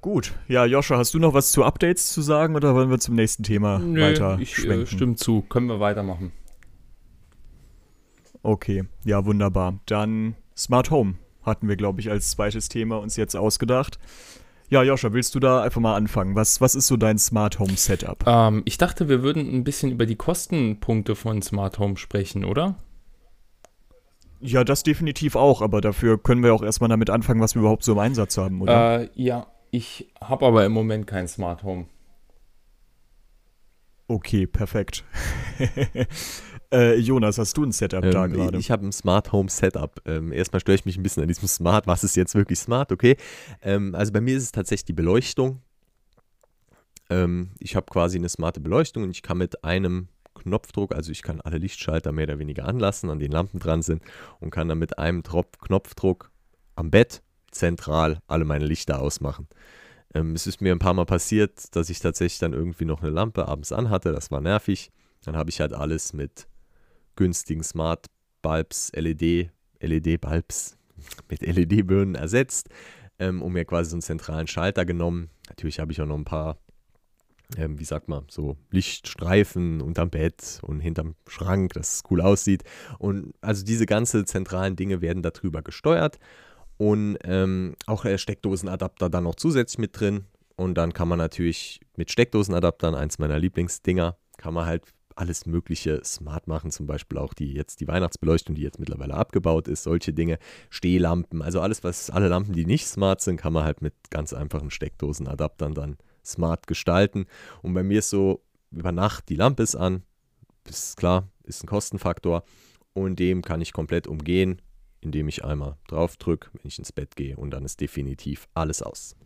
Gut. 0.00 0.34
Ja, 0.46 0.64
Joscha, 0.64 0.96
hast 0.96 1.14
du 1.14 1.18
noch 1.18 1.34
was 1.34 1.50
zu 1.50 1.64
Updates 1.64 2.12
zu 2.12 2.22
sagen 2.22 2.54
oder 2.54 2.74
wollen 2.74 2.90
wir 2.90 2.98
zum 2.98 3.16
nächsten 3.16 3.42
Thema 3.42 3.80
Nö, 3.80 4.00
weiter 4.00 4.38
ich 4.40 4.64
äh, 4.64 4.86
stimme 4.86 5.16
zu. 5.16 5.42
Können 5.42 5.66
wir 5.66 5.80
weitermachen. 5.80 6.32
Okay, 8.42 8.84
ja, 9.04 9.24
wunderbar. 9.24 9.80
Dann 9.86 10.36
Smart 10.56 10.90
Home 10.90 11.14
hatten 11.42 11.68
wir, 11.68 11.76
glaube 11.76 12.00
ich, 12.00 12.10
als 12.10 12.30
zweites 12.30 12.68
Thema 12.68 12.98
uns 12.98 13.16
jetzt 13.16 13.34
ausgedacht. 13.34 13.98
Ja, 14.70 14.82
Joscha, 14.82 15.12
willst 15.14 15.34
du 15.34 15.40
da 15.40 15.62
einfach 15.62 15.80
mal 15.80 15.96
anfangen? 15.96 16.34
Was, 16.34 16.60
was 16.60 16.74
ist 16.74 16.88
so 16.88 16.98
dein 16.98 17.18
Smart 17.18 17.58
Home 17.58 17.76
Setup? 17.76 18.22
Ähm, 18.26 18.62
ich 18.66 18.76
dachte, 18.76 19.08
wir 19.08 19.22
würden 19.22 19.48
ein 19.54 19.64
bisschen 19.64 19.90
über 19.90 20.04
die 20.04 20.16
Kostenpunkte 20.16 21.16
von 21.16 21.40
Smart 21.40 21.78
Home 21.78 21.96
sprechen, 21.96 22.44
oder? 22.44 22.76
Ja, 24.40 24.64
das 24.64 24.82
definitiv 24.82 25.36
auch, 25.36 25.62
aber 25.62 25.80
dafür 25.80 26.22
können 26.22 26.42
wir 26.42 26.54
auch 26.54 26.62
erstmal 26.62 26.90
damit 26.90 27.08
anfangen, 27.08 27.40
was 27.40 27.54
wir 27.54 27.60
überhaupt 27.60 27.82
so 27.82 27.92
im 27.92 27.98
Einsatz 27.98 28.36
haben, 28.36 28.60
oder? 28.60 29.00
Äh, 29.00 29.08
ja, 29.14 29.46
ich 29.70 30.12
habe 30.20 30.46
aber 30.46 30.66
im 30.66 30.72
Moment 30.72 31.06
kein 31.06 31.28
Smart 31.28 31.62
Home. 31.62 31.86
Okay, 34.06 34.46
perfekt. 34.46 35.04
äh, 36.72 36.96
Jonas, 36.96 37.38
hast 37.38 37.56
du 37.56 37.64
ein 37.64 37.72
Setup 37.72 38.04
ähm, 38.04 38.10
da 38.10 38.26
gerade? 38.26 38.58
Ich 38.58 38.70
habe 38.70 38.86
ein 38.86 38.92
Smart 38.92 39.32
Home 39.32 39.48
Setup. 39.48 40.00
Ähm, 40.04 40.32
erstmal 40.32 40.60
störe 40.60 40.74
ich 40.74 40.84
mich 40.84 40.96
ein 40.96 41.02
bisschen 41.02 41.22
an 41.22 41.28
diesem 41.28 41.48
Smart. 41.48 41.86
Was 41.86 42.04
ist 42.04 42.16
jetzt 42.16 42.34
wirklich 42.34 42.58
smart? 42.58 42.92
Okay. 42.92 43.16
Ähm, 43.62 43.94
also 43.94 44.12
bei 44.12 44.20
mir 44.20 44.36
ist 44.36 44.44
es 44.44 44.52
tatsächlich 44.52 44.86
die 44.86 44.92
Beleuchtung. 44.92 45.62
Ähm, 47.10 47.50
ich 47.58 47.76
habe 47.76 47.86
quasi 47.86 48.18
eine 48.18 48.28
smarte 48.28 48.60
Beleuchtung 48.60 49.04
und 49.04 49.10
ich 49.10 49.22
kann 49.22 49.38
mit 49.38 49.64
einem 49.64 50.08
Knopfdruck, 50.34 50.94
also 50.94 51.10
ich 51.10 51.22
kann 51.22 51.40
alle 51.40 51.58
Lichtschalter 51.58 52.12
mehr 52.12 52.24
oder 52.24 52.38
weniger 52.38 52.66
anlassen, 52.66 53.10
an 53.10 53.18
den 53.18 53.32
Lampen 53.32 53.58
dran 53.58 53.82
sind 53.82 54.02
und 54.40 54.50
kann 54.50 54.68
dann 54.68 54.78
mit 54.78 54.98
einem 54.98 55.22
Trop 55.22 55.58
Knopfdruck 55.60 56.30
am 56.76 56.90
Bett 56.90 57.22
zentral 57.50 58.20
alle 58.26 58.44
meine 58.44 58.66
Lichter 58.66 59.00
ausmachen. 59.00 59.48
Ähm, 60.14 60.34
es 60.34 60.46
ist 60.46 60.60
mir 60.60 60.72
ein 60.72 60.78
paar 60.78 60.94
Mal 60.94 61.06
passiert, 61.06 61.74
dass 61.76 61.90
ich 61.90 62.00
tatsächlich 62.00 62.38
dann 62.38 62.52
irgendwie 62.52 62.84
noch 62.84 63.02
eine 63.02 63.10
Lampe 63.10 63.48
abends 63.48 63.72
anhatte. 63.72 64.12
Das 64.12 64.30
war 64.30 64.40
nervig. 64.40 64.90
Dann 65.24 65.36
habe 65.36 65.50
ich 65.50 65.60
halt 65.60 65.72
alles 65.72 66.12
mit 66.12 66.47
günstigen 67.18 67.64
Smart 67.64 68.06
Bulbs, 68.42 68.92
LED, 68.94 69.50
LED-Bulbs 69.80 70.78
mit 71.28 71.42
LED-Birnen 71.42 72.14
ersetzt 72.14 72.68
ähm, 73.18 73.42
und 73.42 73.52
mir 73.52 73.64
quasi 73.64 73.90
so 73.90 73.96
einen 73.96 74.02
zentralen 74.02 74.46
Schalter 74.46 74.84
genommen. 74.84 75.28
Natürlich 75.48 75.80
habe 75.80 75.90
ich 75.90 76.00
auch 76.00 76.06
noch 76.06 76.16
ein 76.16 76.24
paar, 76.24 76.58
ähm, 77.56 77.78
wie 77.80 77.84
sagt 77.84 78.08
man, 78.08 78.24
so 78.30 78.56
Lichtstreifen 78.70 79.80
unterm 79.80 80.10
Bett 80.10 80.60
und 80.62 80.78
hinterm 80.78 81.16
Schrank, 81.26 81.72
dass 81.72 81.94
es 81.94 82.02
cool 82.08 82.20
aussieht. 82.20 82.62
Und 83.00 83.34
also 83.40 83.64
diese 83.64 83.86
ganzen 83.86 84.24
zentralen 84.24 84.76
Dinge 84.76 85.00
werden 85.00 85.24
darüber 85.24 85.62
gesteuert 85.62 86.20
und 86.76 87.18
ähm, 87.24 87.74
auch 87.86 88.06
Steckdosenadapter 88.06 89.10
dann 89.10 89.24
noch 89.24 89.34
zusätzlich 89.34 89.78
mit 89.78 89.98
drin. 89.98 90.26
Und 90.54 90.74
dann 90.74 90.92
kann 90.92 91.08
man 91.08 91.18
natürlich 91.18 91.80
mit 91.96 92.12
Steckdosenadaptern, 92.12 92.94
eins 92.94 93.18
meiner 93.18 93.40
Lieblingsdinger, 93.40 94.16
kann 94.36 94.54
man 94.54 94.66
halt 94.66 94.84
alles 95.18 95.46
Mögliche 95.46 96.00
smart 96.04 96.46
machen, 96.46 96.70
zum 96.70 96.86
Beispiel 96.86 97.18
auch 97.18 97.34
die 97.34 97.52
jetzt 97.52 97.80
die 97.80 97.88
Weihnachtsbeleuchtung, 97.88 98.54
die 98.54 98.62
jetzt 98.62 98.78
mittlerweile 98.78 99.14
abgebaut 99.14 99.68
ist, 99.68 99.82
solche 99.82 100.12
Dinge, 100.12 100.38
Stehlampen, 100.70 101.42
also 101.42 101.60
alles, 101.60 101.84
was 101.84 102.10
alle 102.10 102.28
Lampen, 102.28 102.52
die 102.52 102.66
nicht 102.66 102.86
smart 102.86 103.20
sind, 103.20 103.36
kann 103.36 103.52
man 103.52 103.64
halt 103.64 103.82
mit 103.82 103.94
ganz 104.10 104.32
einfachen 104.32 104.70
Steckdosenadaptern 104.70 105.74
dann 105.74 105.96
smart 106.24 106.66
gestalten. 106.66 107.26
Und 107.62 107.74
bei 107.74 107.82
mir 107.82 107.98
ist 108.00 108.10
so, 108.10 108.42
über 108.70 108.92
Nacht 108.92 109.28
die 109.28 109.36
Lampe 109.36 109.62
ist 109.62 109.76
an, 109.76 110.02
ist 110.68 110.96
klar, 110.96 111.28
ist 111.42 111.62
ein 111.64 111.68
Kostenfaktor 111.68 112.44
und 112.92 113.18
dem 113.18 113.42
kann 113.42 113.60
ich 113.60 113.72
komplett 113.72 114.06
umgehen 114.06 114.60
indem 115.00 115.28
ich 115.28 115.44
einmal 115.44 115.76
drauf 115.86 116.16
drücke, 116.16 116.50
wenn 116.52 116.68
ich 116.68 116.78
ins 116.78 116.92
Bett 116.92 117.16
gehe 117.16 117.36
und 117.36 117.50
dann 117.50 117.64
ist 117.64 117.80
definitiv 117.80 118.48
alles 118.54 118.82
aus. 118.82 119.16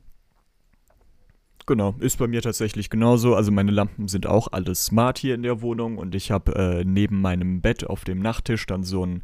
Genau, 1.66 1.94
ist 2.00 2.18
bei 2.18 2.26
mir 2.26 2.42
tatsächlich 2.42 2.90
genauso. 2.90 3.34
Also 3.34 3.52
meine 3.52 3.70
Lampen 3.70 4.08
sind 4.08 4.26
auch 4.26 4.48
alles 4.50 4.86
smart 4.86 5.18
hier 5.18 5.34
in 5.34 5.42
der 5.42 5.62
Wohnung 5.62 5.96
und 5.98 6.14
ich 6.14 6.30
habe 6.30 6.54
äh, 6.54 6.84
neben 6.84 7.20
meinem 7.20 7.60
Bett 7.60 7.86
auf 7.86 8.04
dem 8.04 8.18
Nachttisch 8.18 8.66
dann 8.66 8.82
so 8.82 9.06
ein 9.06 9.22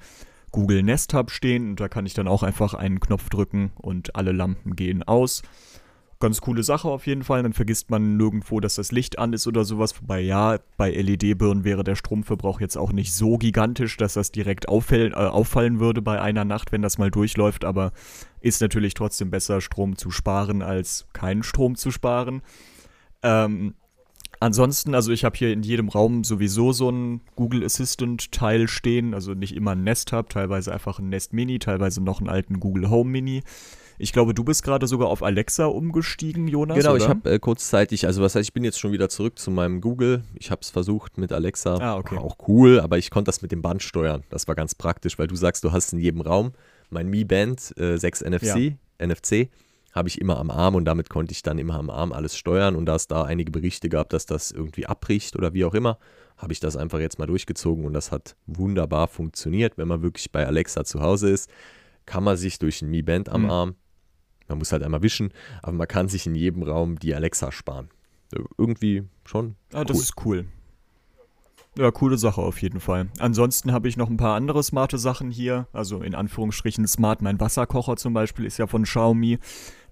Google 0.53 0.83
Nest 0.83 1.15
Hub 1.15 1.31
stehen 1.31 1.71
und 1.71 1.81
da 1.81 1.89
kann 1.89 2.07
ich 2.07 2.15
dann 2.15 2.29
auch 2.29 2.43
einfach 2.43 2.75
einen 2.75 3.01
Knopf 3.01 3.29
drücken 3.29 3.73
und 3.77 4.15
alle 4.17 4.33
Lampen 4.33 4.77
gehen 4.77 5.03
aus 5.03 5.43
ganz 6.21 6.41
coole 6.41 6.63
Sache 6.63 6.89
auf 6.89 7.07
jeden 7.07 7.23
Fall. 7.23 7.43
Dann 7.43 7.53
vergisst 7.53 7.91
man 7.91 8.17
nirgendwo, 8.17 8.61
dass 8.61 8.75
das 8.75 8.93
Licht 8.93 9.19
an 9.19 9.33
ist 9.33 9.47
oder 9.47 9.65
sowas. 9.65 10.01
Wobei 10.01 10.21
ja, 10.21 10.59
bei 10.77 10.91
LED-Birnen 10.91 11.65
wäre 11.65 11.85
der 11.85 11.95
Stromverbrauch 11.95 12.61
jetzt 12.61 12.77
auch 12.77 12.93
nicht 12.93 13.15
so 13.15 13.39
gigantisch, 13.39 13.97
dass 13.97 14.15
das 14.15 14.33
direkt 14.33 14.69
auffällen, 14.69 15.13
äh, 15.13 15.17
auffallen 15.17 15.81
würde 15.81 16.03
bei 16.03 16.21
einer 16.21 16.45
Nacht, 16.45 16.73
wenn 16.73 16.83
das 16.83 16.99
mal 16.99 17.11
durchläuft. 17.11 17.65
Aber 17.65 17.93
ist 18.41 18.61
natürlich 18.61 18.95
trotzdem 18.95 19.31
besser, 19.31 19.61
Strom 19.61 19.97
zu 19.97 20.11
sparen, 20.11 20.63
als 20.63 21.07
keinen 21.13 21.43
Strom 21.43 21.77
zu 21.77 21.91
sparen. 21.91 22.43
Ähm, 23.23 23.75
Ansonsten, 24.41 24.95
also 24.95 25.11
ich 25.11 25.25
habe 25.25 25.37
hier 25.37 25.53
in 25.53 25.63
jedem 25.63 25.89
Raum 25.89 26.23
sowieso 26.23 26.73
so 26.73 26.91
ein 26.91 27.23
Google 27.35 27.65
Assistant 27.65 28.31
Teil 28.31 28.69
stehen, 28.69 29.13
also 29.13 29.35
nicht 29.35 29.55
immer 29.55 29.73
ein 29.73 29.83
Nest 29.83 30.13
Hub, 30.13 30.31
teilweise 30.31 30.73
einfach 30.73 31.01
ein 31.01 31.09
Nest 31.09 31.33
Mini, 31.33 31.59
teilweise 31.59 32.01
noch 32.01 32.21
einen 32.21 32.29
alten 32.29 32.61
Google 32.61 32.89
Home 32.89 33.11
Mini. 33.11 33.43
Ich 34.01 34.13
glaube, 34.13 34.33
du 34.35 34.45
bist 34.45 34.63
gerade 34.63 34.87
sogar 34.87 35.09
auf 35.09 35.25
Alexa 35.25 35.67
umgestiegen, 35.67 36.47
Jonas. 36.47 36.79
Genau, 36.79 36.91
oder? 36.91 37.03
ich 37.03 37.09
habe 37.09 37.29
äh, 37.33 37.41
kurzzeitig, 37.41 38.07
also 38.07 38.23
was 38.23 38.37
heißt, 38.37 38.49
ich 38.49 38.53
bin 38.53 38.63
jetzt 38.63 38.79
schon 38.79 38.93
wieder 38.93 39.09
zurück 39.09 39.41
zu 39.41 39.51
meinem 39.51 39.81
Google. 39.81 40.23
Ich 40.35 40.53
habe 40.53 40.61
es 40.63 40.71
versucht 40.71 41.19
mit 41.19 41.33
Alexa. 41.33 41.75
Ah, 41.81 41.97
okay. 41.97 42.15
War 42.15 42.23
auch 42.23 42.37
cool, 42.47 42.79
aber 42.79 42.97
ich 42.97 43.11
konnte 43.11 43.27
das 43.27 43.43
mit 43.43 43.51
dem 43.51 43.61
Band 43.61 43.83
steuern. 43.83 44.23
Das 44.31 44.47
war 44.47 44.55
ganz 44.55 44.77
praktisch, 44.77 45.19
weil 45.19 45.27
du 45.27 45.35
sagst, 45.35 45.65
du 45.65 45.73
hast 45.73 45.93
in 45.93 45.99
jedem 45.99 46.21
Raum 46.21 46.53
mein 46.91 47.09
Mi 47.09 47.25
Band 47.25 47.75
äh, 47.79 47.97
6 47.97 48.23
NFC, 48.23 48.57
ja. 49.01 49.07
NFC 49.07 49.51
habe 49.93 50.09
ich 50.09 50.21
immer 50.21 50.39
am 50.39 50.51
Arm 50.51 50.75
und 50.75 50.85
damit 50.85 51.09
konnte 51.09 51.33
ich 51.33 51.43
dann 51.43 51.59
immer 51.59 51.75
am 51.75 51.91
Arm 51.91 52.13
alles 52.13 52.37
steuern 52.37 52.77
und 52.77 52.87
da 52.87 52.95
es 52.95 53.09
da 53.09 53.25
einige 53.25 53.51
Berichte 53.51 53.89
gab, 53.89 54.11
dass 54.11 54.27
das 54.27 54.51
irgendwie 54.51 54.87
abbricht 54.87 55.35
oder 55.35 55.55
wie 55.55 55.65
auch 55.65 55.75
immer, 55.75 55.99
habe 56.37 56.53
ich 56.53 56.61
das 56.61 56.77
einfach 56.77 57.01
jetzt 57.01 57.19
mal 57.19 57.27
durchgezogen 57.27 57.85
und 57.85 57.95
das 57.95 58.13
hat 58.13 58.37
wunderbar 58.47 59.09
funktioniert. 59.09 59.79
Wenn 59.79 59.89
man 59.89 60.03
wirklich 60.03 60.31
bei 60.31 60.47
Alexa 60.47 60.85
zu 60.85 61.01
Hause 61.01 61.31
ist, 61.31 61.51
kann 62.07 62.23
man 62.23 62.37
sich 62.37 62.59
durch 62.59 62.83
ein 62.83 62.91
Mi 62.91 63.03
Band 63.03 63.29
am 63.29 63.45
mhm. 63.45 63.51
Arm 63.51 63.75
man 64.49 64.59
muss 64.59 64.73
halt 64.73 64.83
einmal 64.83 65.03
wischen, 65.03 65.33
aber 65.63 65.73
man 65.73 65.89
kann 65.89 66.09
sich 66.09 66.27
in 66.27 66.35
jedem 66.35 66.63
Raum 66.63 66.99
die 66.99 67.15
Alexa 67.15 67.53
sparen. 67.53 67.89
Irgendwie 68.57 69.05
schon. 69.25 69.57
Ah, 69.73 69.85
das 69.85 70.01
ist 70.01 70.15
cool. 70.25 70.47
Ja, 71.77 71.91
coole 71.91 72.19
Sache 72.19 72.41
auf 72.41 72.61
jeden 72.61 72.81
Fall. 72.81 73.09
Ansonsten 73.19 73.73
habe 73.73 73.89
ich 73.89 73.97
noch 73.97 74.11
ein 74.11 74.17
paar 74.17 74.35
andere 74.35 74.63
smarte 74.63 74.99
Sachen 74.99 75.31
hier. 75.31 75.69
Also 75.73 76.03
in 76.03 76.15
Anführungsstrichen 76.15 76.87
smart. 76.87 77.23
Mein 77.23 77.41
Wasserkocher 77.41 77.97
zum 77.97 78.15
Beispiel 78.15 78.47
ist 78.47 78.59
ja 78.59 78.67
von 78.67 78.85
Xiaomi. 78.85 79.39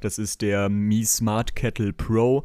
Das 0.00 0.18
ist 0.18 0.42
der 0.42 0.68
Mi 0.68 1.04
Smart 1.04 1.54
Kettle 1.54 1.92
Pro 1.92 2.44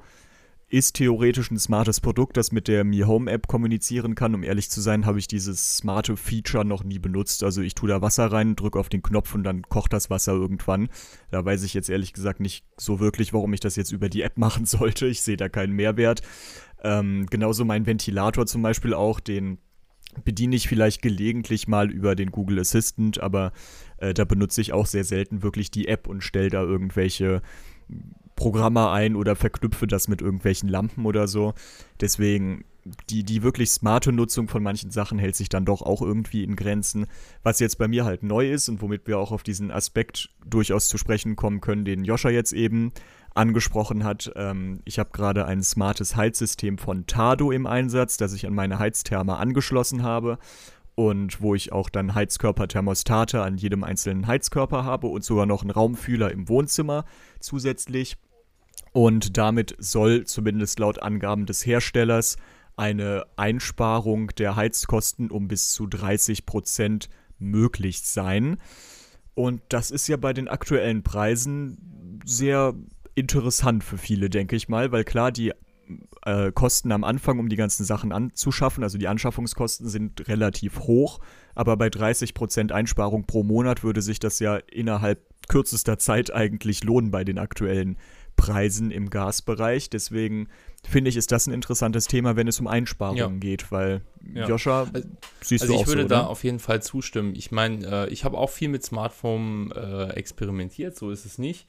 ist 0.72 0.96
theoretisch 0.96 1.52
ein 1.52 1.60
smartes 1.60 2.00
Produkt, 2.00 2.38
das 2.38 2.54
mit 2.54 2.70
der 2.70 2.86
Mi 2.86 3.00
Home 3.00 3.30
App 3.30 3.48
kommunizieren 3.48 4.16
kann. 4.16 4.34
Um 4.34 4.43
ehrlich 4.43 4.70
zu 4.70 4.80
sein, 4.80 5.05
habe 5.05 5.20
ich 5.20 5.28
dieses 5.28 5.78
smarte 5.78 6.16
Feature 6.16 6.64
noch 6.64 6.86
nie 6.86 6.97
benutzt. 6.97 7.43
Also 7.43 7.62
ich 7.62 7.76
tue 7.76 7.89
da 7.89 8.01
Wasser 8.01 8.32
rein, 8.32 8.55
drücke 8.55 8.80
auf 8.80 8.88
den 8.88 9.01
Knopf 9.01 9.36
und 9.36 9.43
dann 9.43 9.64
kocht 9.64 9.91
das 9.91 10.10
Wasser 10.10 10.32
irgendwann. 10.32 10.88
Da 11.30 11.43
weiß 11.43 11.64
ich 11.64 11.74
jetzt 11.74 11.89
ehrlich 11.89 12.14
gesagt 12.14 12.39
nicht 12.39 12.66
so 12.78 13.01
wirklich, 13.01 13.34
warum 13.34 13.51
ich 13.53 13.60
das 13.60 13.76
jetzt 13.76 13.91
über 13.91 14.08
die 14.08 14.22
App 14.22 14.38
machen 14.38 14.66
sollte. 14.66 15.08
Ich 15.08 15.22
sehe 15.22 15.38
da 15.38 15.49
keinen 15.49 15.74
Mehrwert. 15.74 16.22
Ähm, 16.84 17.27
genauso 17.29 17.65
mein 17.65 17.86
Ventilator 17.86 18.45
zum 18.45 18.61
Beispiel 18.61 18.93
auch, 18.93 19.19
den 19.19 19.59
bediene 20.23 20.55
ich 20.55 20.67
vielleicht 20.67 21.01
gelegentlich 21.01 21.67
mal 21.67 21.89
über 21.89 22.15
den 22.15 22.32
Google 22.32 22.59
Assistant, 22.59 23.21
aber 23.21 23.53
äh, 23.97 24.13
da 24.13 24.25
benutze 24.25 24.61
ich 24.61 24.73
auch 24.73 24.86
sehr 24.86 25.03
selten 25.03 25.41
wirklich 25.41 25.71
die 25.71 25.88
App 25.88 26.07
und 26.07 26.21
stelle 26.21 26.49
da 26.49 26.61
irgendwelche 26.61 27.41
Programme 28.36 28.89
ein 28.89 29.15
oder 29.15 29.36
verknüpfe 29.36 29.88
das 29.88 30.07
mit 30.07 30.21
irgendwelchen 30.21 30.67
Lampen 30.67 31.05
oder 31.05 31.27
so. 31.27 31.53
Deswegen 31.99 32.65
die, 33.09 33.23
die 33.23 33.43
wirklich 33.43 33.71
smarte 33.71 34.11
Nutzung 34.11 34.47
von 34.47 34.63
manchen 34.63 34.91
Sachen 34.91 35.19
hält 35.19 35.36
sich 35.36 35.49
dann 35.49 35.65
doch 35.65 35.82
auch 35.82 36.01
irgendwie 36.01 36.43
in 36.43 36.55
Grenzen. 36.55 37.05
Was 37.43 37.59
jetzt 37.59 37.77
bei 37.77 37.88
mir 37.88 38.05
halt 38.05 38.23
neu 38.23 38.51
ist 38.51 38.69
und 38.69 38.82
womit 38.82 39.07
wir 39.07 39.19
auch 39.19 39.32
auf 39.32 39.43
diesen 39.43 39.71
Aspekt 39.71 40.29
durchaus 40.45 40.88
zu 40.88 40.97
sprechen 40.97 41.36
kommen 41.36 41.61
können, 41.61 41.86
den 41.86 42.03
Joscha 42.03 42.29
jetzt 42.29 42.53
eben 42.53 42.91
angesprochen 43.34 44.03
hat. 44.03 44.32
Ähm, 44.36 44.82
ich 44.86 44.99
habe 44.99 45.11
gerade 45.11 45.45
ein 45.45 45.63
smartes 45.63 46.15
Heizsystem 46.15 46.77
von 46.77 47.07
Tado 47.07 47.51
im 47.51 47.65
Einsatz, 47.65 48.17
das 48.17 48.34
ich 48.34 48.45
an 48.45 48.53
meine 48.53 48.79
Heiztherme 48.79 49.38
angeschlossen 49.38 50.03
habe 50.03 50.38
und 50.95 51.41
wo 51.41 51.55
ich 51.55 51.71
auch 51.71 51.89
dann 51.89 52.13
Heizkörperthermostate 52.13 53.41
an 53.41 53.57
jedem 53.57 53.84
einzelnen 53.84 54.27
Heizkörper 54.27 54.84
habe 54.84 55.07
und 55.07 55.23
sogar 55.23 55.45
noch 55.45 55.61
einen 55.61 55.71
Raumfühler 55.71 56.32
im 56.32 56.49
Wohnzimmer 56.49 57.05
zusätzlich. 57.39 58.17
Und 58.93 59.38
damit 59.38 59.75
soll 59.79 60.25
zumindest 60.25 60.79
laut 60.79 61.01
Angaben 61.01 61.45
des 61.45 61.65
Herstellers 61.65 62.36
eine 62.75 63.25
Einsparung 63.38 64.27
der 64.38 64.55
Heizkosten 64.55 65.32
um 65.32 65.47
bis 65.47 65.69
zu 65.69 65.88
30 65.88 66.45
Prozent 66.45 67.09
möglich 67.39 68.01
sein. 68.01 68.57
Und 69.34 69.61
das 69.69 69.91
ist 69.91 70.07
ja 70.07 70.17
bei 70.17 70.34
den 70.34 70.49
aktuellen 70.49 71.03
Preisen 71.03 72.19
sehr 72.25 72.73
interessant 73.22 73.84
für 73.84 73.97
viele, 73.97 74.30
denke 74.30 74.55
ich 74.55 74.67
mal, 74.67 74.91
weil 74.91 75.03
klar, 75.03 75.32
die 75.32 75.53
äh, 76.26 76.51
Kosten 76.51 76.91
am 76.91 77.03
Anfang, 77.03 77.39
um 77.39 77.49
die 77.49 77.55
ganzen 77.55 77.86
Sachen 77.86 78.11
anzuschaffen, 78.11 78.84
also 78.84 78.97
die 78.97 79.07
Anschaffungskosten 79.07 79.88
sind 79.88 80.28
relativ 80.28 80.82
hoch, 80.82 81.19
aber 81.55 81.78
bei 81.78 81.88
30% 81.88 82.72
Einsparung 82.72 83.26
pro 83.26 83.43
Monat 83.43 83.84
würde 83.84 84.01
sich 84.01 84.19
das 84.19 84.39
ja 84.39 84.57
innerhalb 84.57 85.19
kürzester 85.47 85.97
Zeit 85.97 86.34
eigentlich 86.34 86.84
lohnen 86.84 87.11
bei 87.11 87.24
den 87.24 87.38
aktuellen 87.38 87.97
Preisen 88.36 88.89
im 88.89 89.09
Gasbereich. 89.09 89.89
Deswegen 89.89 90.47
finde 90.88 91.09
ich, 91.09 91.17
ist 91.17 91.32
das 91.32 91.47
ein 91.47 91.53
interessantes 91.53 92.07
Thema, 92.07 92.36
wenn 92.36 92.47
es 92.47 92.59
um 92.59 92.67
Einsparungen 92.67 93.17
ja. 93.17 93.39
geht, 93.39 93.72
weil 93.72 94.01
ja. 94.34 94.47
Joscha, 94.47 94.88
also, 94.93 95.07
siehst 95.41 95.63
also 95.63 95.74
du 95.74 95.80
auch 95.80 95.84
ich 95.84 95.88
würde 95.88 96.05
da 96.07 96.26
auf 96.26 96.43
jeden 96.43 96.59
Fall 96.59 96.82
zustimmen. 96.82 97.36
Ich 97.36 97.51
meine, 97.51 97.86
äh, 97.86 98.09
ich 98.09 98.24
habe 98.24 98.38
auch 98.38 98.49
viel 98.49 98.69
mit 98.69 98.84
Smartphone 98.84 99.72
äh, 99.72 100.09
experimentiert, 100.13 100.95
so 100.95 101.11
ist 101.11 101.26
es 101.26 101.38
nicht. 101.38 101.67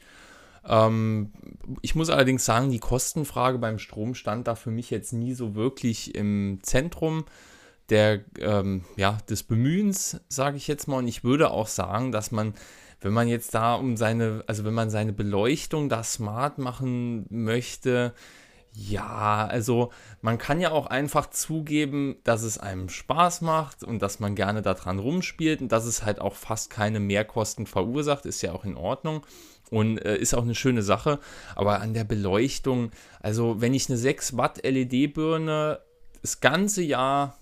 Ähm, 0.66 1.32
ich 1.80 1.94
muss 1.94 2.10
allerdings 2.10 2.44
sagen, 2.44 2.70
die 2.70 2.78
Kostenfrage 2.78 3.58
beim 3.58 3.78
Strom 3.78 4.14
stand 4.14 4.46
da 4.46 4.54
für 4.54 4.70
mich 4.70 4.90
jetzt 4.90 5.12
nie 5.12 5.34
so 5.34 5.54
wirklich 5.54 6.14
im 6.14 6.58
Zentrum 6.62 7.24
der, 7.88 8.20
ähm, 8.38 8.84
ja, 8.96 9.18
des 9.28 9.42
Bemühens, 9.42 10.20
sage 10.28 10.56
ich 10.56 10.68
jetzt 10.68 10.88
mal. 10.88 10.98
Und 10.98 11.08
ich 11.08 11.24
würde 11.24 11.50
auch 11.50 11.66
sagen, 11.66 12.12
dass 12.12 12.30
man, 12.30 12.54
wenn 13.00 13.12
man 13.12 13.28
jetzt 13.28 13.54
da 13.54 13.74
um 13.74 13.96
seine, 13.96 14.44
also 14.46 14.64
wenn 14.64 14.74
man 14.74 14.90
seine 14.90 15.12
Beleuchtung 15.12 15.88
da 15.88 16.02
smart 16.02 16.58
machen 16.58 17.26
möchte, 17.28 18.14
ja, 18.74 19.46
also 19.46 19.90
man 20.22 20.38
kann 20.38 20.60
ja 20.60 20.70
auch 20.70 20.86
einfach 20.86 21.28
zugeben, 21.28 22.16
dass 22.24 22.42
es 22.42 22.56
einem 22.56 22.88
Spaß 22.88 23.42
macht 23.42 23.84
und 23.84 24.00
dass 24.00 24.18
man 24.18 24.34
gerne 24.34 24.62
daran 24.62 24.98
rumspielt 24.98 25.60
und 25.60 25.70
dass 25.70 25.84
es 25.84 26.04
halt 26.04 26.20
auch 26.20 26.34
fast 26.34 26.70
keine 26.70 26.98
Mehrkosten 26.98 27.66
verursacht, 27.66 28.24
ist 28.24 28.40
ja 28.40 28.52
auch 28.52 28.64
in 28.64 28.76
Ordnung 28.76 29.26
und 29.72 30.04
äh, 30.04 30.16
ist 30.16 30.34
auch 30.34 30.42
eine 30.42 30.54
schöne 30.54 30.82
Sache. 30.82 31.18
Aber 31.56 31.80
an 31.80 31.94
der 31.94 32.04
Beleuchtung, 32.04 32.90
also 33.20 33.60
wenn 33.60 33.72
ich 33.72 33.88
eine 33.88 33.96
6 33.96 34.36
Watt 34.36 34.60
LED-Birne 34.64 35.80
das 36.20 36.40
ganze 36.40 36.82
Jahr 36.82 37.38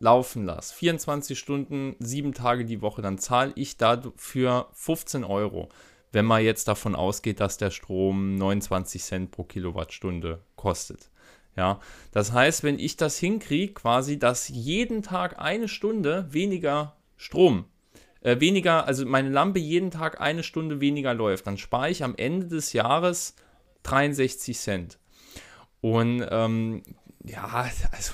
laufen 0.00 0.44
lasse, 0.46 0.74
24 0.74 1.38
Stunden, 1.38 1.94
7 2.00 2.32
Tage 2.32 2.64
die 2.64 2.80
Woche, 2.80 3.02
dann 3.02 3.18
zahle 3.18 3.52
ich 3.54 3.76
dafür 3.76 4.68
15 4.72 5.24
Euro. 5.24 5.68
Wenn 6.10 6.24
man 6.24 6.42
jetzt 6.42 6.68
davon 6.68 6.94
ausgeht, 6.94 7.38
dass 7.40 7.58
der 7.58 7.70
Strom 7.70 8.36
29 8.36 9.02
Cent 9.02 9.30
pro 9.30 9.44
Kilowattstunde 9.44 10.40
kostet. 10.56 11.10
Ja, 11.56 11.80
das 12.12 12.32
heißt, 12.32 12.62
wenn 12.64 12.78
ich 12.78 12.96
das 12.96 13.18
hinkriege, 13.18 13.74
quasi, 13.74 14.18
dass 14.18 14.48
jeden 14.48 15.02
Tag 15.02 15.38
eine 15.38 15.68
Stunde 15.68 16.26
weniger 16.30 16.96
Strom 17.16 17.66
äh, 18.24 18.40
weniger, 18.40 18.86
also 18.86 19.06
meine 19.06 19.28
Lampe 19.28 19.60
jeden 19.60 19.90
Tag 19.90 20.20
eine 20.20 20.42
Stunde 20.42 20.80
weniger 20.80 21.14
läuft, 21.14 21.46
dann 21.46 21.58
spare 21.58 21.90
ich 21.90 22.02
am 22.02 22.16
Ende 22.16 22.48
des 22.48 22.72
Jahres 22.72 23.36
63 23.84 24.58
Cent. 24.58 24.98
Und 25.80 26.26
ähm, 26.30 26.82
ja, 27.22 27.44
also 27.92 28.12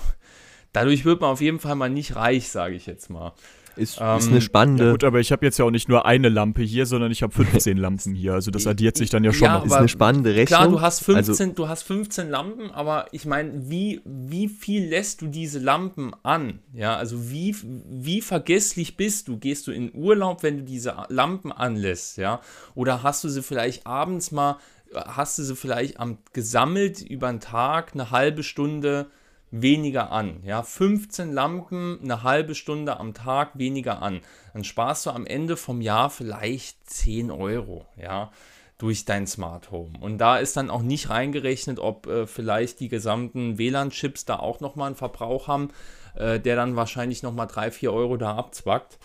dadurch 0.73 1.05
wird 1.05 1.21
man 1.21 1.31
auf 1.31 1.41
jeden 1.41 1.61
Fall 1.61 1.77
mal 1.77 1.89
nicht 1.89 2.17
reich, 2.17 2.51
sage 2.51 2.75
ich 2.75 2.87
jetzt 2.87 3.09
mal. 3.09 3.33
Ist, 3.81 3.99
ähm, 4.01 4.19
ist 4.19 4.29
eine 4.29 4.41
spannende. 4.43 4.85
Ja 4.85 4.91
gut, 4.93 5.05
aber 5.05 5.21
ich 5.21 5.33
habe 5.33 5.45
jetzt 5.47 5.59
ja 5.59 5.65
auch 5.65 5.71
nicht 5.71 5.89
nur 5.89 6.05
eine 6.05 6.29
Lampe 6.29 6.63
hier, 6.63 6.85
sondern 6.85 7.11
ich 7.11 7.23
habe 7.23 7.33
15 7.33 7.79
Lampen 7.79 8.15
hier. 8.15 8.35
Also 8.35 8.51
das 8.51 8.67
addiert 8.67 8.97
sich 8.97 9.09
dann 9.09 9.25
ja 9.25 9.33
schon 9.33 9.47
ja, 9.47 9.59
noch. 9.59 9.65
Ist 9.65 9.73
eine 9.73 9.89
spannende 9.89 10.35
Rechnung. 10.35 10.59
Klar, 10.59 10.69
du 10.69 10.81
hast 10.81 11.03
15, 11.03 11.49
also, 11.49 11.55
du 11.55 11.69
hast 11.69 11.83
15 11.85 12.29
Lampen, 12.29 12.71
aber 12.71 13.07
ich 13.13 13.25
meine, 13.25 13.71
wie, 13.71 14.03
wie 14.05 14.49
viel 14.49 14.89
lässt 14.89 15.23
du 15.23 15.29
diese 15.29 15.59
Lampen 15.59 16.13
an? 16.23 16.59
Ja, 16.75 16.97
also 16.97 17.31
wie, 17.31 17.57
wie 17.63 18.21
vergesslich 18.21 18.97
bist 18.99 19.29
du? 19.29 19.39
Gehst 19.39 19.67
du 19.67 19.73
in 19.73 19.95
Urlaub, 19.95 20.43
wenn 20.43 20.59
du 20.59 20.63
diese 20.63 20.95
Lampen 21.09 21.51
anlässt? 21.51 22.19
Ja, 22.19 22.41
oder 22.75 23.03
hast 23.03 23.25
du 23.25 23.29
sie 23.29 23.43
vielleicht 23.43 23.87
abends 23.87 24.31
mal, 24.31 24.59
hast 24.95 25.39
du 25.39 25.43
sie 25.43 25.57
vielleicht 25.57 25.99
am, 25.99 26.19
gesammelt 26.35 27.01
über 27.01 27.31
den 27.31 27.41
Tag 27.41 27.93
eine 27.95 28.11
halbe 28.11 28.43
Stunde? 28.43 29.07
Weniger 29.51 30.13
an. 30.13 30.43
Ja, 30.45 30.63
15 30.63 31.33
Lampen, 31.33 31.99
eine 32.03 32.23
halbe 32.23 32.55
Stunde 32.55 32.99
am 32.99 33.15
Tag 33.15 33.59
weniger 33.59 34.03
an. 34.03 34.21
Dann 34.53 34.65
sparst 34.65 35.07
du 35.07 35.11
am 35.11 35.27
Ende 35.27 35.57
vom 35.57 35.81
Jahr 35.81 36.11
vielleicht 36.11 36.89
10 36.89 37.31
Euro, 37.31 37.87
ja, 38.01 38.31
durch 38.79 39.05
dein 39.05 39.27
Smart 39.27 39.71
Home. 39.71 39.93
Und 40.01 40.19
da 40.19 40.39
ist 40.39 40.57
dann 40.57 40.71
auch 40.71 40.83
nicht 40.83 41.11
reingerechnet, 41.11 41.79
ob 41.79 42.07
äh, 42.07 42.27
vielleicht 42.27 42.81
die 42.81 42.89
gesamten 42.89 43.59
WLAN-Chips 43.59 44.25
da 44.25 44.37
auch 44.37 44.61
nochmal 44.61 44.87
einen 44.87 44.97
Verbrauch 44.97 45.49
haben, 45.49 45.69
äh, 46.15 46.41
der 46.41 46.57
dann 46.57 46.77
wahrscheinlich 46.77 47.23
nochmal 47.23 47.47
3, 47.47 47.71
4 47.73 47.93
Euro 47.93 48.17
da 48.17 48.37
abzwackt. 48.37 48.99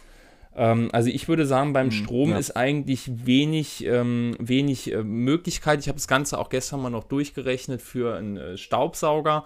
Ähm, 0.55 0.89
also 0.93 1.09
ich 1.09 1.27
würde 1.27 1.45
sagen, 1.45 1.73
beim 1.73 1.87
hm, 1.87 1.91
Strom 1.91 2.29
ja. 2.29 2.37
ist 2.37 2.55
eigentlich 2.55 3.25
wenig, 3.25 3.85
ähm, 3.85 4.35
wenig 4.39 4.93
äh, 4.93 5.03
Möglichkeit. 5.03 5.81
Ich 5.81 5.87
habe 5.87 5.97
das 5.97 6.07
Ganze 6.07 6.39
auch 6.39 6.49
gestern 6.49 6.81
mal 6.81 6.89
noch 6.89 7.03
durchgerechnet 7.03 7.81
für 7.81 8.15
einen 8.15 8.37
äh, 8.37 8.57
Staubsauger. 8.57 9.43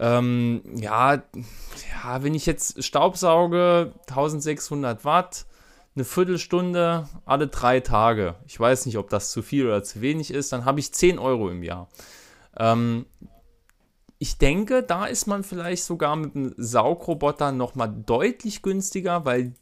Ähm, 0.00 0.62
ja, 0.76 1.14
ja, 1.14 2.22
wenn 2.22 2.34
ich 2.34 2.46
jetzt 2.46 2.82
Staubsauge, 2.82 3.92
1600 4.08 5.04
Watt, 5.04 5.44
eine 5.94 6.04
Viertelstunde 6.06 7.06
alle 7.26 7.48
drei 7.48 7.80
Tage. 7.80 8.36
Ich 8.46 8.58
weiß 8.58 8.86
nicht, 8.86 8.96
ob 8.96 9.10
das 9.10 9.30
zu 9.30 9.42
viel 9.42 9.66
oder 9.66 9.82
zu 9.82 10.00
wenig 10.00 10.32
ist. 10.32 10.52
Dann 10.52 10.64
habe 10.64 10.80
ich 10.80 10.94
10 10.94 11.18
Euro 11.18 11.50
im 11.50 11.62
Jahr. 11.62 11.88
Ähm, 12.56 13.04
ich 14.18 14.38
denke, 14.38 14.82
da 14.82 15.04
ist 15.04 15.26
man 15.26 15.44
vielleicht 15.44 15.84
sogar 15.84 16.16
mit 16.16 16.34
einem 16.34 16.54
Saugroboter 16.56 17.52
nochmal 17.52 17.90
deutlich 17.90 18.62
günstiger, 18.62 19.26
weil 19.26 19.52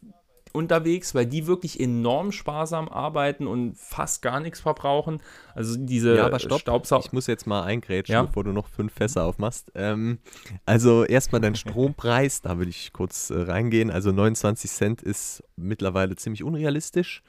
unterwegs, 0.53 1.15
weil 1.15 1.25
die 1.25 1.47
wirklich 1.47 1.79
enorm 1.79 2.31
sparsam 2.31 2.89
arbeiten 2.89 3.47
und 3.47 3.77
fast 3.77 4.21
gar 4.21 4.39
nichts 4.39 4.59
verbrauchen. 4.59 5.21
Also 5.55 5.77
diese 5.77 6.15
ja, 6.17 6.25
aber 6.25 6.39
stopp, 6.39 6.61
Staubsauger. 6.61 7.05
Ich 7.05 7.13
muss 7.13 7.27
jetzt 7.27 7.47
mal 7.47 7.63
eingrätschen, 7.63 8.13
ja? 8.13 8.23
bevor 8.23 8.43
du 8.43 8.51
noch 8.51 8.67
fünf 8.67 8.93
Fässer 8.93 9.25
aufmachst. 9.25 9.71
Ähm, 9.75 10.19
also 10.65 11.03
erstmal 11.05 11.41
dein 11.41 11.55
Strompreis, 11.55 12.41
da 12.41 12.57
würde 12.57 12.69
ich 12.69 12.93
kurz 12.93 13.29
äh, 13.29 13.39
reingehen. 13.39 13.91
Also 13.91 14.11
29 14.11 14.69
Cent 14.69 15.01
ist 15.01 15.43
mittlerweile 15.55 16.15
ziemlich 16.15 16.43
unrealistisch. 16.43 17.23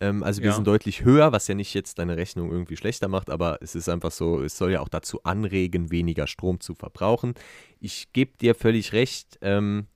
Ähm, 0.00 0.22
also 0.22 0.42
wir 0.42 0.50
ja. 0.50 0.54
sind 0.54 0.66
deutlich 0.66 1.04
höher, 1.04 1.32
was 1.32 1.46
ja 1.46 1.54
nicht 1.54 1.74
jetzt 1.74 1.98
deine 1.98 2.16
Rechnung 2.16 2.50
irgendwie 2.50 2.76
schlechter 2.76 3.08
macht, 3.08 3.30
aber 3.30 3.58
es 3.60 3.74
ist 3.74 3.88
einfach 3.88 4.10
so, 4.10 4.42
es 4.42 4.56
soll 4.56 4.72
ja 4.72 4.80
auch 4.80 4.88
dazu 4.88 5.22
anregen, 5.24 5.90
weniger 5.90 6.26
Strom 6.26 6.60
zu 6.60 6.74
verbrauchen. 6.74 7.34
Ich 7.80 8.12
gebe 8.12 8.36
dir 8.38 8.54
völlig 8.54 8.92
recht. 8.92 9.38
Ähm, 9.42 9.86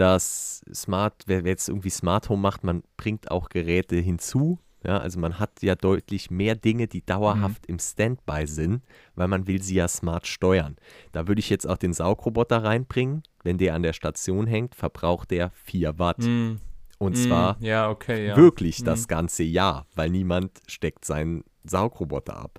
dass 0.00 0.64
Smart, 0.72 1.24
wer, 1.26 1.44
jetzt 1.44 1.68
irgendwie 1.68 1.90
Smart 1.90 2.30
Home 2.30 2.40
macht, 2.40 2.64
man 2.64 2.82
bringt 2.96 3.30
auch 3.30 3.50
Geräte 3.50 3.96
hinzu. 3.96 4.58
Ja, 4.82 4.96
also 4.96 5.20
man 5.20 5.38
hat 5.38 5.62
ja 5.62 5.74
deutlich 5.74 6.30
mehr 6.30 6.54
Dinge, 6.54 6.86
die 6.88 7.04
dauerhaft 7.04 7.68
mhm. 7.68 7.74
im 7.74 7.78
Standby 7.78 8.46
sind, 8.46 8.82
weil 9.14 9.28
man 9.28 9.46
will 9.46 9.60
sie 9.60 9.74
ja 9.74 9.88
smart 9.88 10.26
steuern. 10.26 10.76
Da 11.12 11.28
würde 11.28 11.40
ich 11.40 11.50
jetzt 11.50 11.68
auch 11.68 11.76
den 11.76 11.92
Saugroboter 11.92 12.64
reinbringen. 12.64 13.22
Wenn 13.42 13.58
der 13.58 13.74
an 13.74 13.82
der 13.82 13.92
Station 13.92 14.46
hängt, 14.46 14.74
verbraucht 14.74 15.30
der 15.32 15.50
4 15.50 15.98
Watt. 15.98 16.20
Mhm. 16.20 16.60
Und 16.98 17.16
mhm. 17.18 17.22
zwar 17.22 17.56
ja, 17.60 17.90
okay, 17.90 18.28
ja. 18.28 18.36
wirklich 18.36 18.82
das 18.82 19.02
mhm. 19.02 19.08
ganze 19.08 19.42
Jahr, 19.42 19.86
weil 19.94 20.08
niemand 20.08 20.60
steckt 20.66 21.04
seinen 21.04 21.44
Saugroboter 21.64 22.38
ab. 22.38 22.58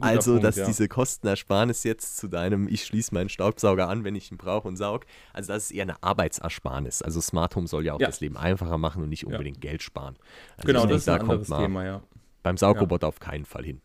Also, 0.00 0.32
Punkt, 0.32 0.44
dass 0.44 0.56
ja. 0.56 0.66
diese 0.66 0.88
Kostenersparnis 0.88 1.84
jetzt 1.84 2.16
zu 2.16 2.28
deinem, 2.28 2.68
ich 2.68 2.84
schließe 2.84 3.14
meinen 3.14 3.28
Staubsauger 3.28 3.88
an, 3.88 4.04
wenn 4.04 4.14
ich 4.14 4.30
ihn 4.30 4.38
brauche 4.38 4.66
und 4.68 4.76
saug, 4.76 5.06
also 5.32 5.52
das 5.52 5.64
ist 5.64 5.70
eher 5.72 5.82
eine 5.82 6.02
Arbeitsersparnis. 6.02 7.02
Also 7.02 7.20
Smart 7.20 7.54
Home 7.56 7.66
soll 7.66 7.84
ja 7.84 7.94
auch 7.94 8.00
ja. 8.00 8.06
das 8.06 8.20
Leben 8.20 8.36
einfacher 8.36 8.78
machen 8.78 9.02
und 9.02 9.08
nicht 9.08 9.26
unbedingt 9.26 9.62
ja. 9.62 9.70
Geld 9.70 9.82
sparen. 9.82 10.16
Also 10.56 10.66
genau, 10.66 10.86
das 10.86 11.02
ist 11.02 11.08
ein 11.08 11.20
anderes 11.20 11.48
Thema, 11.48 11.84
ja. 11.84 12.02
Beim 12.42 12.56
Saugroboter 12.56 13.08
auf 13.08 13.20
keinen 13.20 13.44
Fall 13.44 13.64
hin. 13.64 13.80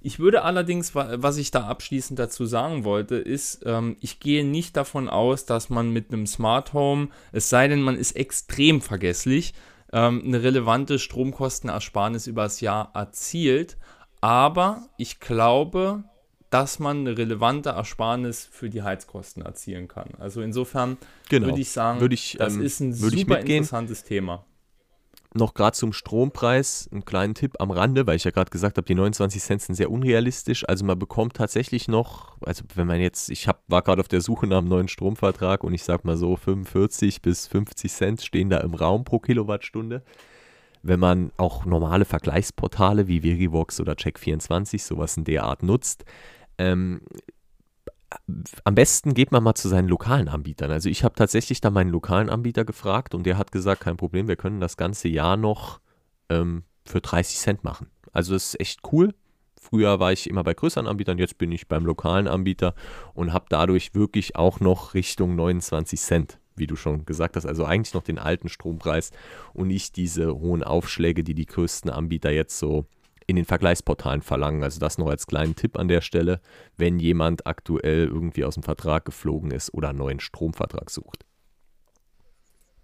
Ich 0.00 0.20
würde 0.20 0.42
allerdings, 0.42 0.94
was 0.94 1.36
ich 1.38 1.50
da 1.50 1.66
abschließend 1.66 2.18
dazu 2.18 2.46
sagen 2.46 2.84
wollte, 2.84 3.16
ist, 3.16 3.62
ähm, 3.66 3.96
ich 4.00 4.20
gehe 4.20 4.44
nicht 4.44 4.76
davon 4.76 5.08
aus, 5.08 5.44
dass 5.44 5.70
man 5.70 5.92
mit 5.92 6.12
einem 6.12 6.26
Smart 6.26 6.72
Home, 6.72 7.08
es 7.32 7.48
sei 7.48 7.66
denn, 7.66 7.82
man 7.82 7.96
ist 7.96 8.12
extrem 8.12 8.80
vergesslich, 8.80 9.54
ähm, 9.92 10.22
eine 10.24 10.42
relevante 10.42 11.00
Stromkostenersparnis 11.00 12.28
übers 12.28 12.60
Jahr 12.60 12.92
erzielt. 12.94 13.76
Aber 14.20 14.88
ich 14.96 15.20
glaube, 15.20 16.04
dass 16.50 16.78
man 16.78 17.00
eine 17.00 17.18
relevante 17.18 17.70
Ersparnis 17.70 18.48
für 18.50 18.70
die 18.70 18.82
Heizkosten 18.82 19.42
erzielen 19.42 19.86
kann. 19.86 20.08
Also 20.18 20.40
insofern 20.40 20.96
Genau. 21.28 21.48
würde 21.48 21.60
ich 21.60 21.70
sagen, 21.70 22.00
Würde 22.00 22.14
ich, 22.14 22.36
das 22.38 22.54
ähm, 22.54 22.62
ist 22.62 22.80
ein 22.80 22.92
super 22.94 23.40
interessantes 23.40 24.02
Thema. 24.04 24.44
noch 25.34 25.52
gerade 25.52 25.76
zum 25.76 25.92
Strompreis 25.92 26.88
einen 26.90 27.04
kleinen 27.04 27.34
Tipp 27.34 27.56
am 27.60 27.70
Rande, 27.70 28.06
weil 28.06 28.16
ich 28.16 28.24
ja 28.24 28.30
gerade 28.30 28.50
gesagt 28.50 28.78
habe, 28.78 28.86
die 28.86 28.94
29 28.94 29.42
Cent 29.42 29.60
sind 29.60 29.74
sehr 29.74 29.90
unrealistisch. 29.90 30.66
Also 30.66 30.86
man 30.86 30.98
bekommt 30.98 31.34
tatsächlich 31.36 31.86
noch, 31.86 32.38
also 32.40 32.64
wenn 32.74 32.86
man 32.86 32.98
jetzt, 32.98 33.28
ich 33.28 33.46
hab, 33.46 33.62
war 33.68 33.82
gerade 33.82 34.00
auf 34.00 34.08
der 34.08 34.22
Suche 34.22 34.46
nach 34.46 34.58
einem 34.58 34.68
neuen 34.68 34.88
Stromvertrag 34.88 35.62
und 35.64 35.74
ich 35.74 35.84
sag 35.84 36.06
mal 36.06 36.16
so 36.16 36.34
45 36.34 37.20
bis 37.20 37.46
50 37.46 37.92
Cent 37.92 38.22
stehen 38.22 38.48
da 38.48 38.56
im 38.60 38.72
Raum 38.74 39.04
pro 39.04 39.18
Kilowattstunde. 39.18 40.02
Wenn 40.82 41.00
man 41.00 41.32
auch 41.36 41.64
normale 41.64 42.04
Vergleichsportale 42.04 43.08
wie 43.08 43.20
Verivox 43.20 43.80
oder 43.80 43.94
Check24 43.94 44.80
sowas 44.80 45.16
in 45.16 45.24
der 45.24 45.44
Art 45.44 45.62
nutzt, 45.62 46.04
ähm, 46.58 47.00
am 48.64 48.74
besten 48.74 49.14
geht 49.14 49.32
man 49.32 49.42
mal 49.42 49.54
zu 49.54 49.68
seinen 49.68 49.88
lokalen 49.88 50.28
Anbietern. 50.28 50.70
Also 50.70 50.88
ich 50.88 51.04
habe 51.04 51.14
tatsächlich 51.14 51.60
da 51.60 51.70
meinen 51.70 51.90
lokalen 51.90 52.30
Anbieter 52.30 52.64
gefragt 52.64 53.14
und 53.14 53.24
der 53.24 53.36
hat 53.36 53.52
gesagt, 53.52 53.82
kein 53.82 53.96
Problem, 53.96 54.28
wir 54.28 54.36
können 54.36 54.60
das 54.60 54.76
ganze 54.76 55.08
Jahr 55.08 55.36
noch 55.36 55.80
ähm, 56.30 56.64
für 56.86 57.00
30 57.00 57.38
Cent 57.38 57.64
machen. 57.64 57.90
Also 58.12 58.32
das 58.32 58.54
ist 58.54 58.60
echt 58.60 58.80
cool. 58.92 59.14
Früher 59.60 60.00
war 60.00 60.12
ich 60.12 60.30
immer 60.30 60.44
bei 60.44 60.54
größeren 60.54 60.86
Anbietern, 60.86 61.18
jetzt 61.18 61.36
bin 61.36 61.52
ich 61.52 61.68
beim 61.68 61.84
lokalen 61.84 62.28
Anbieter 62.28 62.74
und 63.12 63.32
habe 63.32 63.46
dadurch 63.48 63.94
wirklich 63.94 64.36
auch 64.36 64.60
noch 64.60 64.94
Richtung 64.94 65.36
29 65.36 66.00
Cent, 66.00 66.38
wie 66.58 66.66
du 66.66 66.76
schon 66.76 67.04
gesagt 67.06 67.36
hast. 67.36 67.46
Also 67.46 67.64
eigentlich 67.64 67.94
noch 67.94 68.02
den 68.02 68.18
alten 68.18 68.48
Strompreis 68.48 69.10
und 69.54 69.68
nicht 69.68 69.96
diese 69.96 70.34
hohen 70.38 70.62
Aufschläge, 70.62 71.24
die 71.24 71.34
die 71.34 71.46
größten 71.46 71.90
Anbieter 71.90 72.30
jetzt 72.30 72.58
so 72.58 72.86
in 73.26 73.36
den 73.36 73.44
Vergleichsportalen 73.44 74.22
verlangen. 74.22 74.62
Also 74.62 74.80
das 74.80 74.98
noch 74.98 75.08
als 75.08 75.26
kleinen 75.26 75.54
Tipp 75.54 75.78
an 75.78 75.88
der 75.88 76.00
Stelle, 76.00 76.40
wenn 76.76 76.98
jemand 76.98 77.46
aktuell 77.46 78.06
irgendwie 78.06 78.44
aus 78.44 78.54
dem 78.54 78.62
Vertrag 78.62 79.04
geflogen 79.04 79.50
ist 79.50 79.72
oder 79.74 79.90
einen 79.90 79.98
neuen 79.98 80.18
Stromvertrag 80.18 80.90
sucht. 80.90 81.27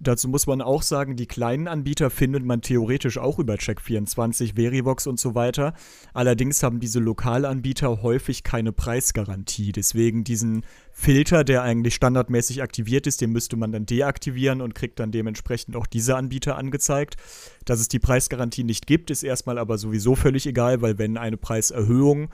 Dazu 0.01 0.29
muss 0.29 0.47
man 0.47 0.61
auch 0.61 0.83
sagen, 0.83 1.17
die 1.17 1.27
kleinen 1.27 1.69
Anbieter 1.69 2.11
findet 2.11 2.45
man 2.45 2.61
theoretisch 2.61 3.17
auch 3.17 3.39
über 3.39 3.55
Check24, 3.55 4.57
Verivox 4.57 5.07
und 5.07 5.21
so 5.21 5.35
weiter. 5.35 5.73
Allerdings 6.13 6.63
haben 6.63 6.81
diese 6.81 6.99
Lokalanbieter 6.99 8.03
häufig 8.03 8.43
keine 8.43 8.73
Preisgarantie. 8.73 9.73
Deswegen 9.73 10.25
diesen 10.25 10.65
Filter, 10.93 11.45
der 11.45 11.63
eigentlich 11.63 11.95
standardmäßig 11.95 12.63
aktiviert 12.63 13.07
ist, 13.07 13.21
den 13.21 13.31
müsste 13.31 13.57
man 13.57 13.73
dann 13.73 13.87
deaktivieren 13.87 14.61
und 14.61 14.75
kriegt 14.75 14.99
dann 14.99 15.13
dementsprechend 15.13 15.77
auch 15.77 15.87
diese 15.87 16.17
Anbieter 16.17 16.57
angezeigt. 16.57 17.17
Dass 17.65 17.81
es 17.81 17.89
die 17.89 18.01
Preisgarantie 18.01 18.65
nicht 18.65 18.87
gibt, 18.87 19.11
ist 19.11 19.23
erstmal 19.23 19.59
aber 19.59 19.79
sowieso 19.79 20.17
völlig 20.17 20.47
egal, 20.47 20.83
weil 20.83 20.99
wenn 20.99 21.17
eine 21.17 21.37
Preiserhöhung 21.37 22.31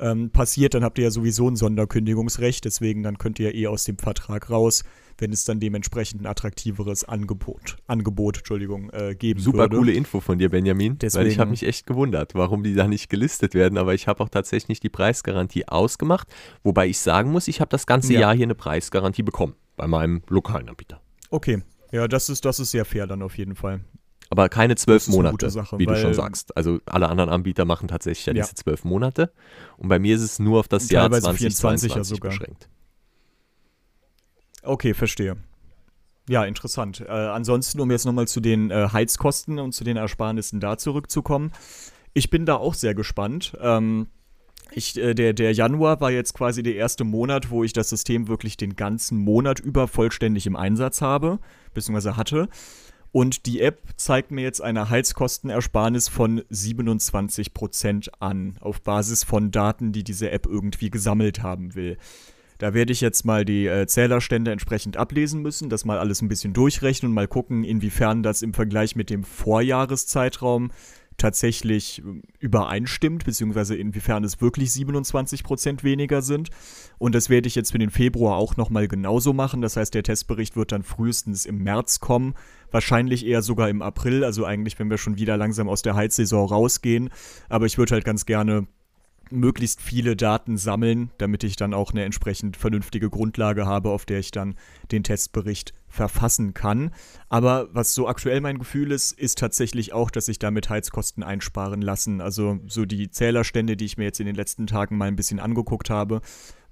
ähm, 0.00 0.30
passiert, 0.30 0.74
dann 0.74 0.82
habt 0.84 0.98
ihr 0.98 1.04
ja 1.04 1.10
sowieso 1.10 1.48
ein 1.48 1.56
Sonderkündigungsrecht. 1.56 2.64
Deswegen 2.64 3.02
dann 3.02 3.18
könnt 3.18 3.38
ihr 3.38 3.50
ja 3.50 3.54
eh 3.54 3.66
aus 3.66 3.84
dem 3.84 3.98
Vertrag 3.98 4.50
raus, 4.50 4.82
wenn 5.18 5.32
es 5.32 5.44
dann 5.44 5.60
dementsprechend 5.60 6.22
ein 6.22 6.26
attraktiveres 6.26 7.04
Angebot, 7.04 7.76
Angebot, 7.86 8.38
Entschuldigung, 8.38 8.88
äh, 8.90 9.14
geben 9.14 9.38
Super 9.40 9.58
würde. 9.64 9.76
coole 9.76 9.92
Info 9.92 10.20
von 10.20 10.38
dir, 10.38 10.48
Benjamin, 10.48 10.92
weil 10.92 10.98
Deswegen- 10.98 11.26
ich 11.30 11.38
habe 11.38 11.50
mich 11.50 11.62
echt 11.64 11.86
gewundert, 11.86 12.34
warum 12.34 12.62
die 12.62 12.74
da 12.74 12.88
nicht 12.88 13.10
gelistet 13.10 13.54
werden, 13.54 13.76
aber 13.76 13.92
ich 13.94 14.08
habe 14.08 14.22
auch 14.24 14.30
tatsächlich 14.30 14.80
die 14.80 14.88
Preisgarantie 14.88 15.68
ausgemacht, 15.68 16.26
wobei 16.62 16.88
ich 16.88 16.98
sagen 16.98 17.30
muss, 17.32 17.48
ich 17.48 17.60
habe 17.60 17.68
das 17.68 17.86
ganze 17.86 18.14
Ja. 18.14 18.20
Jahr 18.20 18.34
hier 18.34 18.46
eine 18.46 18.54
Preisgarantie 18.54 19.22
bekommen 19.22 19.54
bei 19.76 19.86
meinem 19.86 20.22
lokalen 20.30 20.68
Anbieter. 20.70 21.00
Okay. 21.30 21.62
Ja, 21.92 22.08
das 22.08 22.30
ist, 22.30 22.44
das 22.44 22.58
ist 22.60 22.70
sehr 22.70 22.84
fair 22.86 23.06
dann 23.06 23.20
auf 23.20 23.36
jeden 23.36 23.56
Fall. 23.56 23.80
Aber 24.32 24.48
keine 24.48 24.76
zwölf 24.76 25.08
Monate, 25.08 25.50
Sache, 25.50 25.78
wie 25.78 25.86
du 25.86 25.96
schon 25.96 26.14
sagst. 26.14 26.56
Also 26.56 26.78
alle 26.86 27.08
anderen 27.08 27.30
Anbieter 27.30 27.64
machen 27.64 27.88
tatsächlich 27.88 28.26
ja, 28.26 28.32
Ja. 28.32 28.42
diese 28.44 28.54
zwölf 28.54 28.84
Monate. 28.84 29.32
Und 29.76 29.88
bei 29.88 29.98
mir 29.98 30.14
ist 30.14 30.22
es 30.22 30.38
nur 30.38 30.60
auf 30.60 30.68
das 30.68 30.88
Jahr 30.88 31.10
Teilweise 31.10 31.22
2022 31.24 31.92
24 31.92 31.94
ja 31.96 32.04
sogar. 32.04 32.30
beschränkt. 32.30 32.68
Okay, 34.62 34.94
verstehe. 34.94 35.36
Ja, 36.28 36.44
interessant. 36.44 37.00
Äh, 37.00 37.10
ansonsten, 37.10 37.80
um 37.80 37.90
jetzt 37.90 38.04
nochmal 38.04 38.28
zu 38.28 38.40
den 38.40 38.70
äh, 38.70 38.88
Heizkosten 38.92 39.58
und 39.58 39.72
zu 39.72 39.82
den 39.82 39.96
Ersparnissen 39.96 40.60
da 40.60 40.78
zurückzukommen. 40.78 41.50
Ich 42.14 42.30
bin 42.30 42.46
da 42.46 42.54
auch 42.54 42.74
sehr 42.74 42.94
gespannt. 42.94 43.56
Ähm, 43.60 44.06
ich, 44.72 44.96
äh, 44.96 45.14
der, 45.14 45.32
der 45.32 45.52
Januar 45.52 46.00
war 46.00 46.12
jetzt 46.12 46.34
quasi 46.34 46.62
der 46.62 46.76
erste 46.76 47.02
Monat, 47.02 47.50
wo 47.50 47.64
ich 47.64 47.72
das 47.72 47.88
System 47.88 48.28
wirklich 48.28 48.56
den 48.56 48.76
ganzen 48.76 49.18
Monat 49.18 49.58
über 49.58 49.88
vollständig 49.88 50.46
im 50.46 50.54
Einsatz 50.54 51.02
habe, 51.02 51.40
beziehungsweise 51.74 52.16
hatte. 52.16 52.48
Und 53.12 53.46
die 53.46 53.60
App 53.60 53.82
zeigt 53.96 54.30
mir 54.30 54.42
jetzt 54.42 54.62
eine 54.62 54.88
Heizkostenersparnis 54.88 56.08
von 56.08 56.42
27% 56.42 58.08
an, 58.20 58.56
auf 58.60 58.82
Basis 58.82 59.24
von 59.24 59.50
Daten, 59.50 59.92
die 59.92 60.04
diese 60.04 60.30
App 60.30 60.46
irgendwie 60.46 60.90
gesammelt 60.90 61.42
haben 61.42 61.74
will. 61.74 61.96
Da 62.58 62.74
werde 62.74 62.92
ich 62.92 63.00
jetzt 63.00 63.24
mal 63.24 63.44
die 63.46 63.66
äh, 63.66 63.86
Zählerstände 63.86 64.52
entsprechend 64.52 64.98
ablesen 64.98 65.40
müssen, 65.40 65.70
das 65.70 65.86
mal 65.86 65.98
alles 65.98 66.20
ein 66.20 66.28
bisschen 66.28 66.52
durchrechnen 66.52 67.10
und 67.10 67.14
mal 67.14 67.26
gucken, 67.26 67.64
inwiefern 67.64 68.22
das 68.22 68.42
im 68.42 68.52
Vergleich 68.52 68.94
mit 68.96 69.08
dem 69.08 69.24
Vorjahreszeitraum 69.24 70.70
tatsächlich 71.20 72.02
äh, 72.04 72.22
übereinstimmt, 72.38 73.24
beziehungsweise 73.24 73.76
inwiefern 73.76 74.24
es 74.24 74.40
wirklich 74.40 74.70
27% 74.70 75.82
weniger 75.82 76.22
sind. 76.22 76.50
Und 76.98 77.14
das 77.14 77.30
werde 77.30 77.48
ich 77.48 77.54
jetzt 77.54 77.72
für 77.72 77.78
den 77.78 77.90
Februar 77.90 78.36
auch 78.36 78.56
nochmal 78.56 78.88
genauso 78.88 79.32
machen. 79.32 79.60
Das 79.60 79.76
heißt, 79.76 79.94
der 79.94 80.02
Testbericht 80.02 80.56
wird 80.56 80.72
dann 80.72 80.82
frühestens 80.82 81.46
im 81.46 81.62
März 81.62 82.00
kommen, 82.00 82.34
wahrscheinlich 82.70 83.26
eher 83.26 83.42
sogar 83.42 83.68
im 83.68 83.82
April, 83.82 84.24
also 84.24 84.44
eigentlich, 84.44 84.78
wenn 84.78 84.90
wir 84.90 84.98
schon 84.98 85.16
wieder 85.16 85.36
langsam 85.36 85.68
aus 85.68 85.82
der 85.82 85.94
Heizsaison 85.94 86.48
rausgehen. 86.48 87.10
Aber 87.48 87.66
ich 87.66 87.78
würde 87.78 87.94
halt 87.94 88.04
ganz 88.04 88.26
gerne 88.26 88.66
möglichst 89.30 89.80
viele 89.80 90.16
Daten 90.16 90.56
sammeln, 90.56 91.10
damit 91.18 91.44
ich 91.44 91.56
dann 91.56 91.74
auch 91.74 91.92
eine 91.92 92.04
entsprechend 92.04 92.56
vernünftige 92.56 93.10
Grundlage 93.10 93.66
habe, 93.66 93.90
auf 93.90 94.06
der 94.06 94.18
ich 94.18 94.30
dann 94.30 94.54
den 94.92 95.02
Testbericht 95.02 95.72
verfassen 95.88 96.54
kann. 96.54 96.92
Aber 97.28 97.68
was 97.72 97.94
so 97.94 98.08
aktuell 98.08 98.40
mein 98.40 98.58
Gefühl 98.58 98.92
ist, 98.92 99.12
ist 99.12 99.38
tatsächlich 99.38 99.92
auch, 99.92 100.10
dass 100.10 100.26
sich 100.26 100.38
damit 100.38 100.70
Heizkosten 100.70 101.22
einsparen 101.22 101.82
lassen. 101.82 102.20
Also 102.20 102.60
so 102.66 102.84
die 102.84 103.10
Zählerstände, 103.10 103.76
die 103.76 103.86
ich 103.86 103.98
mir 103.98 104.04
jetzt 104.04 104.20
in 104.20 104.26
den 104.26 104.36
letzten 104.36 104.66
Tagen 104.66 104.96
mal 104.96 105.08
ein 105.08 105.16
bisschen 105.16 105.40
angeguckt 105.40 105.90
habe, 105.90 106.20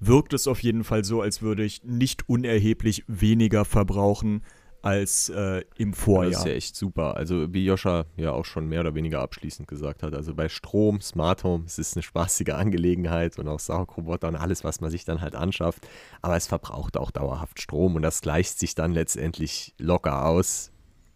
wirkt 0.01 0.33
es 0.33 0.47
auf 0.47 0.63
jeden 0.63 0.85
Fall 0.85 1.05
so, 1.05 1.21
als 1.21 1.43
würde 1.43 1.65
ich 1.65 1.83
nicht 1.85 2.29
unerheblich 2.29 3.05
weniger 3.09 3.65
verbrauchen 3.65 4.43
als 4.83 5.29
äh, 5.29 5.63
im 5.77 5.91
Das 5.93 6.01
Vorjahr. 6.01 6.33
ist 6.33 6.47
ja 6.47 6.53
echt 6.53 6.77
super. 6.77 7.17
Also 7.17 7.53
wie 7.53 7.65
Joscha 7.65 8.07
ja 8.17 8.33
auch 8.33 8.45
schon 8.45 8.69
mehr 8.69 8.81
oder 8.81 8.95
weniger 8.95 9.21
abschließend 9.21 9.67
gesagt 9.69 10.03
hat, 10.03 10.15
also 10.15 10.35
bei 10.35 10.49
Strom, 10.49 11.01
Smart 11.01 11.45
Home, 11.45 11.65
es 11.67 11.79
ist 11.79 11.97
eine 11.97 12.03
spaßige 12.03 12.51
Angelegenheit 12.51 13.39
und 13.39 13.49
auch 13.49 13.61
Saugroboter 13.61 14.29
und 14.29 14.37
alles, 14.37 14.65
was 14.65 14.81
man 14.81 14.91
sich 14.91 15.05
dann 15.05 15.21
halt 15.21 15.35
anschafft. 15.35 15.87
Aber 16.23 16.37
es 16.37 16.47
verbraucht 16.47 16.97
auch 16.97 17.11
dauerhaft 17.11 17.61
Strom 17.61 17.97
und 17.97 18.03
das 18.03 18.21
gleicht 18.21 18.59
sich 18.59 18.75
dann 18.75 18.93
letztendlich 18.93 19.75
locker 19.79 20.27
aus. 20.27 20.71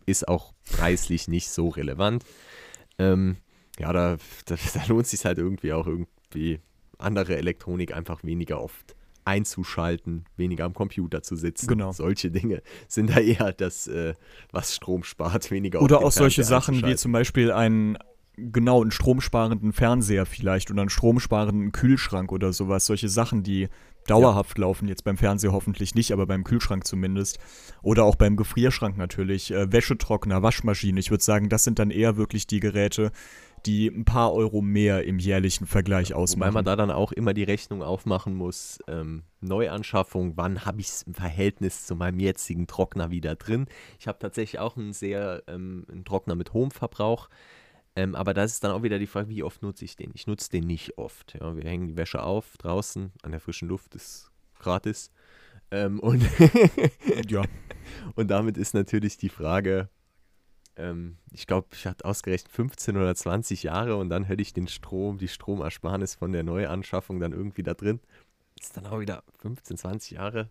Ist 0.07 0.27
auch 0.27 0.53
preislich 0.71 1.29
nicht 1.29 1.49
so 1.51 1.69
relevant. 1.69 2.25
Ähm, 2.99 3.37
ja, 3.79 3.93
da, 3.93 4.17
da, 4.47 4.57
da 4.75 4.85
lohnt 4.89 5.07
sich 5.07 5.25
halt 5.25 5.39
irgendwie 5.39 5.73
auch 5.73 5.87
irgendwie 5.87 6.61
andere 6.99 7.37
Elektronik 7.37 7.95
einfach 7.95 8.25
weniger 8.25 8.61
oft 8.61 8.97
einzuschalten, 9.25 10.25
weniger 10.37 10.65
am 10.65 10.75
Computer 10.75 11.23
zu 11.23 11.37
sitzen. 11.37 11.67
Genau. 11.67 11.93
Solche 11.93 12.31
Dinge 12.31 12.63
sind 12.89 13.11
da 13.11 13.21
eher 13.21 13.53
das, 13.53 13.87
äh, 13.87 14.15
was 14.51 14.75
Strom 14.75 15.05
spart, 15.05 15.51
weniger 15.51 15.79
auf 15.79 15.85
Oder 15.85 16.01
auch 16.01 16.13
solche 16.13 16.45
Sachen 16.45 16.85
wie 16.85 16.97
zum 16.97 17.13
Beispiel 17.13 17.53
einen, 17.53 17.99
genau, 18.37 18.83
einen 18.83 18.91
stromsparenden 18.91 19.73
Fernseher 19.73 20.27
vielleicht 20.27 20.71
oder 20.71 20.83
einen 20.83 20.91
stromsparenden 20.91 21.73
Kühlschrank 21.73 22.33
oder 22.33 22.53
sowas. 22.53 22.87
Solche 22.87 23.09
Sachen, 23.09 23.43
die 23.43 23.69
dauerhaft 24.07 24.59
laufen, 24.59 24.89
jetzt 24.89 25.05
beim 25.05 25.17
Fernseher 25.17 25.53
hoffentlich 25.53 25.95
nicht, 25.95 26.13
aber 26.13 26.27
beim 26.27 26.45
Kühlschrank 26.45 26.87
zumindest. 26.87 27.39
Oder 27.83 28.05
auch 28.05 28.17
beim 28.17 28.37
Gefrierschrank 28.37 28.97
natürlich. 28.97 29.53
Äh, 29.53 29.73
Wäschetrockner, 29.73 30.43
Waschmaschine. 30.43 30.99
Ich 30.99 31.11
würde 31.11 31.23
sagen, 31.23 31.49
das 31.49 31.65
sind 31.65 31.79
dann 31.79 31.91
eher 31.91 32.17
wirklich 32.17 32.47
die 32.47 32.61
Geräte, 32.61 33.13
die 33.67 33.89
ein 33.89 34.05
paar 34.05 34.33
Euro 34.33 34.61
mehr 34.61 35.05
im 35.05 35.19
jährlichen 35.19 35.67
Vergleich 35.67 36.15
ausmachen. 36.15 36.55
man 36.55 36.65
da 36.65 36.77
dann 36.77 36.91
auch 36.91 37.13
immer 37.13 37.35
die 37.35 37.45
Rechnung 37.45 37.83
aufmachen 37.83 38.35
muss, 38.35 38.79
ähm, 38.89 39.23
Neuanschaffung, 39.41 40.37
wann 40.37 40.65
habe 40.65 40.81
ich 40.81 40.89
es 40.89 41.03
im 41.03 41.15
Verhältnis 41.15 41.87
zu 41.87 41.95
meinem 41.95 42.21
jetzigen 42.21 42.67
Trockner 42.67 43.11
wieder 43.11 43.37
drin. 43.37 43.67
Ich 43.99 44.09
habe 44.09 44.19
tatsächlich 44.19 44.61
auch 44.61 44.77
einen 44.77 44.93
sehr, 44.93 45.43
ähm, 45.47 45.87
einen 45.91 46.05
Trockner 46.05 46.35
mit 46.35 46.53
hohem 46.53 46.71
Verbrauch, 46.71 47.29
ähm, 47.95 48.15
aber 48.15 48.35
das 48.35 48.53
ist 48.53 48.65
dann 48.65 48.73
auch 48.73 48.83
wieder 48.83 48.99
die 48.99 49.07
Frage, 49.07 49.29
wie 49.29 49.43
oft 49.43 49.63
nutze 49.63 49.85
ich 49.85 49.97
den? 49.97 50.13
Ich 50.15 50.27
nutze 50.27 50.51
den 50.51 50.67
nicht 50.67 50.97
oft. 50.99 51.35
Ja, 51.39 51.55
wir 51.55 51.65
hängen 51.65 51.89
die 51.89 51.97
Wäsche 51.97 52.23
auf, 52.23 52.57
draußen, 52.59 53.13
an 53.23 53.31
der 53.31 53.41
frischen 53.41 53.69
Luft 53.69 53.95
ist 53.95 54.31
gratis. 54.59 55.11
Ähm, 55.71 56.01
und, 56.01 56.23
ja. 57.29 57.43
und 58.15 58.31
damit 58.31 58.57
ist 58.57 58.75
natürlich 58.75 59.19
die 59.19 59.29
Frage, 59.29 59.89
ähm, 60.77 61.19
ich 61.33 61.47
glaube, 61.47 61.69
ich 61.73 61.87
hatte 61.87 62.05
ausgerechnet 62.05 62.53
15 62.53 62.97
oder 62.97 63.15
20 63.15 63.63
Jahre 63.63 63.97
und 63.97 64.09
dann 64.09 64.25
hätte 64.25 64.43
ich 64.43 64.53
den 64.53 64.69
Strom, 64.69 65.19
die 65.19 65.29
Stromersparnis 65.29 66.15
von 66.15 66.33
der 66.33 66.43
Neuanschaffung 66.43 67.21
dann 67.21 67.33
irgendwie 67.33 67.63
da 67.63 67.75
drin. 67.75 68.01
Ist 68.61 68.77
dann 68.77 68.87
auch 68.87 69.01
wieder 69.01 69.23
15, 69.39 69.77
20 69.77 70.11
Jahre. 70.13 70.49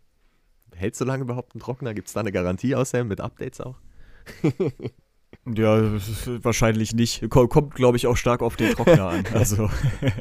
Hält 0.75 0.95
so 0.95 1.05
lange 1.05 1.23
überhaupt 1.23 1.55
ein 1.55 1.59
Trockner? 1.59 1.93
Gibt 1.93 2.07
es 2.07 2.13
da 2.13 2.21
eine 2.21 2.31
Garantie 2.31 2.75
außerdem 2.75 3.07
mit 3.07 3.21
Updates 3.21 3.61
auch? 3.61 3.77
Ja, 5.45 5.81
wahrscheinlich 6.43 6.93
nicht. 6.93 7.27
Kommt, 7.29 7.73
glaube 7.73 7.97
ich, 7.97 8.05
auch 8.05 8.17
stark 8.17 8.41
auf 8.41 8.57
den 8.57 8.73
Trockner 8.73 9.07
an. 9.07 9.23
Also, 9.33 9.71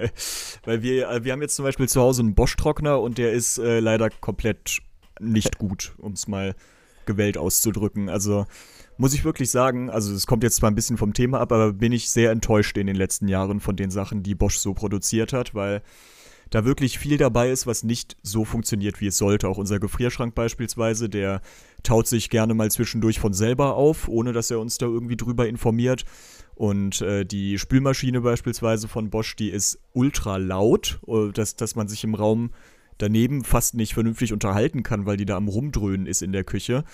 weil 0.64 0.82
wir, 0.82 1.10
äh, 1.10 1.24
wir 1.24 1.32
haben 1.32 1.42
jetzt 1.42 1.56
zum 1.56 1.64
Beispiel 1.64 1.88
zu 1.88 2.00
Hause 2.00 2.22
einen 2.22 2.34
Bosch-Trockner 2.34 3.00
und 3.00 3.18
der 3.18 3.32
ist 3.32 3.58
äh, 3.58 3.80
leider 3.80 4.08
komplett 4.08 4.78
nicht 5.18 5.58
gut, 5.58 5.94
um 5.98 6.12
es 6.12 6.26
mal 6.26 6.54
gewählt 7.06 7.38
auszudrücken. 7.38 8.08
Also 8.08 8.46
muss 8.96 9.14
ich 9.14 9.24
wirklich 9.24 9.50
sagen, 9.50 9.88
also 9.88 10.12
es 10.12 10.26
kommt 10.26 10.42
jetzt 10.42 10.56
zwar 10.56 10.70
ein 10.70 10.74
bisschen 10.74 10.98
vom 10.98 11.14
Thema 11.14 11.40
ab, 11.40 11.52
aber 11.52 11.72
bin 11.72 11.92
ich 11.92 12.10
sehr 12.10 12.30
enttäuscht 12.30 12.76
in 12.76 12.86
den 12.86 12.96
letzten 12.96 13.28
Jahren 13.28 13.60
von 13.60 13.76
den 13.76 13.90
Sachen, 13.90 14.22
die 14.22 14.34
Bosch 14.34 14.58
so 14.58 14.74
produziert 14.74 15.32
hat, 15.32 15.54
weil 15.54 15.82
da 16.50 16.64
wirklich 16.64 16.98
viel 16.98 17.16
dabei 17.16 17.50
ist, 17.50 17.66
was 17.66 17.84
nicht 17.84 18.16
so 18.22 18.44
funktioniert, 18.44 19.00
wie 19.00 19.06
es 19.06 19.16
sollte. 19.16 19.48
Auch 19.48 19.56
unser 19.56 19.78
Gefrierschrank 19.78 20.34
beispielsweise, 20.34 21.08
der 21.08 21.40
taut 21.82 22.08
sich 22.08 22.28
gerne 22.28 22.54
mal 22.54 22.70
zwischendurch 22.70 23.20
von 23.20 23.32
selber 23.32 23.76
auf, 23.76 24.08
ohne 24.08 24.32
dass 24.32 24.50
er 24.50 24.60
uns 24.60 24.76
da 24.76 24.86
irgendwie 24.86 25.16
drüber 25.16 25.48
informiert. 25.48 26.04
Und 26.56 27.00
äh, 27.00 27.24
die 27.24 27.58
Spülmaschine 27.58 28.20
beispielsweise 28.20 28.88
von 28.88 29.08
Bosch, 29.08 29.34
die 29.36 29.48
ist 29.48 29.78
ultra 29.94 30.36
laut, 30.36 31.00
äh, 31.06 31.30
dass, 31.32 31.56
dass 31.56 31.76
man 31.76 31.88
sich 31.88 32.04
im 32.04 32.14
Raum 32.14 32.50
daneben 33.02 33.44
fast 33.44 33.74
nicht 33.74 33.94
vernünftig 33.94 34.32
unterhalten 34.32 34.82
kann, 34.82 35.06
weil 35.06 35.16
die 35.16 35.26
da 35.26 35.36
am 35.36 35.48
Rumdröhnen 35.48 36.06
ist 36.06 36.22
in 36.22 36.32
der 36.32 36.44
Küche. 36.44 36.84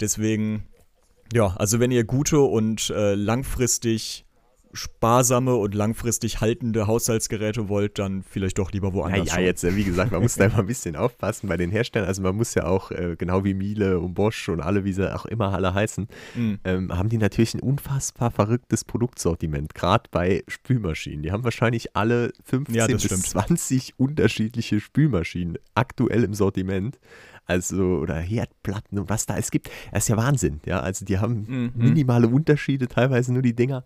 Deswegen, 0.00 0.64
ja, 1.32 1.48
also 1.56 1.80
wenn 1.80 1.90
ihr 1.90 2.04
gute 2.04 2.40
und 2.40 2.90
äh, 2.90 3.14
langfristig 3.14 4.25
sparsame 4.76 5.54
und 5.54 5.74
langfristig 5.74 6.40
haltende 6.40 6.86
Haushaltsgeräte 6.86 7.68
wollt, 7.68 7.98
dann 7.98 8.22
vielleicht 8.22 8.58
doch 8.58 8.72
lieber 8.72 8.92
woanders. 8.92 9.28
Ja, 9.28 9.40
ja 9.40 9.46
jetzt, 9.46 9.64
äh, 9.64 9.76
wie 9.76 9.84
gesagt, 9.84 10.12
man 10.12 10.22
muss 10.22 10.34
da 10.34 10.44
immer 10.46 10.58
ein 10.58 10.66
bisschen 10.66 10.96
aufpassen 10.96 11.48
bei 11.48 11.56
den 11.56 11.70
Herstellern. 11.70 12.08
Also 12.08 12.22
man 12.22 12.36
muss 12.36 12.54
ja 12.54 12.64
auch, 12.64 12.90
äh, 12.90 13.16
genau 13.18 13.44
wie 13.44 13.54
Miele 13.54 13.98
und 13.98 14.14
Bosch 14.14 14.48
und 14.48 14.60
alle, 14.60 14.84
wie 14.84 14.92
sie 14.92 15.12
auch 15.14 15.26
immer 15.26 15.52
alle 15.52 15.74
heißen, 15.74 16.08
mhm. 16.34 16.58
ähm, 16.64 16.96
haben 16.96 17.08
die 17.08 17.18
natürlich 17.18 17.54
ein 17.54 17.60
unfassbar 17.60 18.30
verrücktes 18.30 18.84
Produktsortiment, 18.84 19.74
gerade 19.74 20.04
bei 20.10 20.44
Spülmaschinen. 20.48 21.22
Die 21.22 21.32
haben 21.32 21.44
wahrscheinlich 21.44 21.96
alle 21.96 22.32
15 22.44 22.74
ja, 22.74 22.86
bis 22.86 23.04
stimmt. 23.04 23.26
20 23.26 23.98
unterschiedliche 23.98 24.80
Spülmaschinen 24.80 25.58
aktuell 25.74 26.24
im 26.24 26.34
Sortiment 26.34 26.98
also 27.46 27.98
oder 27.98 28.16
Herdplatten 28.16 28.98
und 28.98 29.08
was 29.08 29.26
da 29.26 29.36
es 29.36 29.50
gibt. 29.50 29.70
Das 29.92 30.04
ist 30.04 30.08
ja 30.08 30.16
Wahnsinn, 30.16 30.60
ja. 30.66 30.80
Also 30.80 31.04
die 31.04 31.18
haben 31.18 31.44
mhm. 31.46 31.72
minimale 31.74 32.28
Unterschiede, 32.28 32.88
teilweise 32.88 33.32
nur 33.32 33.42
die 33.42 33.54
Dinger 33.54 33.84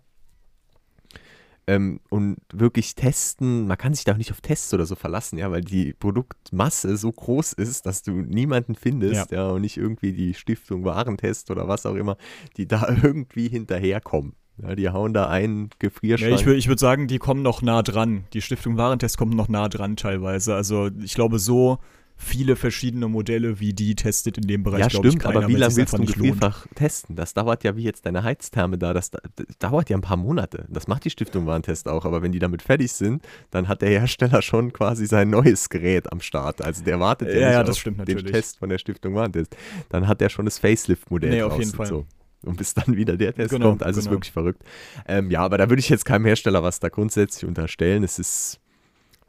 ähm, 1.67 1.99
und 2.09 2.37
wirklich 2.53 2.95
testen. 2.95 3.67
Man 3.67 3.77
kann 3.77 3.93
sich 3.93 4.03
da 4.03 4.13
auch 4.13 4.17
nicht 4.17 4.31
auf 4.31 4.41
Tests 4.41 4.73
oder 4.73 4.85
so 4.85 4.95
verlassen, 4.95 5.37
ja, 5.37 5.51
weil 5.51 5.61
die 5.61 5.93
Produktmasse 5.93 6.97
so 6.97 7.11
groß 7.11 7.53
ist, 7.53 7.85
dass 7.85 8.03
du 8.03 8.11
niemanden 8.11 8.75
findest, 8.75 9.31
ja, 9.31 9.37
ja 9.37 9.49
und 9.49 9.61
nicht 9.61 9.77
irgendwie 9.77 10.13
die 10.13 10.33
Stiftung 10.33 10.83
Warentest 10.83 11.51
oder 11.51 11.67
was 11.67 11.85
auch 11.85 11.95
immer, 11.95 12.17
die 12.57 12.67
da 12.67 12.87
irgendwie 13.03 13.47
hinterherkommen. 13.47 14.33
Ja, 14.61 14.75
die 14.75 14.89
hauen 14.89 15.13
da 15.13 15.27
einen 15.27 15.69
Gefrierschrank. 15.79 16.41
Ja, 16.41 16.51
ich, 16.51 16.57
ich 16.57 16.67
würde 16.67 16.79
sagen, 16.79 17.07
die 17.07 17.17
kommen 17.17 17.41
noch 17.41 17.61
nah 17.61 17.81
dran. 17.81 18.25
Die 18.33 18.41
Stiftung 18.41 18.77
Warentest 18.77 19.17
kommt 19.17 19.33
noch 19.33 19.47
nah 19.47 19.69
dran 19.69 19.95
teilweise. 19.95 20.53
Also 20.53 20.89
ich 21.01 21.15
glaube, 21.15 21.39
so 21.39 21.79
viele 22.21 22.55
verschiedene 22.55 23.07
Modelle 23.07 23.59
wie 23.59 23.73
die 23.73 23.95
testet 23.95 24.37
in 24.37 24.47
dem 24.47 24.63
Bereich. 24.63 24.81
Ja, 24.81 24.89
stimmt, 24.89 25.19
keiner, 25.19 25.37
aber 25.37 25.47
wie 25.47 25.55
lange 25.55 25.75
willst 25.75 25.93
du 25.93 25.97
ein 25.97 26.05
Gefrierfach 26.05 26.67
testen? 26.75 27.15
Das 27.15 27.33
dauert 27.33 27.63
ja 27.63 27.75
wie 27.75 27.83
jetzt 27.83 28.05
deine 28.05 28.23
Heiztherme 28.23 28.77
da, 28.77 28.93
das, 28.93 29.11
das, 29.11 29.21
dauert 29.59 29.89
ja 29.89 29.97
ein 29.97 30.01
paar 30.01 30.17
Monate. 30.17 30.65
Das 30.69 30.87
macht 30.87 31.03
die 31.05 31.09
Stiftung 31.09 31.45
Warentest 31.47 31.87
auch, 31.87 32.05
aber 32.05 32.21
wenn 32.21 32.31
die 32.31 32.39
damit 32.39 32.61
fertig 32.61 32.93
sind, 32.93 33.23
dann 33.49 33.67
hat 33.67 33.81
der 33.81 33.89
Hersteller 33.89 34.41
schon 34.41 34.71
quasi 34.71 35.07
sein 35.07 35.29
neues 35.29 35.69
Gerät 35.69 36.11
am 36.11 36.21
Start. 36.21 36.63
Also 36.63 36.83
der 36.83 36.99
wartet 36.99 37.29
ja, 37.29 37.51
ja, 37.51 37.63
nicht 37.63 37.71
auf 37.71 37.83
den 37.83 37.97
natürlich. 37.97 38.31
Test 38.31 38.59
von 38.59 38.69
der 38.69 38.77
Stiftung 38.77 39.15
Warentest. 39.15 39.55
Dann 39.89 40.07
hat 40.07 40.21
der 40.21 40.29
schon 40.29 40.45
das 40.45 40.59
Facelift-Modell 40.59 41.31
nee, 41.31 41.41
auf 41.41 41.57
jeden 41.57 41.73
Fall. 41.73 41.87
So 41.87 42.05
und 42.43 42.57
bis 42.57 42.73
dann 42.73 42.95
wieder 42.95 43.17
der 43.17 43.33
Test 43.33 43.51
genau, 43.51 43.69
kommt. 43.69 43.83
Also 43.83 43.99
genau. 43.99 44.09
ist 44.09 44.11
wirklich 44.11 44.31
verrückt. 44.31 44.63
Ähm, 45.07 45.29
ja, 45.29 45.41
aber 45.41 45.57
da 45.57 45.69
würde 45.69 45.79
ich 45.79 45.89
jetzt 45.89 46.05
keinem 46.05 46.25
Hersteller 46.25 46.63
was 46.63 46.79
da 46.79 46.89
grundsätzlich 46.89 47.47
unterstellen. 47.47 48.03
Es 48.03 48.19
ist 48.19 48.59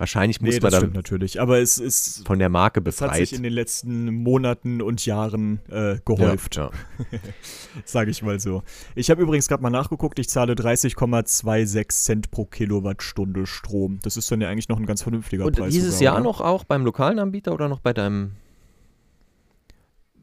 Wahrscheinlich 0.03 0.41
muss 0.41 0.57
nee, 0.57 0.61
man 0.61 0.73
dann 0.73 0.93
natürlich, 0.95 1.41
aber 1.41 1.61
es 1.61 1.79
ist 1.79 2.27
von 2.27 2.41
der 2.41 2.49
Marke 2.49 2.81
befreit. 2.81 3.11
Es 3.11 3.21
hat 3.21 3.29
sich 3.29 3.33
in 3.35 3.45
den 3.45 3.53
letzten 3.53 4.13
Monaten 4.13 4.83
und 4.83 5.07
Jahren 5.07 5.61
äh, 5.71 5.99
gehäuft, 6.05 6.57
ja, 6.57 6.73
ja. 7.13 7.19
sage 7.85 8.11
ich 8.11 8.21
mal 8.21 8.41
so. 8.41 8.65
Ich 8.97 9.11
habe 9.11 9.23
übrigens 9.23 9.47
gerade 9.47 9.63
mal 9.63 9.71
nachgeguckt, 9.71 10.19
ich 10.19 10.29
zahle 10.29 10.55
30,26 10.55 11.89
Cent 11.91 12.31
pro 12.33 12.47
Kilowattstunde 12.47 13.47
Strom. 13.47 14.01
Das 14.03 14.17
ist 14.17 14.29
dann 14.29 14.41
ja 14.41 14.49
eigentlich 14.49 14.69
noch 14.69 14.81
ein 14.81 14.87
ganz 14.87 15.03
vernünftiger 15.03 15.45
und 15.45 15.55
Preis. 15.55 15.67
Und 15.67 15.73
dieses 15.73 15.99
sogar, 15.99 16.03
Jahr 16.03 16.15
oder? 16.17 16.25
noch 16.25 16.41
auch 16.41 16.65
beim 16.65 16.85
lokalen 16.85 17.21
Anbieter 17.21 17.55
oder 17.55 17.69
noch 17.69 17.79
bei 17.79 17.93
deinem? 17.93 18.33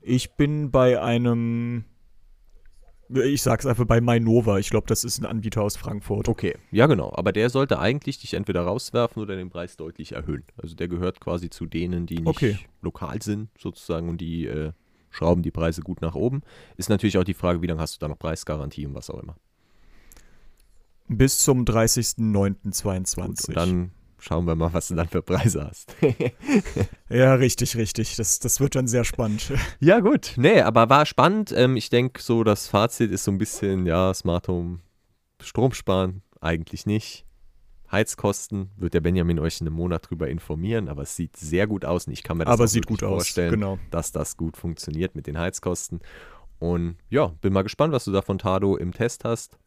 Ich 0.02 0.32
bin 0.32 0.72
bei 0.72 1.02
einem 1.02 1.86
ich 3.10 3.42
sag's 3.42 3.66
einfach 3.66 3.86
bei 3.86 4.02
Mainova. 4.02 4.60
Ich 4.60 4.70
glaube, 4.70 4.88
das 4.88 5.04
ist 5.04 5.20
ein 5.20 5.26
Anbieter 5.26 5.64
aus 5.64 5.78
Frankfurt. 5.78 6.28
Okay, 6.28 6.56
ja 6.72 6.86
genau. 6.88 7.12
Aber 7.16 7.32
der 7.32 7.50
sollte 7.50 7.80
eigentlich 7.80 8.20
dich 8.20 8.36
entweder 8.36 8.62
rauswerfen 8.62 9.22
oder 9.22 9.36
den 9.36 9.50
Preis 9.50 9.78
deutlich 9.78 10.12
erhöhen. 10.12 10.44
Also 10.58 10.76
der 10.76 10.88
gehört 10.88 11.20
quasi 11.20 11.50
zu 11.50 11.66
denen, 11.66 12.06
die 12.06 12.20
nicht 12.20 12.28
okay. 12.28 12.60
lokal 12.82 13.22
sind 13.22 13.50
sozusagen 13.58 14.10
und 14.10 14.22
die 14.22 14.46
äh, 14.46 14.72
schrauben 15.10 15.42
die 15.42 15.52
Preise 15.52 15.82
gut 15.82 16.02
nach 16.02 16.16
oben. 16.16 16.42
Ist 16.78 16.90
natürlich 16.90 17.18
auch 17.18 17.24
die 17.24 17.34
Frage, 17.34 17.62
wie 17.62 17.68
lange 17.68 17.82
hast 17.82 17.96
du 17.96 18.00
da 18.00 18.08
noch 18.08 18.20
Preisgarantie 18.20 18.86
und 18.86 18.94
was 18.94 19.10
auch 19.10 19.22
immer. 19.22 19.36
Bis 21.08 21.40
zum 21.40 21.66
30.09.22. 21.66 23.48
Und 23.48 23.58
dann 23.58 23.92
schauen 24.20 24.46
wir 24.46 24.56
mal, 24.56 24.74
was 24.74 24.88
du 24.88 24.96
dann 24.96 25.08
für 25.08 25.22
Preise 25.22 25.68
hast. 25.68 25.96
ja, 27.10 27.34
richtig, 27.36 27.76
richtig. 27.76 28.16
Das, 28.16 28.40
das 28.40 28.60
wird 28.60 28.76
dann 28.76 28.88
sehr 28.88 29.04
spannend. 29.04 29.52
Ja, 29.80 30.00
gut. 30.00 30.34
Nee, 30.36 30.62
aber 30.62 30.90
war 30.90 31.06
spannend. 31.06 31.54
Ähm, 31.56 31.76
ich 31.76 31.90
denke, 31.90 32.22
so 32.22 32.44
das 32.44 32.68
Fazit 32.68 33.12
ist 33.12 33.24
so 33.24 33.32
ein 33.32 33.38
bisschen, 33.38 33.86
ja, 33.86 34.14
Smart 34.14 34.48
Home 34.48 34.80
Strom 35.42 35.74
sparen, 35.74 36.22
eigentlich 36.42 36.86
nicht. 36.86 37.26
Heizkosten 37.92 38.70
wird 38.78 38.94
der 38.94 39.02
Benjamin 39.02 39.40
euch 39.40 39.62
in 39.62 39.68
einem 39.68 39.76
Monat 39.76 40.10
drüber 40.10 40.28
informieren, 40.28 40.90
aber 40.90 41.04
es 41.04 41.16
sieht 41.16 41.38
sehr 41.38 41.66
gut 41.66 41.86
aus 41.86 42.08
und 42.08 42.14
ich 42.14 42.24
kann 42.24 42.38
mir 42.38 42.46
das 42.46 42.54
aber 42.54 42.68
sieht 42.68 42.86
gut 42.86 43.00
vorstellen, 43.00 43.64
aus. 43.64 43.78
Genau. 43.78 43.80
dass 43.90 44.12
das 44.12 44.38
gut 44.38 44.58
funktioniert 44.58 45.16
mit 45.16 45.28
den 45.28 45.38
Heizkosten. 45.38 46.02
Und 46.60 46.98
ja, 47.10 47.28
bin 47.42 47.54
mal 47.54 47.64
gespannt, 47.64 47.94
was 47.94 48.06
du 48.06 48.12
da 48.12 48.22
von 48.22 48.38
Tado 48.38 48.76
im 48.76 48.94
Test 48.94 49.24
hast. 49.24 49.58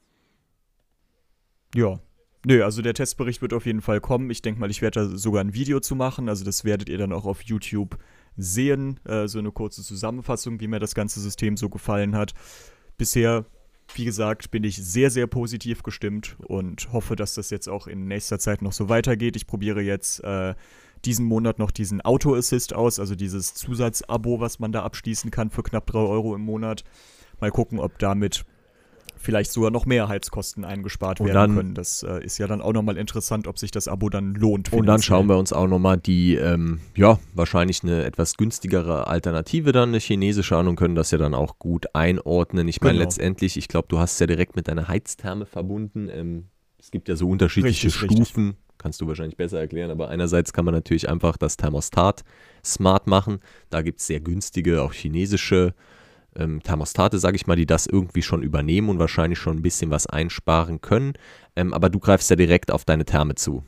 Ja, 1.75 1.99
Nö, 2.45 2.65
also 2.65 2.83
der 2.83 2.95
Testbericht 2.95 3.41
wird 3.41 3.53
auf 3.53 3.67
jeden 3.67 3.83
Fall 3.83 4.01
kommen. 4.01 4.29
Ich 4.31 4.43
denke 4.43 4.61
mal, 4.61 4.71
ich 4.71 4.83
werde 4.83 5.09
da 5.09 5.17
sogar 5.17 5.43
ein 5.43 5.55
Video 5.55 5.79
zu 5.79 5.95
machen. 5.95 6.29
Also 6.29 6.45
das 6.45 6.65
werdet 6.65 6.89
ihr 6.89 6.99
dann 6.99 7.13
auch 7.13 7.25
auf 7.25 7.43
YouTube 7.43 7.99
sehen. 8.37 8.99
Äh, 9.05 9.29
so 9.29 9.39
eine 9.39 9.53
kurze 9.53 9.83
Zusammenfassung, 9.83 10.61
wie 10.61 10.67
mir 10.67 10.81
das 10.81 10.95
ganze 10.95 11.21
System 11.21 11.57
so 11.57 11.69
gefallen 11.69 12.17
hat. 12.17 12.35
Bisher, 12.99 13.45
wie 13.95 14.05
gesagt, 14.05 14.51
bin 14.51 14.65
ich 14.65 14.77
sehr, 14.77 15.11
sehr 15.11 15.29
positiv 15.29 15.85
gestimmt 15.85 16.37
und 16.41 16.93
hoffe, 16.93 17.15
dass 17.15 17.35
das 17.35 17.51
jetzt 17.51 17.69
auch 17.69 17.87
in 17.87 18.09
nächster 18.09 18.41
Zeit 18.41 18.61
noch 18.61 18.73
so 18.73 18.89
weitergeht. 18.89 19.37
Ich 19.37 19.47
probiere 19.47 19.81
jetzt 19.81 20.25
äh, 20.25 20.55
diesen 21.05 21.27
Monat 21.27 21.61
noch 21.61 21.71
diesen 21.71 22.01
Auto 22.01 22.35
Assist 22.35 22.75
aus, 22.75 22.99
also 22.99 23.15
dieses 23.15 23.55
Zusatzabo, 23.55 24.41
was 24.41 24.59
man 24.59 24.73
da 24.73 24.83
abschließen 24.83 25.31
kann 25.31 25.51
für 25.51 25.63
knapp 25.63 25.87
3 25.87 25.99
Euro 25.99 26.35
im 26.35 26.43
Monat. 26.43 26.83
Mal 27.41 27.53
gucken, 27.53 27.79
ob 27.79 27.99
damit 27.99 28.45
vielleicht 29.23 29.53
sogar 29.53 29.71
noch 29.71 29.87
mehr 29.87 30.09
Heizkosten 30.09 30.65
eingespart 30.65 31.21
werden 31.21 31.33
dann, 31.33 31.55
können. 31.55 31.75
Das 31.75 32.03
äh, 32.03 32.23
ist 32.25 32.39
ja 32.39 32.47
dann 32.47 32.61
auch 32.61 32.73
nochmal 32.73 32.97
interessant, 32.97 33.47
ob 33.47 33.59
sich 33.59 33.71
das 33.71 33.89
Abo 33.89 34.09
dann 34.09 34.35
lohnt. 34.35 34.73
Und 34.73 34.87
dann 34.87 35.01
schauen 35.01 35.29
wir 35.29 35.39
uns 35.39 35.53
auch 35.53 35.69
nochmal 35.69 35.97
die, 35.97 36.35
ähm, 36.35 36.81
ja, 36.97 37.19
wahrscheinlich 37.35 37.83
eine 37.83 38.05
etwas 38.05 38.37
günstigere 38.37 39.07
Alternative 39.07 39.73
dann, 39.73 39.91
eine 39.91 39.99
chinesische 39.99 40.57
an 40.57 40.69
und 40.69 40.77
können 40.77 40.95
das 40.95 41.11
ja 41.11 41.19
dann 41.19 41.35
auch 41.35 41.59
gut 41.59 41.95
einordnen. 41.95 42.69
Ich 42.69 42.81
meine, 42.81 42.95
genau. 42.95 43.05
letztendlich, 43.05 43.57
ich 43.57 43.69
glaube, 43.69 43.89
du 43.89 43.99
hast 43.99 44.15
es 44.15 44.19
ja 44.19 44.27
direkt 44.27 44.57
mit 44.57 44.69
deiner 44.69 44.89
Heiztherme 44.89 45.47
verbunden. 45.47 46.09
Ähm, 46.11 46.49
es 46.79 46.91
gibt 46.91 47.09
ja 47.09 47.17
so 47.17 47.29
unterschiedliche 47.29 47.87
richtig, 47.87 48.11
Stufen. 48.11 48.47
Richtig. 48.49 48.63
Kannst 48.79 49.01
du 49.01 49.07
wahrscheinlich 49.07 49.37
besser 49.37 49.61
erklären, 49.61 49.93
aber 49.93 50.09
einerseits 50.09 50.53
kann 50.53 50.65
man 50.65 50.75
natürlich 50.75 51.09
einfach 51.09 51.37
das 51.37 51.57
Thermostat 51.57 52.25
smart 52.65 53.07
machen. 53.07 53.39
Da 53.71 53.83
gibt 53.83 54.01
es 54.01 54.09
sehr 54.09 54.19
günstige, 54.19 54.83
auch 54.83 54.93
chinesische 54.93 55.75
ähm, 56.37 56.63
Thermostate, 56.63 57.19
sage 57.19 57.37
ich 57.37 57.47
mal, 57.47 57.57
die 57.57 57.67
das 57.67 57.87
irgendwie 57.87 58.23
schon 58.23 58.43
übernehmen 58.43 58.89
und 58.89 58.99
wahrscheinlich 58.99 59.39
schon 59.39 59.59
ein 59.59 59.63
bisschen 59.63 59.91
was 59.91 60.07
einsparen 60.07 60.81
können. 60.81 61.15
Ähm, 61.57 61.73
aber 61.75 61.91
du 61.91 61.99
greifst 61.99 62.31
ja 62.31 62.37
direkt 62.37 62.71
auf 62.71 62.85
deine 62.85 63.05
Therme 63.05 63.35
zu. 63.35 63.65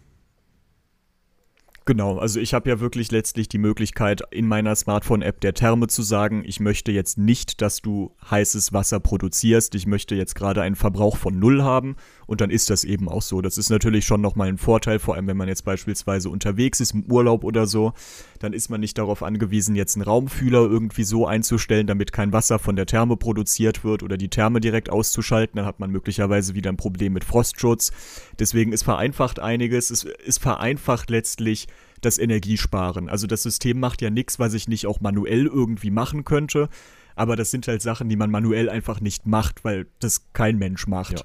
Genau, 1.86 2.16
also 2.16 2.40
ich 2.40 2.54
habe 2.54 2.70
ja 2.70 2.80
wirklich 2.80 3.10
letztlich 3.10 3.46
die 3.46 3.58
Möglichkeit, 3.58 4.22
in 4.30 4.48
meiner 4.48 4.74
Smartphone-App 4.74 5.42
der 5.42 5.52
Therme 5.52 5.86
zu 5.86 6.00
sagen, 6.00 6.42
ich 6.46 6.58
möchte 6.58 6.92
jetzt 6.92 7.18
nicht, 7.18 7.60
dass 7.60 7.82
du 7.82 8.12
heißes 8.30 8.72
Wasser 8.72 9.00
produzierst, 9.00 9.74
ich 9.74 9.86
möchte 9.86 10.14
jetzt 10.14 10.34
gerade 10.34 10.62
einen 10.62 10.76
Verbrauch 10.76 11.18
von 11.18 11.38
null 11.38 11.62
haben 11.62 11.96
und 12.26 12.40
dann 12.40 12.48
ist 12.48 12.70
das 12.70 12.84
eben 12.84 13.06
auch 13.06 13.20
so. 13.20 13.42
Das 13.42 13.58
ist 13.58 13.68
natürlich 13.68 14.06
schon 14.06 14.22
nochmal 14.22 14.48
ein 14.48 14.56
Vorteil, 14.56 14.98
vor 14.98 15.14
allem 15.14 15.26
wenn 15.26 15.36
man 15.36 15.46
jetzt 15.46 15.66
beispielsweise 15.66 16.30
unterwegs 16.30 16.80
ist 16.80 16.94
im 16.94 17.04
Urlaub 17.04 17.44
oder 17.44 17.66
so, 17.66 17.92
dann 18.38 18.54
ist 18.54 18.70
man 18.70 18.80
nicht 18.80 18.96
darauf 18.96 19.22
angewiesen, 19.22 19.76
jetzt 19.76 19.96
einen 19.96 20.04
Raumfühler 20.04 20.60
irgendwie 20.60 21.04
so 21.04 21.26
einzustellen, 21.26 21.86
damit 21.86 22.12
kein 22.12 22.32
Wasser 22.32 22.58
von 22.58 22.76
der 22.76 22.86
Therme 22.86 23.18
produziert 23.18 23.84
wird 23.84 24.02
oder 24.02 24.16
die 24.16 24.30
Therme 24.30 24.60
direkt 24.60 24.88
auszuschalten, 24.88 25.58
dann 25.58 25.66
hat 25.66 25.80
man 25.80 25.90
möglicherweise 25.90 26.54
wieder 26.54 26.72
ein 26.72 26.78
Problem 26.78 27.12
mit 27.12 27.24
Frostschutz. 27.24 27.92
Deswegen 28.38 28.72
ist 28.72 28.84
vereinfacht 28.84 29.38
einiges, 29.38 29.90
es 29.90 30.04
ist 30.04 30.40
vereinfacht 30.40 31.10
letztlich 31.10 31.68
das 32.04 32.18
Energiesparen. 32.18 33.08
Also 33.08 33.26
das 33.26 33.42
System 33.42 33.80
macht 33.80 34.02
ja 34.02 34.10
nichts, 34.10 34.38
was 34.38 34.54
ich 34.54 34.68
nicht 34.68 34.86
auch 34.86 35.00
manuell 35.00 35.46
irgendwie 35.46 35.90
machen 35.90 36.24
könnte. 36.24 36.68
aber 37.16 37.36
das 37.36 37.50
sind 37.50 37.68
halt 37.68 37.80
Sachen, 37.80 38.08
die 38.08 38.16
man 38.16 38.30
manuell 38.30 38.68
einfach 38.68 39.00
nicht 39.00 39.26
macht, 39.26 39.64
weil 39.64 39.86
das 40.00 40.32
kein 40.32 40.58
Mensch 40.58 40.86
macht. 40.86 41.20
Ja. 41.20 41.24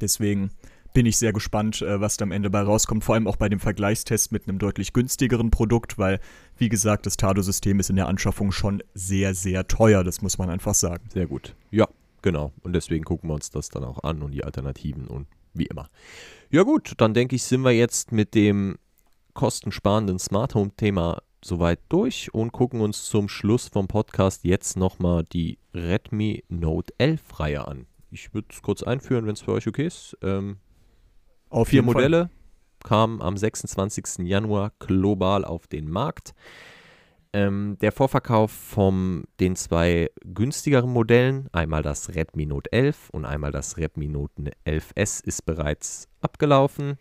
Deswegen 0.00 0.50
bin 0.92 1.06
ich 1.06 1.18
sehr 1.18 1.32
gespannt, 1.32 1.82
äh, 1.82 2.00
was 2.00 2.16
da 2.16 2.22
am 2.22 2.32
Ende 2.32 2.48
bei 2.50 2.62
rauskommt. 2.62 3.04
Vor 3.04 3.16
allem 3.16 3.26
auch 3.26 3.36
bei 3.36 3.48
dem 3.48 3.60
Vergleichstest 3.60 4.32
mit 4.32 4.48
einem 4.48 4.58
deutlich 4.58 4.92
günstigeren 4.92 5.50
Produkt, 5.50 5.98
weil, 5.98 6.20
wie 6.56 6.68
gesagt, 6.68 7.04
das 7.06 7.16
Tado-System 7.16 7.80
ist 7.80 7.90
in 7.90 7.96
der 7.96 8.06
Anschaffung 8.06 8.52
schon 8.52 8.82
sehr, 8.94 9.34
sehr 9.34 9.66
teuer. 9.66 10.04
Das 10.04 10.22
muss 10.22 10.38
man 10.38 10.50
einfach 10.50 10.74
sagen. 10.74 11.04
Sehr 11.12 11.26
gut. 11.26 11.54
Ja, 11.70 11.88
genau. 12.22 12.52
Und 12.62 12.72
deswegen 12.72 13.04
gucken 13.04 13.28
wir 13.28 13.34
uns 13.34 13.50
das 13.50 13.68
dann 13.68 13.84
auch 13.84 14.02
an 14.04 14.22
und 14.22 14.30
die 14.30 14.44
Alternativen 14.44 15.08
und 15.08 15.26
wie 15.52 15.66
immer. 15.66 15.88
Ja 16.50 16.62
gut, 16.62 16.94
dann 16.98 17.14
denke 17.14 17.36
ich, 17.36 17.42
sind 17.42 17.62
wir 17.62 17.72
jetzt 17.72 18.12
mit 18.12 18.34
dem 18.34 18.76
kostensparenden 19.34 20.18
Smart 20.18 20.54
Home 20.54 20.70
Thema 20.76 21.22
soweit 21.44 21.80
durch 21.88 22.32
und 22.32 22.52
gucken 22.52 22.80
uns 22.80 23.04
zum 23.04 23.28
Schluss 23.28 23.68
vom 23.68 23.86
Podcast 23.86 24.44
jetzt 24.44 24.76
nochmal 24.76 25.24
die 25.24 25.58
Redmi 25.74 26.42
Note 26.48 26.94
11 26.98 27.40
Reihe 27.40 27.68
an. 27.68 27.86
Ich 28.10 28.32
würde 28.32 28.48
es 28.50 28.62
kurz 28.62 28.82
einführen, 28.82 29.26
wenn 29.26 29.34
es 29.34 29.42
für 29.42 29.52
euch 29.52 29.66
okay 29.66 29.86
ist. 29.86 30.16
Ähm, 30.22 30.58
Auf 31.50 31.68
vier 31.68 31.82
jeden 31.82 31.92
Fall. 31.92 32.02
Modelle 32.02 32.30
kamen 32.82 33.20
am 33.20 33.36
26. 33.36 34.26
Januar 34.26 34.72
global 34.78 35.44
auf 35.44 35.66
den 35.66 35.90
Markt. 35.90 36.34
Ähm, 37.32 37.76
der 37.80 37.90
Vorverkauf 37.90 38.52
von 38.52 39.24
den 39.40 39.56
zwei 39.56 40.10
günstigeren 40.22 40.90
Modellen, 40.90 41.48
einmal 41.52 41.82
das 41.82 42.14
Redmi 42.14 42.46
Note 42.46 42.70
11 42.72 43.10
und 43.10 43.24
einmal 43.24 43.50
das 43.50 43.76
Redmi 43.76 44.06
Note 44.06 44.52
11S, 44.64 45.24
ist 45.24 45.44
bereits 45.44 46.08
abgelaufen. 46.20 46.96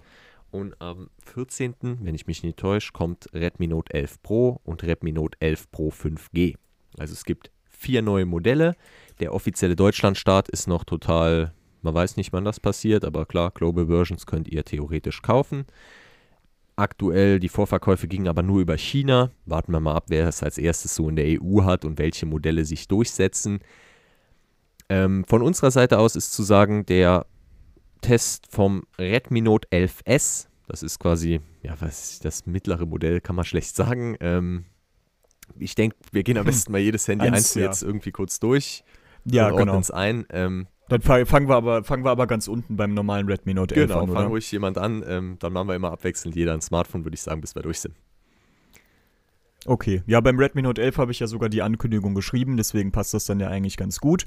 Und 0.53 0.79
am 0.79 1.09
14., 1.25 1.97
wenn 2.01 2.13
ich 2.13 2.27
mich 2.27 2.43
nicht 2.43 2.57
täusche, 2.57 2.91
kommt 2.93 3.25
Redmi 3.33 3.65
Note 3.65 3.91
11 3.91 4.21
Pro 4.21 4.61
und 4.63 4.83
Redmi 4.83 5.11
Note 5.11 5.35
11 5.39 5.71
Pro 5.71 5.89
5G. 5.89 6.57
Also 6.99 7.13
es 7.13 7.25
gibt 7.25 7.49
vier 7.67 8.03
neue 8.03 8.27
Modelle. 8.27 8.75
Der 9.19 9.33
offizielle 9.33 9.75
Deutschlandstart 9.75 10.49
ist 10.49 10.67
noch 10.67 10.83
total, 10.83 11.55
man 11.81 11.95
weiß 11.95 12.17
nicht, 12.17 12.33
wann 12.33 12.45
das 12.45 12.59
passiert, 12.59 13.03
aber 13.03 13.25
klar, 13.25 13.49
Global 13.49 13.87
Versions 13.87 14.27
könnt 14.27 14.47
ihr 14.47 14.63
theoretisch 14.63 15.23
kaufen. 15.23 15.65
Aktuell, 16.75 17.39
die 17.39 17.49
Vorverkäufe 17.49 18.07
gingen 18.07 18.27
aber 18.27 18.43
nur 18.43 18.61
über 18.61 18.77
China. 18.77 19.31
Warten 19.47 19.71
wir 19.71 19.79
mal 19.79 19.95
ab, 19.95 20.05
wer 20.09 20.27
es 20.27 20.43
als 20.43 20.59
erstes 20.59 20.93
so 20.93 21.09
in 21.09 21.15
der 21.15 21.41
EU 21.41 21.63
hat 21.63 21.83
und 21.83 21.97
welche 21.97 22.27
Modelle 22.27 22.63
sich 22.63 22.87
durchsetzen. 22.87 23.59
Ähm, 24.87 25.25
von 25.27 25.41
unserer 25.41 25.71
Seite 25.71 25.97
aus 25.97 26.15
ist 26.15 26.31
zu 26.31 26.43
sagen, 26.43 26.85
der 26.85 27.25
Test 28.03 28.45
vom 28.51 28.83
Redmi 28.99 29.41
Note 29.41 29.67
11S, 29.71 30.47
das 30.67 30.83
ist 30.83 30.99
quasi, 30.99 31.41
ja, 31.61 31.75
was 31.79 32.19
das 32.19 32.45
mittlere 32.45 32.85
Modell, 32.85 33.19
kann 33.21 33.35
man 33.35 33.45
schlecht 33.45 33.75
sagen. 33.75 34.15
Ähm, 34.19 34.65
ich 35.59 35.75
denke, 35.75 35.95
wir 36.11 36.23
gehen 36.23 36.37
am 36.37 36.45
besten 36.45 36.71
mal 36.71 36.79
jedes 36.79 37.07
Handy 37.07 37.25
Eins, 37.25 37.35
einzeln 37.37 37.63
ja. 37.63 37.69
jetzt 37.69 37.83
irgendwie 37.83 38.11
kurz 38.11 38.39
durch 38.39 38.83
Ja, 39.25 39.49
und 39.49 39.57
genau. 39.57 39.77
es 39.79 39.91
ein. 39.91 40.25
Ähm, 40.29 40.67
Dann 40.89 41.01
fa- 41.01 41.25
fangen 41.25 41.47
wir, 41.49 41.55
aber, 41.55 41.83
fangen 41.83 42.05
wir 42.05 42.11
aber 42.11 42.27
ganz 42.27 42.47
unten 42.47 42.77
beim 42.77 42.93
normalen 42.93 43.27
Redmi 43.27 43.53
Note 43.53 43.75
11 43.75 43.87
genau, 43.87 44.01
an, 44.01 44.07
fang 44.07 44.17
oder? 44.17 44.27
ruhig 44.27 44.51
jemand 44.51 44.77
an. 44.77 45.03
Ähm, 45.07 45.37
dann 45.39 45.53
machen 45.53 45.67
wir 45.67 45.75
immer 45.75 45.91
abwechselnd 45.91 46.35
jeder 46.35 46.53
ein 46.53 46.61
Smartphone, 46.61 47.03
würde 47.05 47.15
ich 47.15 47.21
sagen, 47.21 47.41
bis 47.41 47.55
wir 47.55 47.61
durch 47.61 47.79
sind. 47.79 47.95
Okay, 49.65 50.03
ja, 50.07 50.19
beim 50.19 50.37
Redmi 50.37 50.61
Note 50.61 50.81
11 50.81 50.97
habe 50.97 51.11
ich 51.11 51.19
ja 51.19 51.27
sogar 51.27 51.49
die 51.49 51.61
Ankündigung 51.61 52.15
geschrieben, 52.15 52.57
deswegen 52.57 52.91
passt 52.91 53.13
das 53.13 53.25
dann 53.25 53.39
ja 53.39 53.47
eigentlich 53.47 53.77
ganz 53.77 53.99
gut. 53.99 54.25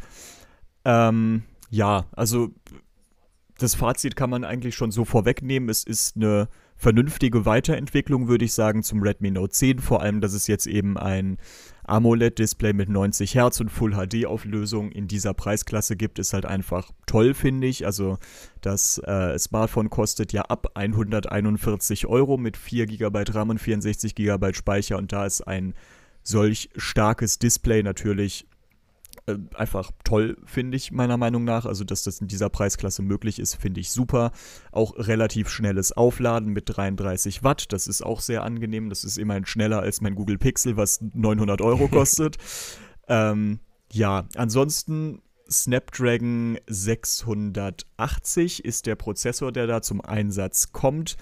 Ähm, 0.84 1.42
ja, 1.68 2.06
also 2.12 2.50
das 3.58 3.74
Fazit 3.74 4.16
kann 4.16 4.30
man 4.30 4.44
eigentlich 4.44 4.74
schon 4.74 4.90
so 4.90 5.04
vorwegnehmen. 5.04 5.68
Es 5.68 5.82
ist 5.82 6.16
eine 6.16 6.48
vernünftige 6.76 7.46
Weiterentwicklung, 7.46 8.28
würde 8.28 8.44
ich 8.44 8.52
sagen, 8.52 8.82
zum 8.82 9.02
Redmi 9.02 9.30
Note 9.30 9.52
10. 9.52 9.78
Vor 9.78 10.02
allem, 10.02 10.20
dass 10.20 10.34
es 10.34 10.46
jetzt 10.46 10.66
eben 10.66 10.98
ein 10.98 11.38
AMOLED-Display 11.84 12.74
mit 12.74 12.90
90 12.90 13.34
Hertz 13.34 13.60
und 13.60 13.70
Full 13.70 13.92
HD-Auflösung 13.92 14.90
in 14.90 15.08
dieser 15.08 15.32
Preisklasse 15.32 15.96
gibt, 15.96 16.18
ist 16.18 16.34
halt 16.34 16.44
einfach 16.44 16.90
toll, 17.06 17.32
finde 17.32 17.66
ich. 17.66 17.86
Also 17.86 18.18
das 18.60 18.98
äh, 18.98 19.38
Smartphone 19.38 19.88
kostet 19.88 20.32
ja 20.32 20.42
ab 20.42 20.72
141 20.74 22.06
Euro 22.06 22.36
mit 22.36 22.56
4 22.56 22.86
GB 22.86 23.24
RAM 23.28 23.50
und 23.50 23.58
64 23.58 24.14
GB 24.14 24.52
Speicher 24.52 24.98
und 24.98 25.12
da 25.12 25.24
ist 25.24 25.42
ein 25.42 25.74
solch 26.22 26.70
starkes 26.76 27.38
Display 27.38 27.82
natürlich 27.82 28.46
äh, 29.26 29.36
einfach 29.54 29.90
toll, 30.04 30.36
finde 30.44 30.76
ich 30.76 30.92
meiner 30.92 31.16
Meinung 31.16 31.44
nach. 31.44 31.66
Also, 31.66 31.84
dass 31.84 32.02
das 32.02 32.20
in 32.20 32.28
dieser 32.28 32.48
Preisklasse 32.48 33.02
möglich 33.02 33.38
ist, 33.38 33.56
finde 33.56 33.80
ich 33.80 33.90
super. 33.90 34.30
Auch 34.72 34.96
relativ 34.96 35.48
schnelles 35.48 35.92
Aufladen 35.92 36.52
mit 36.52 36.64
33 36.76 37.42
Watt, 37.42 37.72
das 37.72 37.86
ist 37.86 38.02
auch 38.02 38.20
sehr 38.20 38.44
angenehm. 38.44 38.88
Das 38.88 39.04
ist 39.04 39.18
immerhin 39.18 39.46
schneller 39.46 39.80
als 39.80 40.00
mein 40.00 40.14
Google 40.14 40.38
Pixel, 40.38 40.76
was 40.76 41.00
900 41.00 41.60
Euro 41.60 41.88
kostet. 41.92 42.36
ähm, 43.08 43.60
ja, 43.92 44.26
ansonsten 44.34 45.22
Snapdragon 45.50 46.58
680 46.66 48.64
ist 48.64 48.86
der 48.86 48.96
Prozessor, 48.96 49.52
der 49.52 49.66
da 49.66 49.82
zum 49.82 50.00
Einsatz 50.00 50.72
kommt. 50.72 51.16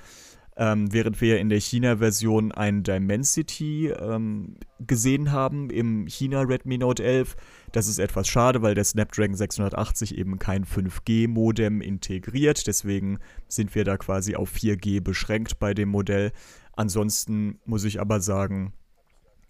Ähm, 0.56 0.92
während 0.92 1.20
wir 1.20 1.40
in 1.40 1.48
der 1.48 1.58
China-Version 1.58 2.52
ein 2.52 2.84
Dimensity 2.84 3.88
ähm, 3.88 4.54
gesehen 4.78 5.32
haben 5.32 5.68
im 5.68 6.06
China 6.06 6.42
Redmi 6.42 6.78
Note 6.78 7.02
11. 7.02 7.34
Das 7.74 7.88
ist 7.88 7.98
etwas 7.98 8.28
schade, 8.28 8.62
weil 8.62 8.76
der 8.76 8.84
Snapdragon 8.84 9.34
680 9.34 10.16
eben 10.16 10.38
kein 10.38 10.64
5G-Modem 10.64 11.80
integriert. 11.80 12.68
Deswegen 12.68 13.18
sind 13.48 13.74
wir 13.74 13.82
da 13.82 13.96
quasi 13.96 14.36
auf 14.36 14.54
4G 14.54 15.00
beschränkt 15.00 15.58
bei 15.58 15.74
dem 15.74 15.88
Modell. 15.88 16.30
Ansonsten 16.76 17.58
muss 17.64 17.82
ich 17.82 18.00
aber 18.00 18.20
sagen, 18.20 18.74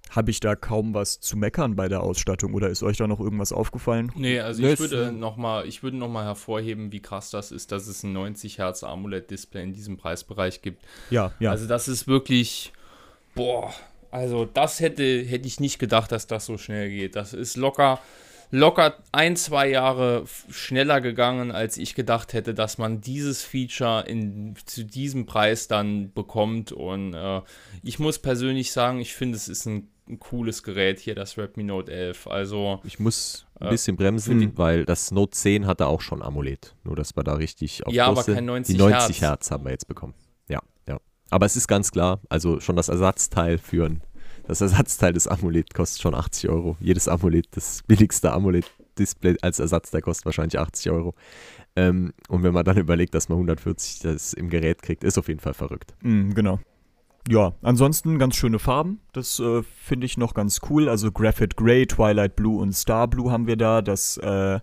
habe 0.08 0.30
ich 0.30 0.40
da 0.40 0.56
kaum 0.56 0.94
was 0.94 1.20
zu 1.20 1.36
meckern 1.36 1.76
bei 1.76 1.86
der 1.88 2.02
Ausstattung 2.02 2.54
oder 2.54 2.70
ist 2.70 2.82
euch 2.82 2.96
da 2.96 3.06
noch 3.06 3.20
irgendwas 3.20 3.52
aufgefallen? 3.52 4.10
Nee, 4.14 4.40
also 4.40 4.62
ich 4.62 4.80
würde 4.80 5.12
nochmal 5.12 5.68
noch 5.82 6.08
mal 6.08 6.24
hervorheben, 6.24 6.92
wie 6.92 7.00
krass 7.00 7.28
das 7.28 7.52
ist, 7.52 7.72
dass 7.72 7.88
es 7.88 8.04
ein 8.04 8.14
90 8.14 8.56
Hertz 8.56 8.84
AMOLED-Display 8.84 9.64
in 9.64 9.74
diesem 9.74 9.98
Preisbereich 9.98 10.62
gibt. 10.62 10.82
Ja, 11.10 11.32
ja. 11.40 11.50
Also 11.50 11.66
das 11.66 11.88
ist 11.88 12.06
wirklich, 12.06 12.72
boah, 13.34 13.74
also 14.14 14.44
das 14.46 14.80
hätte, 14.80 15.02
hätte 15.22 15.46
ich 15.48 15.60
nicht 15.60 15.78
gedacht, 15.78 16.12
dass 16.12 16.26
das 16.26 16.46
so 16.46 16.56
schnell 16.56 16.88
geht. 16.88 17.16
Das 17.16 17.32
ist 17.32 17.56
locker, 17.56 17.98
locker 18.50 18.96
ein, 19.12 19.36
zwei 19.36 19.68
Jahre 19.68 20.24
schneller 20.50 21.00
gegangen, 21.00 21.50
als 21.50 21.76
ich 21.76 21.94
gedacht 21.94 22.32
hätte, 22.32 22.54
dass 22.54 22.78
man 22.78 23.00
dieses 23.00 23.42
Feature 23.42 24.04
in, 24.06 24.54
zu 24.64 24.84
diesem 24.84 25.26
Preis 25.26 25.66
dann 25.68 26.12
bekommt. 26.12 26.70
Und 26.72 27.14
äh, 27.14 27.40
ich 27.82 27.98
muss 27.98 28.18
persönlich 28.20 28.72
sagen, 28.72 29.00
ich 29.00 29.14
finde, 29.14 29.36
es 29.36 29.48
ist 29.48 29.66
ein, 29.66 29.88
ein 30.08 30.18
cooles 30.20 30.62
Gerät 30.62 31.00
hier, 31.00 31.14
das 31.14 31.36
Redmi 31.38 31.64
Note 31.64 31.90
11. 31.92 32.26
Also 32.28 32.80
Ich 32.84 32.98
muss 33.00 33.46
ein 33.58 33.68
Äh, 33.68 33.70
bisschen 33.70 33.96
bremsen, 33.96 34.40
für 34.40 34.46
die- 34.46 34.58
weil 34.58 34.84
das 34.84 35.10
Note 35.10 35.32
10 35.32 35.66
hatte 35.66 35.86
auch 35.86 36.00
schon 36.02 36.22
AMOLED. 36.22 36.74
Nur, 36.84 36.94
dass 36.94 37.16
wir 37.16 37.24
da 37.24 37.34
richtig 37.34 37.84
auf 37.86 37.92
Ja, 37.92 38.06
Kurs 38.12 38.28
aber 38.28 38.34
kein 38.36 38.44
90 38.44 38.76
Die 38.76 38.78
90 38.82 38.98
Hertz. 39.00 39.20
Hertz 39.22 39.50
haben 39.50 39.64
wir 39.64 39.70
jetzt 39.72 39.88
bekommen. 39.88 40.14
Aber 41.34 41.46
es 41.46 41.56
ist 41.56 41.66
ganz 41.66 41.90
klar, 41.90 42.20
also 42.28 42.60
schon 42.60 42.76
das 42.76 42.88
Ersatzteil 42.88 43.58
für 43.58 43.86
ein, 43.86 44.02
das 44.46 44.60
Ersatzteil 44.60 45.12
des 45.12 45.26
AMOLED 45.26 45.74
kostet 45.74 46.00
schon 46.00 46.14
80 46.14 46.48
Euro. 46.48 46.76
Jedes 46.78 47.08
AMOLED, 47.08 47.48
das 47.50 47.82
billigste 47.88 48.32
AMOLED-Display 48.32 49.38
als 49.42 49.58
Ersatzteil 49.58 50.00
kostet 50.00 50.26
wahrscheinlich 50.26 50.60
80 50.60 50.92
Euro. 50.92 51.12
Ähm, 51.74 52.12
und 52.28 52.44
wenn 52.44 52.54
man 52.54 52.64
dann 52.64 52.76
überlegt, 52.76 53.16
dass 53.16 53.28
man 53.28 53.38
140 53.38 53.98
das 53.98 54.32
im 54.32 54.48
Gerät 54.48 54.80
kriegt, 54.82 55.02
ist 55.02 55.18
auf 55.18 55.26
jeden 55.26 55.40
Fall 55.40 55.54
verrückt. 55.54 55.96
Mm, 56.02 56.34
genau. 56.34 56.60
Ja, 57.28 57.52
ansonsten 57.62 58.16
ganz 58.20 58.36
schöne 58.36 58.60
Farben. 58.60 59.00
Das 59.12 59.40
äh, 59.40 59.64
finde 59.64 60.06
ich 60.06 60.16
noch 60.16 60.34
ganz 60.34 60.60
cool. 60.70 60.88
Also 60.88 61.10
Graphite 61.10 61.56
Grey, 61.56 61.84
Twilight 61.84 62.36
Blue 62.36 62.62
und 62.62 62.74
Star 62.74 63.08
Blue 63.08 63.32
haben 63.32 63.48
wir 63.48 63.56
da. 63.56 63.82
Das 63.82 64.18
äh, 64.18 64.60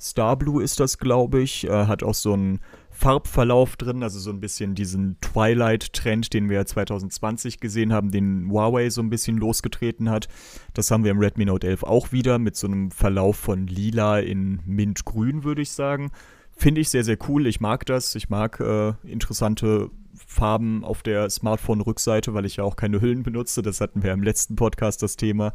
Star 0.00 0.36
Blue 0.36 0.62
ist 0.62 0.80
das, 0.80 0.96
glaube 0.96 1.42
ich. 1.42 1.68
Äh, 1.68 1.84
hat 1.84 2.02
auch 2.02 2.14
so 2.14 2.32
einen 2.32 2.60
Farbverlauf 2.94 3.76
drin, 3.76 4.04
also 4.04 4.20
so 4.20 4.30
ein 4.30 4.38
bisschen 4.38 4.76
diesen 4.76 5.18
Twilight-Trend, 5.20 6.32
den 6.32 6.48
wir 6.48 6.64
2020 6.64 7.58
gesehen 7.58 7.92
haben, 7.92 8.12
den 8.12 8.48
Huawei 8.50 8.88
so 8.88 9.02
ein 9.02 9.10
bisschen 9.10 9.36
losgetreten 9.36 10.08
hat. 10.10 10.28
Das 10.74 10.90
haben 10.90 11.02
wir 11.02 11.10
im 11.10 11.18
Redmi 11.18 11.44
Note 11.44 11.66
11 11.66 11.82
auch 11.82 12.12
wieder 12.12 12.38
mit 12.38 12.54
so 12.56 12.68
einem 12.68 12.92
Verlauf 12.92 13.36
von 13.36 13.66
lila 13.66 14.20
in 14.20 14.60
mintgrün, 14.64 15.42
würde 15.42 15.60
ich 15.62 15.72
sagen. 15.72 16.12
Finde 16.56 16.80
ich 16.80 16.88
sehr, 16.88 17.02
sehr 17.02 17.18
cool. 17.28 17.48
Ich 17.48 17.60
mag 17.60 17.84
das. 17.84 18.14
Ich 18.14 18.30
mag 18.30 18.60
äh, 18.60 18.92
interessante 19.02 19.90
Farben 20.26 20.84
auf 20.84 21.02
der 21.02 21.28
Smartphone-Rückseite, 21.28 22.32
weil 22.32 22.44
ich 22.46 22.56
ja 22.56 22.64
auch 22.64 22.76
keine 22.76 23.00
Hüllen 23.00 23.24
benutze. 23.24 23.62
Das 23.62 23.80
hatten 23.80 24.04
wir 24.04 24.12
im 24.12 24.22
letzten 24.22 24.54
Podcast 24.54 25.02
das 25.02 25.16
Thema. 25.16 25.52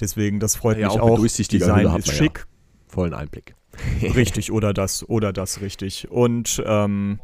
Deswegen, 0.00 0.40
das 0.40 0.56
freut 0.56 0.78
Ja, 0.78 0.88
mich 0.88 0.98
auch 0.98 1.10
auch. 1.10 1.16
durchsichtiger 1.18 1.66
Design 1.66 1.80
Hülle 1.80 1.92
hat 1.92 1.98
ist 1.98 2.06
man 2.06 2.16
ja. 2.16 2.22
schick. 2.22 2.46
Vollen 2.88 3.12
Einblick. 3.12 3.54
Richtig, 4.02 4.52
oder 4.52 4.72
das, 4.72 5.08
oder 5.08 5.32
das, 5.32 5.60
richtig. 5.60 6.10
Und 6.10 6.62
ähm, 6.66 7.20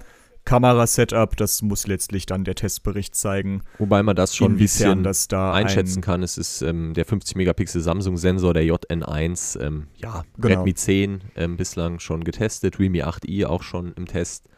Kamera-Setup, 0.48 1.36
das 1.36 1.60
muss 1.60 1.86
letztlich 1.86 2.24
dann 2.24 2.44
der 2.44 2.54
Testbericht 2.54 3.14
zeigen, 3.14 3.62
Wobei 3.76 4.02
man 4.02 4.16
das 4.16 4.34
schon 4.34 4.52
ein 4.52 4.54
inwiefern 4.54 4.88
bisschen 4.88 5.02
das 5.02 5.28
da 5.28 5.52
einschätzen 5.52 5.98
ein, 5.98 6.02
kann. 6.02 6.22
Es 6.22 6.38
ist 6.38 6.62
ähm, 6.62 6.94
der 6.94 7.06
50-Megapixel 7.06 7.80
Samsung-Sensor, 7.80 8.54
der 8.54 8.64
JN1. 8.64 9.60
Ähm, 9.60 9.88
ja, 9.96 10.24
Genau. 10.38 10.60
Redmi 10.60 10.74
10 10.74 11.20
ähm, 11.36 11.56
bislang 11.58 11.98
schon 11.98 12.24
getestet, 12.24 12.78
Realme 12.78 13.06
8i 13.06 13.44
auch 13.44 13.62
schon 13.62 13.92
im 13.92 14.06
Test. 14.06 14.48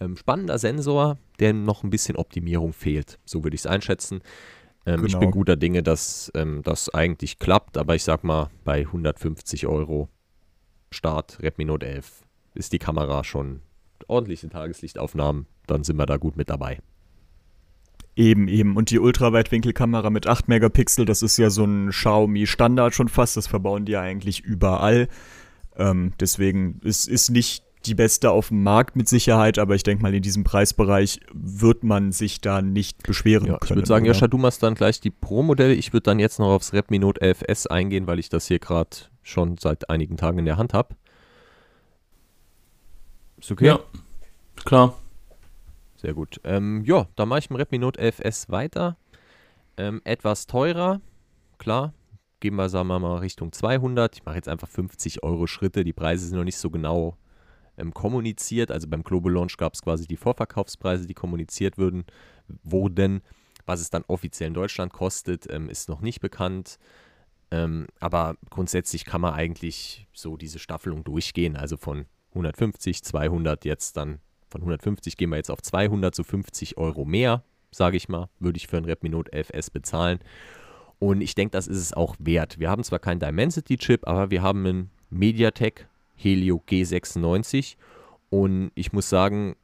Ähm, 0.00 0.16
spannender 0.16 0.58
Sensor, 0.58 1.18
der 1.40 1.52
noch 1.52 1.84
ein 1.84 1.90
bisschen 1.90 2.16
Optimierung 2.16 2.72
fehlt. 2.72 3.18
So 3.26 3.44
würde 3.44 3.54
ich 3.54 3.60
es 3.60 3.66
einschätzen. 3.66 4.22
Genau. 4.86 5.04
Ich 5.04 5.18
bin 5.18 5.30
guter 5.30 5.56
Dinge, 5.56 5.82
dass 5.82 6.30
ähm, 6.34 6.60
das 6.62 6.92
eigentlich 6.92 7.38
klappt, 7.38 7.78
aber 7.78 7.94
ich 7.94 8.04
sag 8.04 8.22
mal, 8.22 8.50
bei 8.64 8.80
150 8.80 9.66
Euro 9.66 10.08
Start 10.94 11.38
Redmi 11.42 11.64
Note 11.64 11.86
11 11.86 12.22
ist 12.54 12.72
die 12.72 12.78
Kamera 12.78 13.24
schon 13.24 13.60
ordentliche 14.06 14.48
Tageslichtaufnahmen, 14.48 15.46
dann 15.66 15.84
sind 15.84 15.96
wir 15.96 16.06
da 16.06 16.16
gut 16.16 16.36
mit 16.36 16.50
dabei. 16.50 16.78
Eben, 18.16 18.46
eben. 18.46 18.76
Und 18.76 18.90
die 18.90 19.00
Ultraweitwinkelkamera 19.00 20.08
mit 20.10 20.28
8 20.28 20.48
Megapixel, 20.48 21.04
das 21.04 21.22
ist 21.22 21.36
ja 21.36 21.50
so 21.50 21.64
ein 21.64 21.90
Xiaomi-Standard 21.90 22.94
schon 22.94 23.08
fast. 23.08 23.36
Das 23.36 23.48
verbauen 23.48 23.86
die 23.86 23.92
ja 23.92 24.02
eigentlich 24.02 24.40
überall. 24.40 25.08
Ähm, 25.76 26.12
deswegen 26.20 26.80
ist, 26.84 27.08
ist 27.08 27.30
nicht 27.30 27.64
die 27.86 27.94
beste 27.94 28.30
auf 28.30 28.48
dem 28.48 28.62
Markt 28.62 28.94
mit 28.94 29.08
Sicherheit, 29.08 29.58
aber 29.58 29.74
ich 29.74 29.82
denke 29.82 30.02
mal, 30.02 30.14
in 30.14 30.22
diesem 30.22 30.44
Preisbereich 30.44 31.20
wird 31.32 31.82
man 31.82 32.12
sich 32.12 32.40
da 32.40 32.62
nicht 32.62 33.02
beschweren 33.02 33.46
ja, 33.46 33.58
können. 33.58 33.72
Ich 33.72 33.76
würde 33.76 33.88
sagen, 33.88 34.04
Joscha, 34.06 34.28
du 34.28 34.38
machst 34.38 34.62
dann 34.62 34.74
gleich 34.74 35.00
die 35.00 35.10
Pro-Modelle. 35.10 35.74
Ich 35.74 35.92
würde 35.92 36.04
dann 36.04 36.20
jetzt 36.20 36.38
noch 36.38 36.48
aufs 36.52 36.72
Redmi 36.72 37.00
Note 37.00 37.20
11S 37.20 37.66
eingehen, 37.66 38.06
weil 38.06 38.20
ich 38.20 38.28
das 38.28 38.46
hier 38.46 38.60
gerade 38.60 38.96
schon 39.24 39.58
seit 39.58 39.90
einigen 39.90 40.16
Tagen 40.16 40.38
in 40.38 40.44
der 40.44 40.56
Hand 40.56 40.72
habe. 40.72 40.94
Ist 43.38 43.50
okay? 43.50 43.66
Ja, 43.66 43.80
klar. 44.64 44.94
Sehr 45.96 46.14
gut. 46.14 46.40
Ähm, 46.44 46.84
ja, 46.84 47.06
dann 47.16 47.28
mache 47.28 47.40
ich 47.40 47.50
mit 47.50 47.58
Redmi 47.58 47.78
Note 47.78 48.00
11S 48.00 48.50
weiter. 48.50 48.96
Ähm, 49.76 50.00
etwas 50.04 50.46
teurer, 50.46 51.00
klar. 51.58 51.94
Gehen 52.40 52.56
wir, 52.56 52.68
sagen 52.68 52.88
wir 52.88 52.98
mal, 52.98 53.18
Richtung 53.18 53.52
200. 53.52 54.14
Ich 54.14 54.24
mache 54.24 54.36
jetzt 54.36 54.48
einfach 54.48 54.68
50 54.68 55.22
Euro 55.22 55.46
Schritte. 55.46 55.82
Die 55.82 55.94
Preise 55.94 56.26
sind 56.26 56.36
noch 56.36 56.44
nicht 56.44 56.58
so 56.58 56.70
genau 56.70 57.16
ähm, 57.78 57.94
kommuniziert. 57.94 58.70
Also 58.70 58.88
beim 58.88 59.02
Global 59.02 59.32
Launch 59.32 59.56
gab 59.56 59.74
es 59.74 59.82
quasi 59.82 60.06
die 60.06 60.16
Vorverkaufspreise, 60.16 61.06
die 61.06 61.14
kommuniziert 61.14 61.78
würden, 61.78 62.04
wurden. 62.62 63.22
Was 63.66 63.80
es 63.80 63.90
dann 63.90 64.04
offiziell 64.08 64.48
in 64.48 64.54
Deutschland 64.54 64.92
kostet, 64.92 65.50
ähm, 65.50 65.70
ist 65.70 65.88
noch 65.88 66.02
nicht 66.02 66.20
bekannt. 66.20 66.78
Ähm, 67.54 67.86
aber 68.00 68.36
grundsätzlich 68.50 69.04
kann 69.04 69.20
man 69.20 69.32
eigentlich 69.32 70.08
so 70.12 70.36
diese 70.36 70.58
Staffelung 70.58 71.04
durchgehen. 71.04 71.56
Also 71.56 71.76
von 71.76 72.06
150, 72.30 73.04
200 73.04 73.64
jetzt 73.64 73.96
dann 73.96 74.18
von 74.48 74.60
150 74.60 75.16
gehen 75.16 75.30
wir 75.30 75.36
jetzt 75.36 75.50
auf 75.50 75.62
200, 75.62 76.14
so 76.14 76.24
50 76.24 76.78
Euro 76.78 77.04
mehr, 77.04 77.44
sage 77.70 77.96
ich 77.96 78.08
mal, 78.08 78.28
würde 78.40 78.56
ich 78.56 78.66
für 78.66 78.76
ein 78.76 78.84
Redmi 78.84 79.08
Note 79.08 79.32
11S 79.32 79.72
bezahlen. 79.72 80.18
Und 80.98 81.20
ich 81.20 81.34
denke, 81.34 81.52
das 81.52 81.68
ist 81.68 81.78
es 81.78 81.92
auch 81.92 82.16
wert. 82.18 82.58
Wir 82.58 82.70
haben 82.70 82.82
zwar 82.82 82.98
keinen 82.98 83.20
Dimensity-Chip, 83.20 84.06
aber 84.06 84.30
wir 84.30 84.42
haben 84.42 84.66
einen 84.66 84.90
MediaTek 85.10 85.86
Helio 86.16 86.62
G96. 86.68 87.76
Und 88.30 88.72
ich 88.74 88.92
muss 88.92 89.08
sagen, 89.08 89.54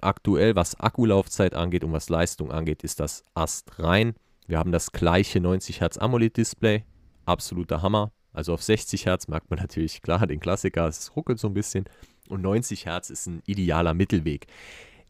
aktuell, 0.00 0.54
was 0.54 0.78
Akkulaufzeit 0.80 1.54
angeht 1.54 1.84
und 1.84 1.92
was 1.92 2.08
Leistung 2.10 2.50
angeht, 2.50 2.84
ist 2.84 3.00
das 3.00 3.24
Ast 3.34 3.78
rein. 3.78 4.14
Wir 4.46 4.58
haben 4.58 4.72
das 4.72 4.92
gleiche 4.92 5.40
90 5.40 5.80
Hertz 5.80 5.98
AMOLED-Display. 5.98 6.84
Absoluter 7.28 7.82
Hammer. 7.82 8.12
Also 8.32 8.54
auf 8.54 8.62
60 8.62 9.06
Hertz 9.06 9.28
merkt 9.28 9.50
man 9.50 9.58
natürlich 9.60 10.02
klar 10.02 10.26
den 10.26 10.40
Klassiker, 10.40 10.86
es 10.86 11.14
ruckelt 11.16 11.38
so 11.38 11.48
ein 11.48 11.54
bisschen 11.54 11.84
und 12.28 12.42
90 12.42 12.86
Hertz 12.86 13.10
ist 13.10 13.26
ein 13.26 13.42
idealer 13.46 13.94
Mittelweg. 13.94 14.46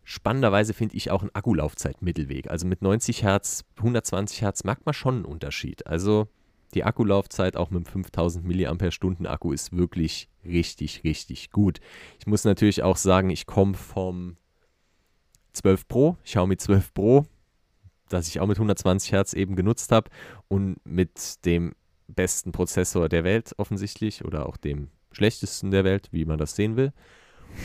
Spannenderweise 0.04 0.72
finde 0.72 0.96
ich 0.96 1.10
auch 1.10 1.22
ein 1.22 1.34
Akkulaufzeit-Mittelweg. 1.34 2.48
Also 2.48 2.66
mit 2.66 2.80
90 2.80 3.24
Hertz, 3.24 3.64
120 3.76 4.40
Hertz 4.40 4.64
merkt 4.64 4.86
man 4.86 4.94
schon 4.94 5.16
einen 5.16 5.24
Unterschied. 5.26 5.86
Also 5.86 6.28
die 6.74 6.84
Akkulaufzeit 6.84 7.56
auch 7.56 7.70
mit 7.70 7.78
einem 7.78 8.04
5000 8.04 8.44
mAh 8.44 9.30
Akku 9.30 9.52
ist 9.52 9.76
wirklich 9.76 10.30
richtig, 10.44 11.04
richtig 11.04 11.50
gut. 11.50 11.80
Ich 12.20 12.26
muss 12.26 12.44
natürlich 12.44 12.82
auch 12.82 12.96
sagen, 12.96 13.28
ich 13.30 13.46
komme 13.46 13.74
vom 13.74 14.36
12 15.52 15.88
Pro, 15.88 16.16
Xiaomi 16.24 16.56
12 16.56 16.94
Pro, 16.94 17.26
das 18.08 18.28
ich 18.28 18.40
auch 18.40 18.46
mit 18.46 18.56
120 18.56 19.12
Hertz 19.12 19.32
eben 19.34 19.56
genutzt 19.56 19.92
habe 19.92 20.10
und 20.48 20.76
mit 20.84 21.44
dem 21.44 21.74
besten 22.08 22.52
Prozessor 22.52 23.08
der 23.08 23.24
Welt 23.24 23.54
offensichtlich 23.58 24.24
oder 24.24 24.46
auch 24.46 24.56
dem 24.56 24.88
schlechtesten 25.12 25.70
der 25.70 25.84
Welt, 25.84 26.08
wie 26.10 26.24
man 26.24 26.38
das 26.38 26.56
sehen 26.56 26.76
will. 26.76 26.92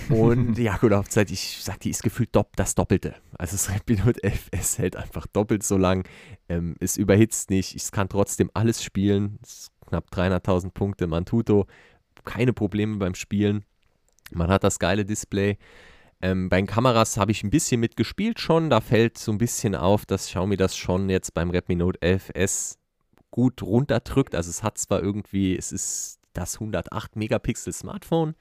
Und 0.09 0.53
die 0.57 0.69
Akkulaufzeit, 0.69 1.31
ich 1.31 1.59
sag, 1.61 1.79
die 1.79 1.89
ist 1.89 2.03
gefühlt 2.03 2.35
dopp, 2.35 2.55
das 2.55 2.75
Doppelte. 2.75 3.15
Also 3.37 3.55
das 3.55 3.69
Redmi 3.69 3.97
Note 4.03 4.23
11 4.23 4.77
hält 4.77 4.95
einfach 4.95 5.27
doppelt 5.27 5.63
so 5.63 5.77
lang. 5.77 6.07
Ähm, 6.49 6.75
es 6.79 6.97
überhitzt 6.97 7.49
nicht. 7.49 7.75
Es 7.75 7.91
kann 7.91 8.09
trotzdem 8.09 8.49
alles 8.53 8.83
spielen. 8.83 9.39
knapp 9.87 10.09
300.000 10.11 10.71
Punkte 10.71 11.07
Mantuto. 11.07 11.67
Keine 12.25 12.53
Probleme 12.53 12.97
beim 12.97 13.15
Spielen. 13.15 13.65
Man 14.31 14.49
hat 14.49 14.63
das 14.63 14.79
geile 14.79 15.05
Display. 15.05 15.57
Ähm, 16.21 16.47
bei 16.47 16.57
den 16.57 16.67
Kameras 16.67 17.17
habe 17.17 17.31
ich 17.31 17.43
ein 17.43 17.49
bisschen 17.49 17.81
mitgespielt 17.81 18.39
schon. 18.39 18.69
Da 18.69 18.79
fällt 18.79 19.17
so 19.17 19.31
ein 19.31 19.37
bisschen 19.37 19.75
auf, 19.75 20.05
dass 20.05 20.27
Xiaomi 20.27 20.55
das 20.55 20.77
schon 20.77 21.09
jetzt 21.09 21.33
beim 21.33 21.49
Redmi 21.49 21.75
Note 21.75 21.99
11S 21.99 22.77
gut 23.33 23.63
runterdrückt. 23.63 24.35
Also 24.35 24.51
es 24.51 24.61
hat 24.61 24.77
zwar 24.77 25.01
irgendwie, 25.01 25.57
es 25.57 25.71
ist 25.71 26.19
das 26.33 26.55
108 26.55 27.15
Megapixel 27.15 27.73
Smartphone. 27.73 28.35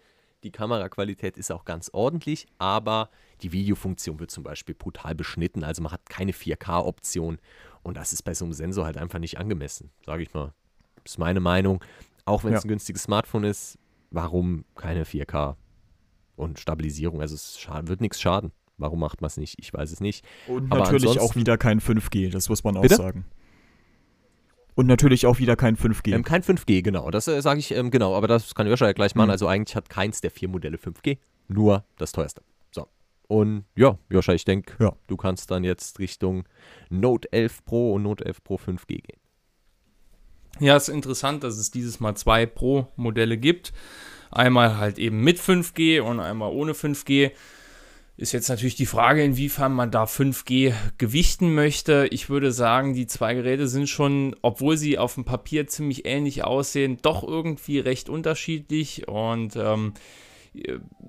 Die 0.45 0.51
Kameraqualität 0.51 1.39
ist 1.39 1.51
auch 1.51 1.65
ganz 1.65 1.89
ordentlich, 1.95 2.47
aber 2.59 3.09
die 3.41 3.53
Videofunktion 3.53 4.21
wird 4.21 4.31
zum 4.31 4.45
Beispiel 4.45 4.75
brutal 4.75 5.15
beschnitten. 5.15 5.65
Also 5.65 5.83
man 5.83 5.93
hat 5.93 6.11
keine 6.11 6.33
4K-Option 6.33 7.39
und 7.83 7.97
das 7.97 8.13
ist 8.13 8.23
bei 8.23 8.35
so 8.35 8.45
einem 8.45 8.53
Sensor 8.53 8.85
halt 8.85 8.99
einfach 8.99 9.19
nicht 9.19 9.39
angemessen, 9.39 9.91
sage 10.05 10.25
ich 10.25 10.35
mal. 10.35 10.53
Das 11.05 11.13
ist 11.13 11.19
meine 11.19 11.41
Meinung. 11.41 11.83
Auch 12.27 12.45
wenn 12.45 12.53
es 12.53 12.61
ja. 12.63 12.67
ein 12.67 12.69
günstiges 12.69 13.05
Smartphone 13.05 13.45
ist, 13.45 13.79
warum 14.11 14.67
keine 14.75 15.05
4K 15.05 15.57
und 16.37 16.61
Stabilisierung? 16.61 17.23
Also 17.23 17.35
es 17.35 17.67
wird 17.85 18.03
nichts 18.03 18.21
schaden. 18.21 18.53
Warum 18.77 19.01
macht 19.01 19.23
man 19.23 19.29
es 19.29 19.39
nicht? 19.39 19.59
Ich 19.59 19.73
weiß 19.73 19.91
es 19.91 20.01
nicht. 20.01 20.23
Und 20.49 20.71
Aber 20.71 20.83
natürlich 20.85 21.19
auch 21.19 21.35
wieder 21.35 21.57
kein 21.57 21.81
5G, 21.81 22.31
das 22.31 22.51
muss 22.51 22.63
man 22.63 22.77
auch 22.77 22.83
Bitte? 22.83 22.97
sagen. 22.97 23.25
Und 24.75 24.87
natürlich 24.87 25.27
auch 25.27 25.39
wieder 25.39 25.57
kein 25.57 25.77
5G. 25.77 26.15
Ähm, 26.15 26.25
kein 26.25 26.43
5G, 26.43 26.83
genau. 26.83 27.11
Das 27.11 27.29
äh, 27.29 27.41
sage 27.43 27.61
ich, 27.61 27.73
ähm, 27.73 27.91
genau. 27.91 28.17
Aber 28.17 28.27
das 28.27 28.55
kann 28.55 28.67
Joscha 28.67 28.87
ja 28.87 28.93
gleich 28.93 29.15
machen. 29.15 29.27
Mhm. 29.27 29.33
Also 29.33 29.47
eigentlich 29.47 29.77
hat 29.77 29.91
keins 29.91 30.21
der 30.21 30.31
vier 30.31 30.49
Modelle 30.49 30.79
5G. 30.79 31.19
Nur 31.49 31.85
das 31.99 32.13
teuerste. 32.13 32.43
So. 32.71 32.87
Und 33.29 33.65
ja, 33.77 33.99
Joscha, 34.09 34.33
ich 34.33 34.45
denke, 34.45 34.75
ja. 34.83 34.95
du 35.07 35.17
kannst 35.17 35.51
dann 35.51 35.65
jetzt 35.65 35.99
Richtung 35.99 36.45
Note 36.89 37.31
11 37.33 37.65
Pro 37.65 37.93
und 37.95 38.03
Note 38.03 38.25
11 38.25 38.45
Pro 38.45 38.55
5G 38.57 39.03
gehen. 39.03 39.23
Ja, 40.61 40.77
es 40.77 40.89
ist 40.89 40.95
interessant, 40.95 41.45
dass 41.45 41.57
es 41.57 41.71
dieses 41.71 42.01
Mal 42.01 42.15
zwei 42.15 42.47
Pro-Modelle 42.47 43.39
gibt. 43.39 43.73
Einmal 44.31 44.77
halt 44.79 44.99
eben 44.99 45.23
mit 45.23 45.39
5G 45.39 46.01
und 46.01 46.21
einmal 46.21 46.53
ohne 46.53 46.73
5G. 46.73 47.33
Ist 48.23 48.31
jetzt 48.31 48.49
natürlich 48.49 48.77
die 48.77 48.87
Frage, 48.87 49.25
inwiefern 49.25 49.73
man 49.73 49.91
da 49.91 50.05
5G 50.05 50.75
gewichten 50.97 51.57
möchte. 51.57 52.07
Ich 52.13 52.31
würde 52.31 52.53
sagen, 52.53 52.95
die 52.95 53.09
zwei 53.09 53.35
Geräte 53.35 53.67
sind 53.67 53.89
schon, 53.89 54.37
obwohl 54.43 54.77
sie 54.77 54.97
auf 54.97 55.15
dem 55.15 55.25
Papier 55.25 55.67
ziemlich 55.67 56.07
ähnlich 56.07 56.45
aussehen, 56.45 56.99
doch 57.03 57.25
irgendwie 57.25 57.81
recht 57.81 58.09
unterschiedlich. 58.09 59.09
Und 59.09 59.57
ähm, 59.57 59.95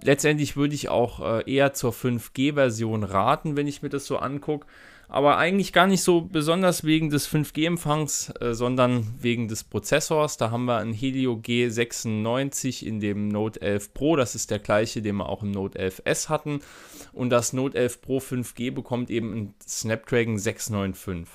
letztendlich 0.01 0.57
würde 0.57 0.74
ich 0.74 0.89
auch 0.89 1.20
äh, 1.20 1.53
eher 1.53 1.74
zur 1.74 1.93
5G-Version 1.93 3.03
raten, 3.03 3.55
wenn 3.55 3.68
ich 3.68 3.84
mir 3.84 3.89
das 3.89 4.07
so 4.07 4.18
angucke 4.18 4.66
aber 5.08 5.38
eigentlich 5.38 5.74
gar 5.74 5.88
nicht 5.88 6.01
so 6.01 6.22
besonders 6.22 6.84
wegen 6.84 7.10
des 7.10 7.28
5G-Empfangs, 7.28 8.34
äh, 8.39 8.54
sondern 8.54 9.14
wegen 9.20 9.47
des 9.47 9.64
Prozessors. 9.64 10.38
Da 10.38 10.49
haben 10.49 10.66
wir 10.66 10.78
einen 10.78 10.93
Helio 10.93 11.34
G96 11.34 12.86
in 12.86 12.99
dem 12.99 13.28
Note 13.28 13.62
11 13.62 13.93
Pro, 13.93 14.16
das 14.16 14.36
ist 14.36 14.49
der 14.49 14.60
gleiche, 14.60 15.01
den 15.01 15.18
wir 15.18 15.30
auch 15.30 15.43
im 15.43 15.51
Note 15.51 15.80
11S 15.80 16.30
hatten. 16.30 16.62
Und 17.12 17.30
das 17.30 17.54
Note 17.54 17.78
11 17.78 18.01
Pro 18.01 18.18
5G 18.18 18.72
bekommt 18.72 19.10
eben 19.10 19.32
einen 19.32 19.54
Snapdragon 19.68 20.38
695. 20.38 21.28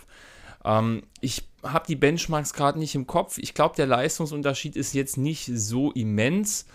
Ähm, 0.64 1.02
ich 1.20 1.44
habe 1.62 1.86
die 1.86 1.96
Benchmarks 1.96 2.52
gerade 2.52 2.78
nicht 2.78 2.94
im 2.94 3.06
Kopf. 3.06 3.38
Ich 3.38 3.54
glaube, 3.54 3.76
der 3.76 3.86
Leistungsunterschied 3.86 4.76
ist 4.76 4.94
jetzt 4.94 5.16
nicht 5.16 5.50
so 5.52 5.92
immens. 5.92 6.66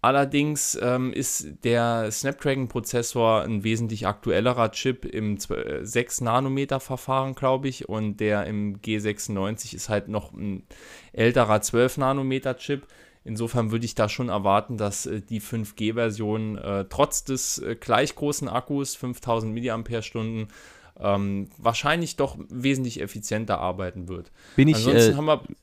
Allerdings 0.00 0.78
ähm, 0.80 1.12
ist 1.12 1.64
der 1.64 2.12
Snapdragon-Prozessor 2.12 3.42
ein 3.42 3.64
wesentlich 3.64 4.06
aktuellerer 4.06 4.70
Chip 4.70 5.04
im 5.04 5.38
6-Nanometer-Verfahren, 5.38 7.34
glaube 7.34 7.66
ich, 7.66 7.88
und 7.88 8.18
der 8.18 8.46
im 8.46 8.80
G96 8.80 9.74
ist 9.74 9.88
halt 9.88 10.06
noch 10.06 10.32
ein 10.32 10.62
älterer 11.12 11.56
12-Nanometer-Chip. 11.56 12.86
Insofern 13.24 13.72
würde 13.72 13.86
ich 13.86 13.96
da 13.96 14.08
schon 14.08 14.28
erwarten, 14.28 14.76
dass 14.76 15.06
äh, 15.06 15.20
die 15.20 15.40
5G-Version 15.40 16.58
äh, 16.58 16.84
trotz 16.88 17.24
des 17.24 17.58
äh, 17.58 17.74
gleich 17.74 18.14
großen 18.14 18.48
Akkus, 18.48 18.94
5000 18.94 19.52
mAh, 19.52 19.82
ähm, 21.00 21.48
wahrscheinlich 21.58 22.16
doch 22.16 22.36
wesentlich 22.48 23.00
effizienter 23.00 23.58
arbeiten 23.58 24.08
wird. 24.08 24.32
Bin 24.56 24.68
ich, 24.68 24.86
äh, 24.86 25.14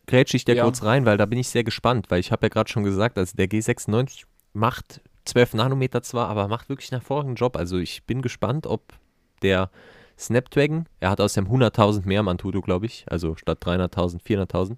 grätsche 0.08 0.38
ich 0.38 0.46
da 0.46 0.54
ja. 0.54 0.64
kurz 0.64 0.84
rein, 0.84 1.06
weil 1.06 1.18
da 1.18 1.26
bin 1.26 1.40
ich 1.40 1.50
sehr 1.50 1.64
gespannt, 1.64 2.10
weil 2.10 2.20
ich 2.20 2.32
habe 2.32 2.46
ja 2.46 2.50
gerade 2.50 2.70
schon 2.70 2.84
gesagt, 2.84 3.18
also 3.18 3.36
der 3.36 3.48
G96 3.50 4.24
macht 4.54 5.02
12 5.26 5.56
Nanometer 5.56 6.02
zwar, 6.04 6.30
aber 6.30 6.48
macht 6.48 6.70
wirklich 6.70 6.92
einen 6.92 7.02
hervorragenden 7.02 7.36
Job. 7.36 7.58
Also 7.58 7.78
ich 7.78 8.04
bin 8.06 8.22
gespannt, 8.22 8.68
ob 8.68 8.94
der 9.42 9.70
Snapdragon, 10.18 10.86
er 11.00 11.10
hat 11.10 11.20
aus 11.20 11.34
dem 11.34 11.48
100.000 11.48 12.06
mehr 12.06 12.24
Mantudo, 12.24 12.62
glaube 12.62 12.86
ich, 12.86 13.06
also 13.10 13.36
statt 13.36 13.60
300.000, 13.64 14.24
400.000, 14.24 14.78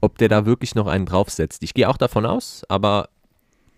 ob 0.00 0.18
der 0.18 0.28
da 0.28 0.44
wirklich 0.44 0.74
noch 0.74 0.88
einen 0.88 1.06
draufsetzt. 1.06 1.62
Ich 1.62 1.74
gehe 1.74 1.88
auch 1.88 1.96
davon 1.96 2.26
aus, 2.26 2.64
aber 2.68 3.08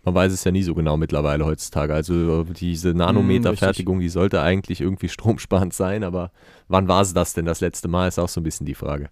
Man 0.09 0.15
weiß 0.15 0.33
es 0.33 0.45
ja 0.45 0.51
nie 0.51 0.63
so 0.63 0.75
genau 0.75 0.97
mittlerweile 0.97 1.45
heutzutage. 1.45 1.93
Also 1.93 2.45
diese 2.45 2.95
Nanometerfertigung, 2.95 4.01
die 4.01 4.09
sollte 4.09 4.41
eigentlich 4.41 4.81
irgendwie 4.81 5.09
stromsparend 5.11 5.75
sein, 5.75 6.03
aber 6.03 6.33
wann 6.67 6.89
war 6.89 7.03
es 7.03 7.13
das 7.13 7.35
denn 7.35 7.45
das 7.45 7.61
letzte 7.61 7.89
Mal, 7.89 8.09
ist 8.09 8.19
auch 8.19 8.29
so 8.29 8.41
ein 8.41 8.45
bisschen 8.45 8.65
die 8.65 8.75
Frage. 8.75 9.11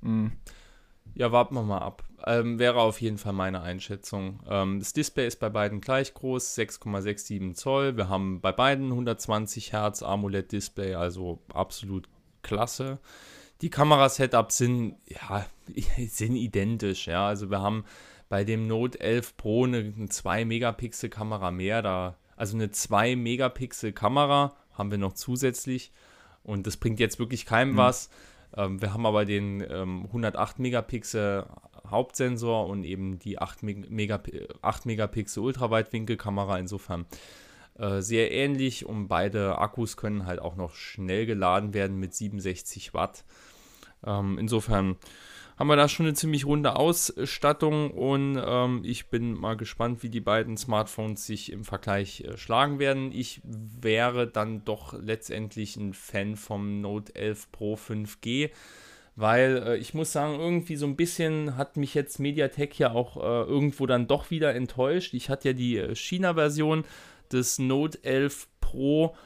Mhm. 0.00 0.32
Ja, 1.14 1.30
warten 1.30 1.54
wir 1.54 1.62
mal 1.62 1.78
ab. 1.78 2.02
Ähm, 2.26 2.58
wäre 2.58 2.80
auf 2.80 3.00
jeden 3.00 3.18
Fall 3.18 3.32
meine 3.32 3.62
Einschätzung. 3.62 4.40
Ähm, 4.48 4.80
das 4.80 4.92
Display 4.92 5.28
ist 5.28 5.38
bei 5.38 5.48
beiden 5.50 5.80
gleich 5.80 6.14
groß, 6.14 6.56
6,67 6.58 7.54
Zoll. 7.54 7.96
Wir 7.96 8.08
haben 8.08 8.40
bei 8.40 8.50
beiden 8.50 8.86
120 8.86 9.72
Hertz 9.72 10.02
AMOLED-Display, 10.02 10.94
also 10.94 11.40
absolut 11.52 12.08
klasse. 12.42 12.98
Die 13.62 13.70
Kamerasetups 13.70 14.58
sind, 14.58 14.96
ja, 15.06 15.46
sind 16.08 16.34
identisch. 16.34 17.06
Ja. 17.06 17.28
Also 17.28 17.50
wir 17.50 17.60
haben 17.60 17.84
bei 18.28 18.44
dem 18.44 18.66
Note 18.66 19.00
11 19.00 19.36
Pro 19.36 19.64
eine, 19.64 19.78
eine 19.78 20.06
2-Megapixel-Kamera 20.06 21.50
mehr. 21.50 21.82
Da, 21.82 22.16
also 22.36 22.56
eine 22.56 22.66
2-Megapixel-Kamera 22.66 24.54
haben 24.72 24.90
wir 24.90 24.98
noch 24.98 25.14
zusätzlich. 25.14 25.92
Und 26.42 26.66
das 26.66 26.76
bringt 26.76 27.00
jetzt 27.00 27.18
wirklich 27.18 27.46
keinem 27.46 27.72
mhm. 27.72 27.78
was. 27.78 28.10
Ähm, 28.56 28.80
wir 28.80 28.92
haben 28.92 29.06
aber 29.06 29.24
den 29.24 29.64
ähm, 29.68 30.04
108 30.06 30.58
Megapixel 30.58 31.46
Hauptsensor 31.90 32.66
und 32.66 32.84
eben 32.84 33.18
die 33.18 33.38
8, 33.38 33.62
Megap 33.62 34.28
8 34.62 34.86
Megapixel 34.86 35.42
Ultraweitwinkelkamera. 35.42 36.58
Insofern 36.58 37.06
äh, 37.78 38.00
sehr 38.00 38.32
ähnlich 38.32 38.84
und 38.84 39.08
beide 39.08 39.58
Akkus 39.58 39.96
können 39.96 40.26
halt 40.26 40.40
auch 40.40 40.56
noch 40.56 40.74
schnell 40.74 41.26
geladen 41.26 41.74
werden 41.74 41.98
mit 41.98 42.14
67 42.14 42.94
Watt. 42.94 43.24
Ähm, 44.04 44.38
insofern 44.38 44.96
haben 45.58 45.66
wir 45.66 45.76
da 45.76 45.88
schon 45.88 46.06
eine 46.06 46.14
ziemlich 46.14 46.46
runde 46.46 46.76
Ausstattung 46.76 47.90
und 47.90 48.40
ähm, 48.42 48.82
ich 48.84 49.10
bin 49.10 49.34
mal 49.34 49.56
gespannt, 49.56 50.04
wie 50.04 50.08
die 50.08 50.20
beiden 50.20 50.56
Smartphones 50.56 51.26
sich 51.26 51.50
im 51.50 51.64
Vergleich 51.64 52.20
äh, 52.20 52.36
schlagen 52.36 52.78
werden. 52.78 53.10
Ich 53.12 53.40
wäre 53.42 54.28
dann 54.28 54.64
doch 54.64 54.92
letztendlich 54.92 55.76
ein 55.76 55.94
Fan 55.94 56.36
vom 56.36 56.80
Note 56.80 57.12
11 57.16 57.50
Pro 57.50 57.74
5G, 57.74 58.50
weil 59.16 59.64
äh, 59.66 59.76
ich 59.78 59.94
muss 59.94 60.12
sagen, 60.12 60.38
irgendwie 60.38 60.76
so 60.76 60.86
ein 60.86 60.94
bisschen 60.94 61.56
hat 61.56 61.76
mich 61.76 61.92
jetzt 61.92 62.20
MediaTek 62.20 62.78
ja 62.78 62.92
auch 62.92 63.16
äh, 63.16 63.50
irgendwo 63.50 63.86
dann 63.86 64.06
doch 64.06 64.30
wieder 64.30 64.54
enttäuscht. 64.54 65.12
Ich 65.12 65.28
hatte 65.28 65.48
ja 65.48 65.54
die 65.54 65.78
äh, 65.78 65.96
China-Version 65.96 66.84
des 67.32 67.58
Note 67.58 67.98
11 68.04 68.46
Pro 68.60 69.16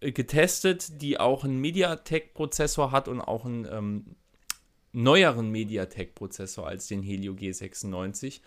äh, 0.00 0.12
getestet, 0.12 1.02
die 1.02 1.20
auch 1.20 1.44
einen 1.44 1.60
MediaTek-Prozessor 1.60 2.90
hat 2.90 3.06
und 3.06 3.20
auch 3.20 3.44
einen 3.44 3.68
ähm, 3.70 4.16
neueren 4.96 5.50
MediaTek-Prozessor 5.50 6.66
als 6.66 6.88
den 6.88 7.02
Helio 7.02 7.34
G96. 7.34 8.40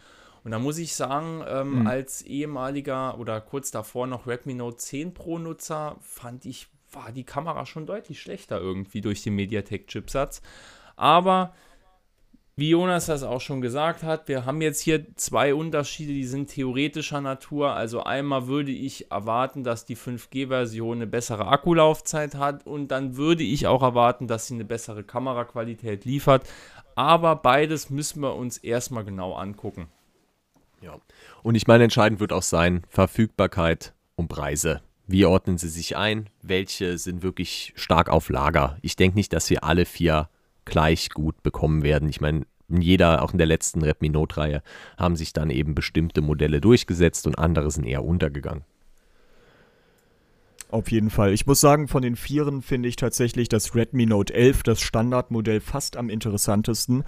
Und 0.43 0.51
da 0.51 0.59
muss 0.59 0.79
ich 0.79 0.95
sagen, 0.95 1.43
ähm, 1.47 1.81
mhm. 1.81 1.87
als 1.87 2.23
ehemaliger 2.23 3.19
oder 3.19 3.39
kurz 3.39 3.71
davor 3.71 4.07
noch 4.07 4.25
Redmi 4.25 4.55
Note 4.55 4.77
10 4.77 5.13
Pro-Nutzer 5.13 5.97
fand 6.01 6.45
ich, 6.45 6.67
war 6.91 7.11
die 7.11 7.23
Kamera 7.23 7.65
schon 7.65 7.85
deutlich 7.85 8.19
schlechter 8.19 8.59
irgendwie 8.59 9.01
durch 9.01 9.21
den 9.21 9.35
MediaTek-Chipsatz. 9.35 10.41
Aber 10.95 11.53
wie 12.59 12.69
Jonas 12.69 13.05
das 13.05 13.23
auch 13.23 13.41
schon 13.41 13.61
gesagt 13.61 14.03
hat, 14.03 14.27
wir 14.27 14.45
haben 14.45 14.61
jetzt 14.61 14.81
hier 14.81 15.05
zwei 15.15 15.53
Unterschiede, 15.53 16.13
die 16.13 16.25
sind 16.25 16.49
theoretischer 16.49 17.21
Natur. 17.21 17.73
Also 17.73 18.03
einmal 18.03 18.47
würde 18.47 18.71
ich 18.71 19.11
erwarten, 19.11 19.63
dass 19.63 19.85
die 19.85 19.95
5G-Version 19.95 20.97
eine 20.97 21.07
bessere 21.07 21.47
Akkulaufzeit 21.47 22.35
hat 22.35 22.65
und 22.65 22.89
dann 22.89 23.17
würde 23.17 23.43
ich 23.43 23.67
auch 23.67 23.81
erwarten, 23.81 24.27
dass 24.27 24.47
sie 24.47 24.55
eine 24.55 24.65
bessere 24.65 25.03
Kameraqualität 25.03 26.05
liefert. 26.05 26.47
Aber 26.95 27.35
beides 27.35 27.89
müssen 27.89 28.21
wir 28.21 28.35
uns 28.35 28.57
erstmal 28.57 29.05
genau 29.05 29.33
angucken. 29.33 29.87
Ja. 30.81 30.97
Und 31.43 31.55
ich 31.55 31.67
meine, 31.67 31.85
entscheidend 31.85 32.19
wird 32.19 32.33
auch 32.33 32.43
sein, 32.43 32.83
Verfügbarkeit 32.89 33.93
und 34.15 34.27
Preise. 34.27 34.81
Wie 35.07 35.25
ordnen 35.25 35.57
sie 35.57 35.69
sich 35.69 35.97
ein? 35.97 36.29
Welche 36.41 36.97
sind 36.97 37.23
wirklich 37.23 37.73
stark 37.75 38.09
auf 38.09 38.29
Lager? 38.29 38.77
Ich 38.81 38.95
denke 38.95 39.17
nicht, 39.17 39.33
dass 39.33 39.49
wir 39.49 39.63
alle 39.63 39.85
vier 39.85 40.29
gleich 40.69 41.09
gut 41.09 41.41
bekommen 41.43 41.83
werden. 41.83 42.09
Ich 42.09 42.21
meine, 42.21 42.45
jeder, 42.69 43.23
auch 43.23 43.31
in 43.31 43.37
der 43.37 43.47
letzten 43.47 43.81
Redmi 43.81 44.09
Note-Reihe, 44.09 44.61
haben 44.97 45.15
sich 45.15 45.33
dann 45.33 45.49
eben 45.49 45.75
bestimmte 45.75 46.21
Modelle 46.21 46.61
durchgesetzt 46.61 47.27
und 47.27 47.37
andere 47.37 47.71
sind 47.71 47.85
eher 47.85 48.03
untergegangen. 48.03 48.63
Auf 50.69 50.91
jeden 50.91 51.09
Fall. 51.09 51.33
Ich 51.33 51.47
muss 51.47 51.59
sagen, 51.59 51.87
von 51.87 52.03
den 52.03 52.15
Vieren 52.15 52.61
finde 52.61 52.89
ich 52.89 52.95
tatsächlich 52.95 53.49
das 53.49 53.73
Redmi 53.73 54.05
Note 54.05 54.33
11, 54.33 54.61
das 54.61 54.81
Standardmodell, 54.81 55.61
fast 55.61 55.97
am 55.97 56.09
interessantesten 56.09 57.03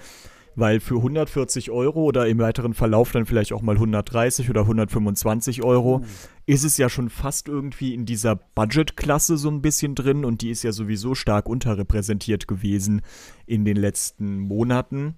weil 0.56 0.80
für 0.80 0.98
140 0.98 1.72
Euro 1.72 2.04
oder 2.04 2.28
im 2.28 2.40
weiteren 2.40 2.74
Verlauf 2.74 3.12
dann 3.12 3.26
vielleicht 3.26 3.54
auch 3.54 3.62
mal 3.62 3.76
130 3.76 4.50
oder 4.50 4.62
125 4.62 5.64
Euro 5.64 5.98
uh. 5.98 6.06
Ist 6.52 6.66
es 6.66 6.78
ja 6.78 6.90
schon 6.90 7.10
fast 7.10 7.48
irgendwie 7.48 7.94
in 7.94 8.06
dieser 8.06 8.36
Budget-Klasse 8.36 9.38
so 9.38 9.50
ein 9.50 9.62
bisschen 9.62 9.96
drin 9.96 10.26
und 10.26 10.42
die 10.42 10.50
ist 10.50 10.64
ja 10.64 10.74
sowieso 10.74 11.16
stark 11.16 11.48
unterrepräsentiert 11.48 12.46
gewesen 12.46 13.04
in 13.46 13.64
den 13.64 13.78
letzten 13.78 14.38
Monaten. 14.38 15.16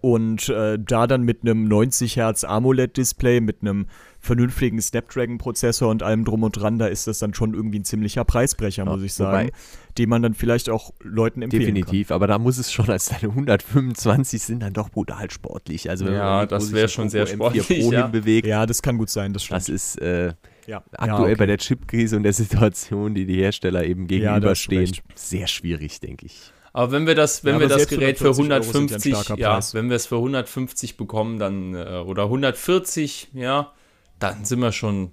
Und 0.00 0.48
äh, 0.48 0.78
da 0.78 1.08
dann 1.08 1.22
mit 1.22 1.42
einem 1.42 1.66
90 1.66 2.16
Hertz 2.16 2.44
AMOLED-Display, 2.44 3.40
mit 3.40 3.62
einem 3.62 3.86
vernünftigen 4.20 4.80
Snapdragon-Prozessor 4.80 5.90
und 5.90 6.04
allem 6.04 6.24
drum 6.24 6.44
und 6.44 6.52
dran, 6.52 6.78
da 6.78 6.86
ist 6.86 7.08
das 7.08 7.18
dann 7.18 7.34
schon 7.34 7.54
irgendwie 7.54 7.80
ein 7.80 7.84
ziemlicher 7.84 8.24
Preisbrecher, 8.24 8.84
ja, 8.84 8.90
muss 8.90 9.02
ich 9.02 9.14
sagen, 9.14 9.50
den 9.98 10.08
man 10.08 10.22
dann 10.22 10.34
vielleicht 10.34 10.70
auch 10.70 10.92
Leuten 11.02 11.42
empfehlen 11.42 11.74
Definitiv, 11.74 12.08
kann. 12.08 12.16
aber 12.16 12.28
da 12.28 12.38
muss 12.38 12.58
es 12.58 12.72
schon 12.72 12.88
als 12.88 13.06
deine 13.06 13.30
125 13.30 14.42
sind 14.42 14.62
dann 14.62 14.72
doch 14.72 14.90
brutal 14.90 15.28
sportlich. 15.30 15.90
Also 15.90 16.08
ja, 16.08 16.46
das 16.46 16.72
wäre 16.72 16.88
schon 16.88 17.08
sehr 17.08 17.26
sportlich. 17.26 17.68
Ja. 17.68 18.06
Bewegt, 18.06 18.46
ja, 18.46 18.64
das 18.66 18.82
kann 18.82 18.98
gut 18.98 19.10
sein, 19.10 19.32
das 19.32 19.44
stimmt. 19.44 19.56
Das 19.56 19.68
ist 19.68 20.00
äh, 20.00 20.34
ja. 20.66 20.82
aktuell 20.92 21.08
ja, 21.08 21.20
okay. 21.20 21.34
bei 21.36 21.46
der 21.46 21.58
Chipkrise 21.58 22.16
und 22.16 22.22
der 22.22 22.32
Situation, 22.32 23.14
die 23.14 23.26
die 23.26 23.36
Hersteller 23.36 23.84
eben 23.84 24.06
gegenüberstehen, 24.06 24.96
sehr 25.14 25.46
schwierig, 25.46 26.00
denke 26.00 26.26
ich. 26.26 26.52
Aber 26.72 26.90
wenn 26.92 27.06
wir 27.06 27.14
das, 27.14 27.44
wenn 27.44 27.54
ja, 27.54 27.60
wir 27.60 27.68
das 27.68 27.86
Gerät 27.86 28.18
für 28.18 28.30
150, 28.30 29.36
ja, 29.36 29.60
wenn 29.72 29.90
wir 29.90 29.96
es 29.96 30.06
für 30.06 30.16
150 30.16 30.96
bekommen, 30.96 31.38
dann 31.38 31.74
äh, 31.74 32.02
oder 32.06 32.24
140, 32.24 33.28
ja, 33.34 33.72
dann 34.18 34.44
sind 34.44 34.60
wir 34.60 34.72
schon, 34.72 35.12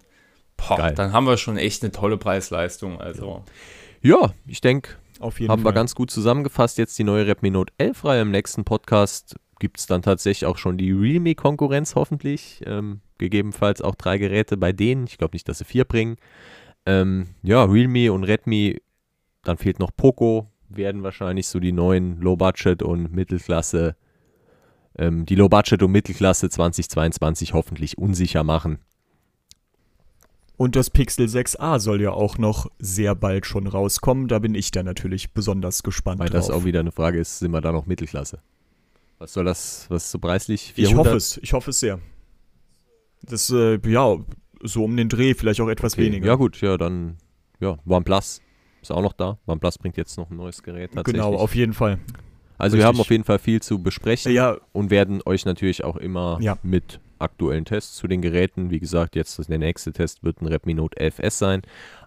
boah, 0.55 0.91
dann 0.91 1.11
haben 1.11 1.25
wir 1.25 1.37
schon 1.37 1.57
echt 1.57 1.83
eine 1.83 1.91
tolle 1.91 2.17
Preisleistung. 2.17 3.01
Also. 3.01 3.43
Ja, 4.01 4.31
ich 4.47 4.61
denke, 4.61 4.91
haben 5.19 5.31
Fall. 5.31 5.63
wir 5.63 5.73
ganz 5.73 5.95
gut 5.95 6.11
zusammengefasst. 6.11 6.77
Jetzt 6.77 6.97
die 6.97 7.03
neue 7.03 7.27
Redmi 7.27 7.49
Note 7.49 7.73
11 7.77 8.05
Reihe. 8.05 8.21
Im 8.21 8.31
nächsten 8.31 8.63
Podcast 8.63 9.35
gibt 9.59 9.79
es 9.79 9.85
dann 9.85 10.01
tatsächlich 10.01 10.45
auch 10.47 10.57
schon 10.57 10.77
die 10.77 10.91
Realme-Konkurrenz 10.91 11.95
hoffentlich. 11.95 12.61
Ähm, 12.65 13.01
gegebenenfalls 13.17 13.81
auch 13.81 13.95
drei 13.95 14.17
Geräte 14.17 14.57
bei 14.57 14.71
denen. 14.71 15.05
Ich 15.05 15.17
glaube 15.17 15.35
nicht, 15.35 15.47
dass 15.47 15.59
sie 15.59 15.65
vier 15.65 15.85
bringen. 15.85 16.15
Ähm, 16.85 17.27
ja, 17.43 17.63
Realme 17.63 18.11
und 18.11 18.23
Redmi. 18.23 18.81
Dann 19.43 19.57
fehlt 19.57 19.79
noch 19.79 19.91
Poco, 19.95 20.47
werden 20.69 21.03
wahrscheinlich 21.03 21.47
so 21.47 21.59
die 21.59 21.71
neuen 21.71 22.19
Low-Budget 22.21 22.83
und 22.83 23.13
Mittelklasse, 23.13 23.95
ähm, 24.97 25.25
die 25.25 25.35
Low-Budget 25.35 25.81
und 25.83 25.91
Mittelklasse 25.91 26.49
2022 26.49 27.53
hoffentlich 27.53 27.97
unsicher 27.97 28.43
machen. 28.43 28.79
Und 30.57 30.75
das 30.75 30.89
Pixel 30.89 31.27
6a 31.27 31.79
soll 31.79 32.01
ja 32.01 32.11
auch 32.11 32.37
noch 32.37 32.67
sehr 32.79 33.15
bald 33.15 33.45
schon 33.45 33.65
rauskommen. 33.65 34.27
Da 34.27 34.39
bin 34.39 34.55
ich 34.55 34.71
dann 34.71 34.85
natürlich 34.85 35.33
besonders 35.33 35.83
gespannt 35.83 36.19
Weil 36.19 36.27
drauf. 36.29 36.47
das 36.47 36.49
auch 36.49 36.65
wieder 36.65 36.81
eine 36.81 36.91
Frage 36.91 37.17
ist, 37.17 37.39
sind 37.39 37.51
wir 37.51 37.61
da 37.61 37.71
noch 37.71 37.85
Mittelklasse? 37.85 38.41
Was 39.19 39.33
soll 39.33 39.45
das, 39.45 39.85
was 39.89 40.09
so 40.09 40.17
preislich? 40.17 40.73
400? 40.73 40.91
Ich 40.91 40.97
hoffe 40.97 41.17
es, 41.17 41.39
ich 41.43 41.53
hoffe 41.53 41.69
es 41.71 41.79
sehr. 41.79 41.99
Das, 43.21 43.49
äh, 43.49 43.77
ja, 43.85 44.17
so 44.63 44.83
um 44.85 44.95
den 44.95 45.09
Dreh, 45.09 45.33
vielleicht 45.33 45.59
auch 45.59 45.67
etwas 45.67 45.93
okay. 45.93 46.05
weniger. 46.05 46.25
Ja 46.25 46.35
gut, 46.35 46.59
ja, 46.61 46.77
dann, 46.77 47.17
ja, 47.59 47.77
OnePlus 47.85 48.41
ist 48.81 48.91
auch 48.91 49.01
noch 49.01 49.13
da. 49.13 49.37
OnePlus 49.45 49.77
bringt 49.77 49.97
jetzt 49.97 50.17
noch 50.17 50.29
ein 50.31 50.37
neues 50.37 50.63
Gerät 50.63 50.93
tatsächlich. 50.93 51.21
Genau, 51.21 51.35
auf 51.37 51.53
jeden 51.53 51.73
Fall. 51.73 51.99
Also 52.57 52.75
Richtig. 52.75 52.79
wir 52.79 52.87
haben 52.87 52.99
auf 52.99 53.09
jeden 53.09 53.23
Fall 53.25 53.39
viel 53.39 53.61
zu 53.61 53.83
besprechen 53.83 54.33
ja. 54.33 54.57
und 54.71 54.89
werden 54.89 55.21
euch 55.25 55.45
natürlich 55.45 55.83
auch 55.83 55.97
immer 55.97 56.37
ja. 56.41 56.57
mit 56.63 57.01
aktuellen 57.19 57.65
Tests 57.65 57.97
zu 57.97 58.07
den 58.07 58.21
Geräten, 58.21 58.69
wie 58.69 58.79
gesagt, 58.79 59.15
jetzt 59.15 59.37
der 59.49 59.57
nächste 59.57 59.91
Test 59.91 60.23
wird 60.23 60.41
ein 60.41 60.47
Redmi 60.47 60.73
Note 60.73 60.97
11S 60.97 61.31
sein, 61.31 61.61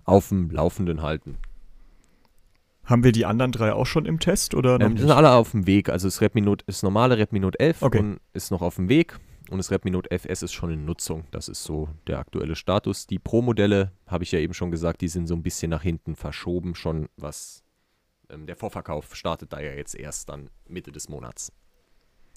auf 0.04 0.30
dem 0.30 0.50
Laufenden 0.50 1.02
halten. 1.02 1.36
Haben 2.93 3.05
wir 3.05 3.12
die 3.12 3.24
anderen 3.24 3.53
drei 3.53 3.72
auch 3.72 3.86
schon 3.86 4.05
im 4.05 4.20
Test 4.20 4.55
oder 4.55 4.78
ähm, 4.78 4.97
die 4.97 5.01
sind 5.01 5.11
alle 5.11 5.30
auf 5.32 5.53
dem 5.53 5.66
Weg. 5.66 5.88
Also 5.88 6.09
das 6.09 6.20
Redmi 6.20 6.43
Note 6.43 6.62
ist 6.68 6.82
normale 6.82 7.16
Redmi 7.16 7.40
Note 7.40 7.59
11 7.59 7.80
okay. 7.80 7.99
und 8.01 8.20
ist 8.34 8.51
noch 8.51 8.61
auf 8.61 8.76
dem 8.76 8.90
Weg. 8.90 9.18
Und 9.51 9.57
das 9.57 9.70
Redmi 9.70 9.90
Note 9.90 10.11
FS 10.11 10.43
ist 10.43 10.53
schon 10.53 10.70
in 10.70 10.84
Nutzung. 10.84 11.24
Das 11.30 11.49
ist 11.49 11.64
so 11.64 11.88
der 12.07 12.18
aktuelle 12.18 12.55
Status. 12.55 13.07
Die 13.07 13.18
Pro-Modelle, 13.18 13.93
habe 14.07 14.24
ich 14.24 14.32
ja 14.32 14.40
eben 14.40 14.53
schon 14.53 14.70
gesagt, 14.70 15.01
die 15.01 15.09
sind 15.09 15.26
so 15.26 15.34
ein 15.34 15.43
bisschen 15.43 15.70
nach 15.70 15.82
hinten 15.82 16.16
verschoben, 16.16 16.74
schon 16.74 17.09
was 17.16 17.64
ähm, 18.28 18.47
der 18.47 18.57
Vorverkauf 18.57 19.14
startet 19.16 19.55
da 19.55 19.61
ja 19.61 19.72
jetzt 19.72 19.95
erst 19.95 20.28
dann 20.28 20.51
Mitte 20.68 20.93
des 20.93 21.09
Monats. 21.09 21.51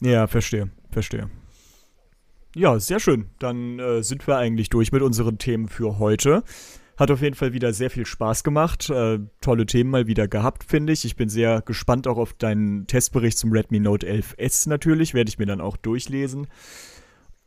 Ja, 0.01 0.25
verstehe, 0.25 0.69
verstehe. 0.89 1.29
Ja, 2.55 2.79
sehr 2.79 3.01
schön. 3.01 3.29
Dann 3.39 3.79
äh, 3.79 4.03
sind 4.03 4.25
wir 4.25 4.37
eigentlich 4.37 4.69
durch 4.69 4.93
mit 4.93 5.01
unseren 5.01 5.37
Themen 5.37 5.67
für 5.67 5.99
heute. 5.99 6.43
Hat 6.97 7.11
auf 7.11 7.21
jeden 7.21 7.35
Fall 7.35 7.53
wieder 7.53 7.73
sehr 7.73 7.89
viel 7.89 8.05
Spaß 8.05 8.43
gemacht. 8.43 8.89
Äh, 8.89 9.19
tolle 9.41 9.65
Themen 9.65 9.89
mal 9.89 10.07
wieder 10.07 10.27
gehabt, 10.27 10.63
finde 10.63 10.93
ich. 10.93 11.03
Ich 11.03 11.15
bin 11.15 11.29
sehr 11.29 11.61
gespannt 11.61 12.07
auch 12.07 12.17
auf 12.17 12.33
deinen 12.33 12.87
Testbericht 12.87 13.37
zum 13.37 13.51
Redmi 13.51 13.79
Note 13.79 14.07
11S 14.07 14.69
natürlich. 14.69 15.13
Werde 15.13 15.29
ich 15.29 15.37
mir 15.37 15.45
dann 15.45 15.61
auch 15.61 15.77
durchlesen. 15.77 16.47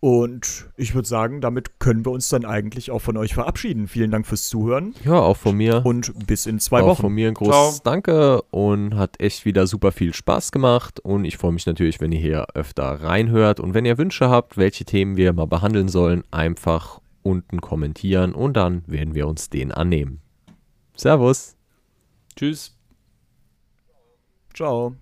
Und 0.00 0.68
ich 0.76 0.94
würde 0.94 1.08
sagen, 1.08 1.40
damit 1.40 1.80
können 1.80 2.04
wir 2.04 2.12
uns 2.12 2.28
dann 2.28 2.44
eigentlich 2.44 2.92
auch 2.92 3.00
von 3.00 3.16
euch 3.16 3.34
verabschieden. 3.34 3.88
Vielen 3.88 4.12
Dank 4.12 4.28
fürs 4.28 4.48
Zuhören. 4.48 4.94
Ja, 5.04 5.14
auch 5.14 5.36
von 5.36 5.56
mir. 5.56 5.84
Und 5.84 6.26
bis 6.26 6.46
in 6.46 6.60
zwei 6.60 6.82
auch 6.82 6.88
Wochen. 6.88 7.02
von 7.02 7.12
mir 7.12 7.26
ein 7.26 7.34
großes 7.34 7.82
Danke 7.82 8.42
und 8.50 8.94
hat 8.94 9.20
echt 9.20 9.44
wieder 9.44 9.66
super 9.66 9.90
viel 9.90 10.14
Spaß 10.14 10.52
gemacht. 10.52 11.00
Und 11.00 11.24
ich 11.24 11.36
freue 11.36 11.52
mich 11.52 11.66
natürlich, 11.66 12.00
wenn 12.00 12.12
ihr 12.12 12.20
hier 12.20 12.46
öfter 12.54 12.84
reinhört. 12.84 13.58
Und 13.58 13.74
wenn 13.74 13.84
ihr 13.84 13.98
Wünsche 13.98 14.30
habt, 14.30 14.56
welche 14.56 14.84
Themen 14.84 15.16
wir 15.16 15.32
mal 15.32 15.46
behandeln 15.46 15.88
sollen, 15.88 16.22
einfach 16.30 17.00
unten 17.28 17.60
kommentieren 17.60 18.34
und 18.34 18.54
dann 18.56 18.82
werden 18.86 19.14
wir 19.14 19.28
uns 19.28 19.50
den 19.50 19.72
annehmen. 19.72 20.20
Servus. 20.96 21.56
Tschüss. 22.34 22.76
Ciao. 24.54 24.96